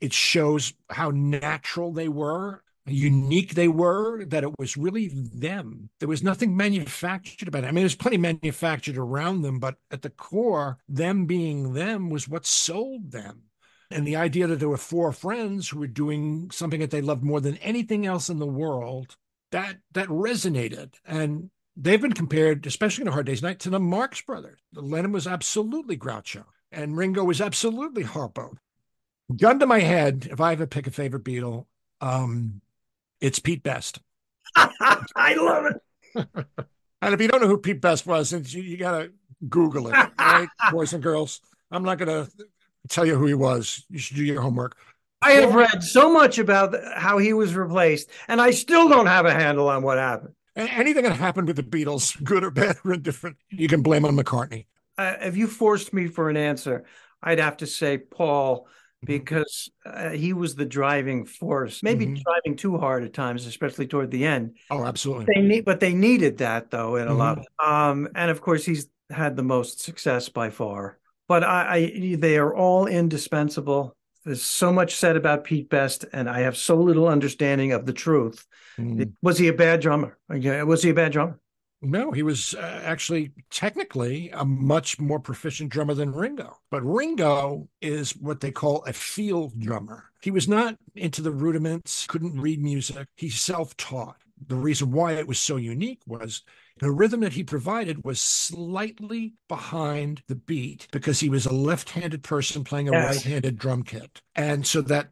It 0.00 0.12
shows 0.12 0.72
how 0.88 1.10
natural 1.10 1.92
they 1.92 2.08
were, 2.08 2.62
unique 2.86 3.54
they 3.54 3.68
were, 3.68 4.24
that 4.26 4.44
it 4.44 4.58
was 4.58 4.76
really 4.76 5.08
them. 5.12 5.90
There 5.98 6.08
was 6.08 6.22
nothing 6.22 6.56
manufactured 6.56 7.48
about 7.48 7.64
it. 7.64 7.68
I 7.68 7.70
mean, 7.72 7.82
there's 7.82 7.94
plenty 7.94 8.16
manufactured 8.16 8.96
around 8.96 9.42
them, 9.42 9.58
but 9.58 9.76
at 9.90 10.02
the 10.02 10.10
core, 10.10 10.78
them 10.88 11.26
being 11.26 11.74
them 11.74 12.10
was 12.10 12.28
what 12.28 12.46
sold 12.46 13.12
them. 13.12 13.42
And 13.90 14.06
the 14.06 14.16
idea 14.16 14.46
that 14.46 14.60
there 14.60 14.68
were 14.68 14.76
four 14.76 15.12
friends 15.12 15.68
who 15.68 15.80
were 15.80 15.86
doing 15.88 16.50
something 16.52 16.80
that 16.80 16.90
they 16.90 17.00
loved 17.00 17.24
more 17.24 17.40
than 17.40 17.56
anything 17.58 18.06
else 18.06 18.28
in 18.28 18.38
the 18.38 18.46
world, 18.46 19.16
that 19.50 19.78
that 19.92 20.08
resonated. 20.08 20.94
And 21.04 21.50
they've 21.76 22.00
been 22.00 22.12
compared, 22.12 22.66
especially 22.66 23.02
in 23.02 23.08
A 23.08 23.12
Hard 23.12 23.26
Day's 23.26 23.42
Night, 23.42 23.58
to 23.60 23.70
the 23.70 23.80
Marx 23.80 24.22
Brothers. 24.22 24.60
Lennon 24.72 25.10
was 25.10 25.26
absolutely 25.26 25.96
Groucho, 25.96 26.44
and 26.70 26.96
Ringo 26.96 27.24
was 27.24 27.40
absolutely 27.40 28.04
Harpo. 28.04 28.56
Gun 29.36 29.58
to 29.58 29.66
my 29.66 29.80
head, 29.80 30.28
if 30.30 30.40
I 30.40 30.54
have 30.54 30.70
pick 30.70 30.86
a 30.86 30.90
favorite 30.92 31.24
Beatle, 31.24 31.66
um, 32.00 32.60
it's 33.20 33.38
Pete 33.38 33.62
Best. 33.62 34.00
I 34.56 35.34
love 35.34 35.66
it. 35.66 36.26
and 37.02 37.14
if 37.14 37.20
you 37.20 37.28
don't 37.28 37.40
know 37.40 37.48
who 37.48 37.58
Pete 37.58 37.80
Best 37.80 38.06
was, 38.06 38.32
you, 38.32 38.62
you 38.62 38.76
got 38.76 38.98
to 38.98 39.12
Google 39.48 39.88
it, 39.88 39.94
right, 40.18 40.48
boys 40.72 40.92
and 40.92 41.02
girls. 41.02 41.40
I'm 41.70 41.84
not 41.84 41.98
going 41.98 42.08
to 42.08 42.30
tell 42.88 43.06
you 43.06 43.16
who 43.16 43.26
he 43.26 43.34
was. 43.34 43.84
You 43.88 43.98
should 43.98 44.16
do 44.16 44.24
your 44.24 44.40
homework. 44.40 44.76
I 45.22 45.32
have 45.32 45.54
read 45.54 45.82
so 45.82 46.10
much 46.12 46.38
about 46.38 46.74
how 46.96 47.18
he 47.18 47.34
was 47.34 47.54
replaced, 47.54 48.10
and 48.26 48.40
I 48.40 48.52
still 48.52 48.88
don't 48.88 49.06
have 49.06 49.26
a 49.26 49.32
handle 49.32 49.68
on 49.68 49.82
what 49.82 49.98
happened 49.98 50.34
anything 50.56 51.04
that 51.04 51.16
happened 51.16 51.46
with 51.46 51.56
the 51.56 51.62
Beatles, 51.62 52.22
good 52.22 52.44
or 52.44 52.50
bad 52.50 52.76
or 52.84 52.94
indifferent, 52.94 53.36
you 53.50 53.68
can 53.68 53.82
blame 53.82 54.04
on 54.04 54.16
McCartney. 54.16 54.66
Uh, 54.98 55.14
if 55.20 55.36
you 55.36 55.46
forced 55.46 55.92
me 55.92 56.06
for 56.06 56.28
an 56.28 56.36
answer, 56.36 56.84
I'd 57.22 57.38
have 57.38 57.58
to 57.58 57.66
say 57.66 57.98
Paul. 57.98 58.68
Because 59.04 59.70
uh, 59.86 60.10
he 60.10 60.32
was 60.32 60.54
the 60.54 60.64
driving 60.64 61.24
force. 61.24 61.82
Maybe 61.82 62.06
mm-hmm. 62.06 62.22
driving 62.22 62.56
too 62.56 62.78
hard 62.78 63.04
at 63.04 63.12
times, 63.12 63.46
especially 63.46 63.86
toward 63.86 64.10
the 64.10 64.26
end. 64.26 64.56
Oh, 64.70 64.84
absolutely. 64.84 65.26
They 65.34 65.40
need, 65.40 65.64
but 65.64 65.80
they 65.80 65.94
needed 65.94 66.38
that 66.38 66.70
though 66.70 66.96
in 66.96 67.08
a 67.08 67.10
mm-hmm. 67.10 67.18
lot. 67.18 67.46
Um, 67.64 68.08
and 68.14 68.30
of 68.30 68.40
course, 68.40 68.64
he's 68.64 68.88
had 69.10 69.36
the 69.36 69.42
most 69.42 69.80
success 69.80 70.28
by 70.28 70.50
far. 70.50 70.98
But 71.28 71.44
I, 71.44 71.74
I, 71.74 72.16
they 72.16 72.38
are 72.38 72.54
all 72.54 72.86
indispensable. 72.86 73.96
There's 74.24 74.42
so 74.42 74.72
much 74.72 74.96
said 74.96 75.16
about 75.16 75.44
Pete 75.44 75.70
Best, 75.70 76.04
and 76.12 76.28
I 76.28 76.40
have 76.40 76.56
so 76.56 76.76
little 76.76 77.08
understanding 77.08 77.72
of 77.72 77.86
the 77.86 77.92
truth. 77.92 78.46
Mm. 78.78 79.12
Was 79.22 79.38
he 79.38 79.48
a 79.48 79.52
bad 79.52 79.80
drummer? 79.80 80.18
Was 80.28 80.82
he 80.82 80.90
a 80.90 80.94
bad 80.94 81.12
drummer? 81.12 81.38
No, 81.82 82.12
he 82.12 82.22
was 82.22 82.54
uh, 82.54 82.82
actually 82.84 83.32
technically 83.50 84.30
a 84.30 84.44
much 84.44 85.00
more 85.00 85.18
proficient 85.18 85.70
drummer 85.70 85.94
than 85.94 86.12
Ringo. 86.12 86.58
But 86.70 86.82
Ringo 86.82 87.68
is 87.80 88.14
what 88.16 88.40
they 88.40 88.50
call 88.50 88.84
a 88.84 88.92
feel 88.92 89.50
drummer. 89.58 90.04
He 90.20 90.30
was 90.30 90.46
not 90.46 90.76
into 90.94 91.22
the 91.22 91.30
rudiments, 91.30 92.06
couldn't 92.06 92.40
read 92.40 92.62
music. 92.62 93.08
He 93.16 93.30
self 93.30 93.76
taught. 93.76 94.16
The 94.46 94.56
reason 94.56 94.92
why 94.92 95.12
it 95.12 95.28
was 95.28 95.38
so 95.38 95.56
unique 95.56 96.00
was 96.06 96.42
the 96.78 96.90
rhythm 96.90 97.20
that 97.20 97.34
he 97.34 97.44
provided 97.44 98.04
was 98.04 98.20
slightly 98.20 99.34
behind 99.48 100.22
the 100.28 100.34
beat 100.34 100.86
because 100.92 101.20
he 101.20 101.28
was 101.28 101.44
a 101.44 101.52
left-handed 101.52 102.22
person 102.22 102.64
playing 102.64 102.88
a 102.88 102.92
yes. 102.92 103.16
right-handed 103.16 103.58
drum 103.58 103.82
kit. 103.82 104.22
And 104.34 104.66
so 104.66 104.80
that 104.82 105.08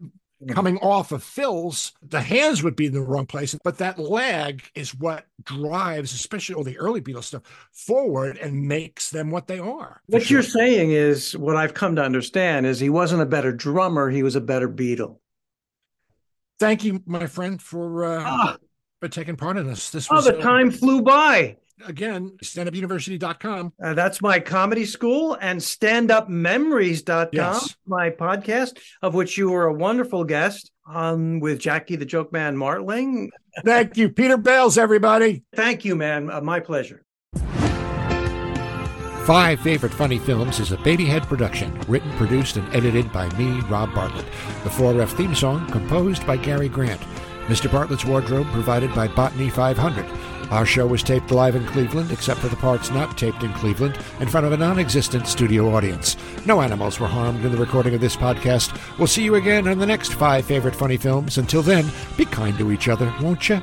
coming 0.48 0.78
off 0.78 1.12
of 1.12 1.22
fills, 1.22 1.92
the 2.02 2.20
hands 2.20 2.62
would 2.62 2.76
be 2.76 2.86
in 2.86 2.92
the 2.92 3.00
wrong 3.00 3.26
place, 3.26 3.56
but 3.64 3.78
that 3.78 3.98
lag 3.98 4.62
is 4.74 4.94
what 4.94 5.26
drives, 5.42 6.12
especially 6.12 6.54
all 6.54 6.64
the 6.64 6.78
early 6.78 7.00
Beatles 7.00 7.24
stuff, 7.24 7.42
forward 7.72 8.36
and 8.38 8.68
makes 8.68 9.10
them 9.10 9.30
what 9.30 9.48
they 9.48 9.58
are. 9.58 10.00
What 10.06 10.22
sure. 10.22 10.36
you're 10.36 10.42
saying 10.42 10.92
is 10.92 11.36
what 11.36 11.56
I've 11.56 11.74
come 11.74 11.96
to 11.96 12.02
understand 12.02 12.66
is 12.66 12.78
he 12.78 12.90
wasn't 12.90 13.22
a 13.22 13.26
better 13.26 13.52
drummer, 13.52 14.10
he 14.10 14.22
was 14.22 14.36
a 14.36 14.40
better 14.40 14.68
Beatle. 14.68 15.18
Thank 16.58 16.84
you, 16.84 17.02
my 17.06 17.26
friend, 17.26 17.60
for 17.62 18.04
uh, 18.04 18.22
ah 18.24 18.56
for 19.00 19.08
taking 19.08 19.36
part 19.36 19.56
in 19.56 19.66
this. 19.66 19.90
This 19.90 20.08
oh, 20.10 20.16
was, 20.16 20.26
oh, 20.26 20.32
the 20.32 20.38
uh, 20.38 20.42
time 20.42 20.70
flew 20.70 21.02
by. 21.02 21.56
Again, 21.86 22.36
standupuniversity.com. 22.42 23.72
Uh, 23.82 23.94
that's 23.94 24.20
my 24.20 24.40
comedy 24.40 24.84
school 24.84 25.36
and 25.40 25.60
standupmemories.com, 25.60 27.28
yes. 27.32 27.76
my 27.86 28.10
podcast, 28.10 28.78
of 29.02 29.14
which 29.14 29.38
you 29.38 29.50
were 29.50 29.66
a 29.66 29.72
wonderful 29.72 30.24
guest 30.24 30.70
on 30.86 31.40
with 31.40 31.60
Jackie 31.60 31.96
the 31.96 32.04
Joke 32.04 32.32
Man 32.32 32.56
Martling. 32.56 33.30
Thank 33.64 33.96
you. 33.96 34.08
Peter 34.08 34.36
Bales, 34.36 34.78
everybody. 34.78 35.44
Thank 35.54 35.84
you, 35.84 35.96
man. 35.96 36.30
Uh, 36.30 36.40
my 36.40 36.60
pleasure. 36.60 37.04
Five 39.28 39.60
Favorite 39.60 39.92
Funny 39.92 40.18
Films 40.18 40.58
is 40.58 40.72
a 40.72 40.78
Babyhead 40.78 41.24
production, 41.24 41.78
written, 41.86 42.10
produced, 42.12 42.56
and 42.56 42.74
edited 42.74 43.12
by 43.12 43.28
me, 43.36 43.60
Rob 43.68 43.94
Bartlett. 43.94 44.24
The 44.64 44.70
4F 44.70 45.10
theme 45.10 45.34
song 45.34 45.70
composed 45.70 46.26
by 46.26 46.38
Gary 46.38 46.70
Grant. 46.70 47.02
Mr. 47.46 47.70
Bartlett's 47.70 48.06
wardrobe 48.06 48.46
provided 48.52 48.94
by 48.94 49.06
Botany 49.08 49.50
500. 49.50 50.06
Our 50.50 50.64
show 50.64 50.86
was 50.86 51.02
taped 51.02 51.30
live 51.30 51.54
in 51.54 51.66
Cleveland, 51.66 52.10
except 52.10 52.40
for 52.40 52.48
the 52.48 52.56
parts 52.56 52.90
not 52.90 53.18
taped 53.18 53.42
in 53.42 53.52
Cleveland, 53.54 53.98
in 54.20 54.28
front 54.28 54.46
of 54.46 54.52
a 54.52 54.56
non 54.56 54.78
existent 54.78 55.26
studio 55.26 55.74
audience. 55.74 56.16
No 56.46 56.62
animals 56.62 56.98
were 56.98 57.06
harmed 57.06 57.44
in 57.44 57.52
the 57.52 57.58
recording 57.58 57.94
of 57.94 58.00
this 58.00 58.16
podcast. 58.16 58.78
We'll 58.98 59.06
see 59.06 59.24
you 59.24 59.34
again 59.34 59.68
on 59.68 59.78
the 59.78 59.86
next 59.86 60.14
five 60.14 60.46
favorite 60.46 60.74
funny 60.76 60.96
films. 60.96 61.38
Until 61.38 61.62
then, 61.62 61.90
be 62.16 62.24
kind 62.24 62.56
to 62.58 62.72
each 62.72 62.88
other, 62.88 63.12
won't 63.20 63.48
you? 63.48 63.60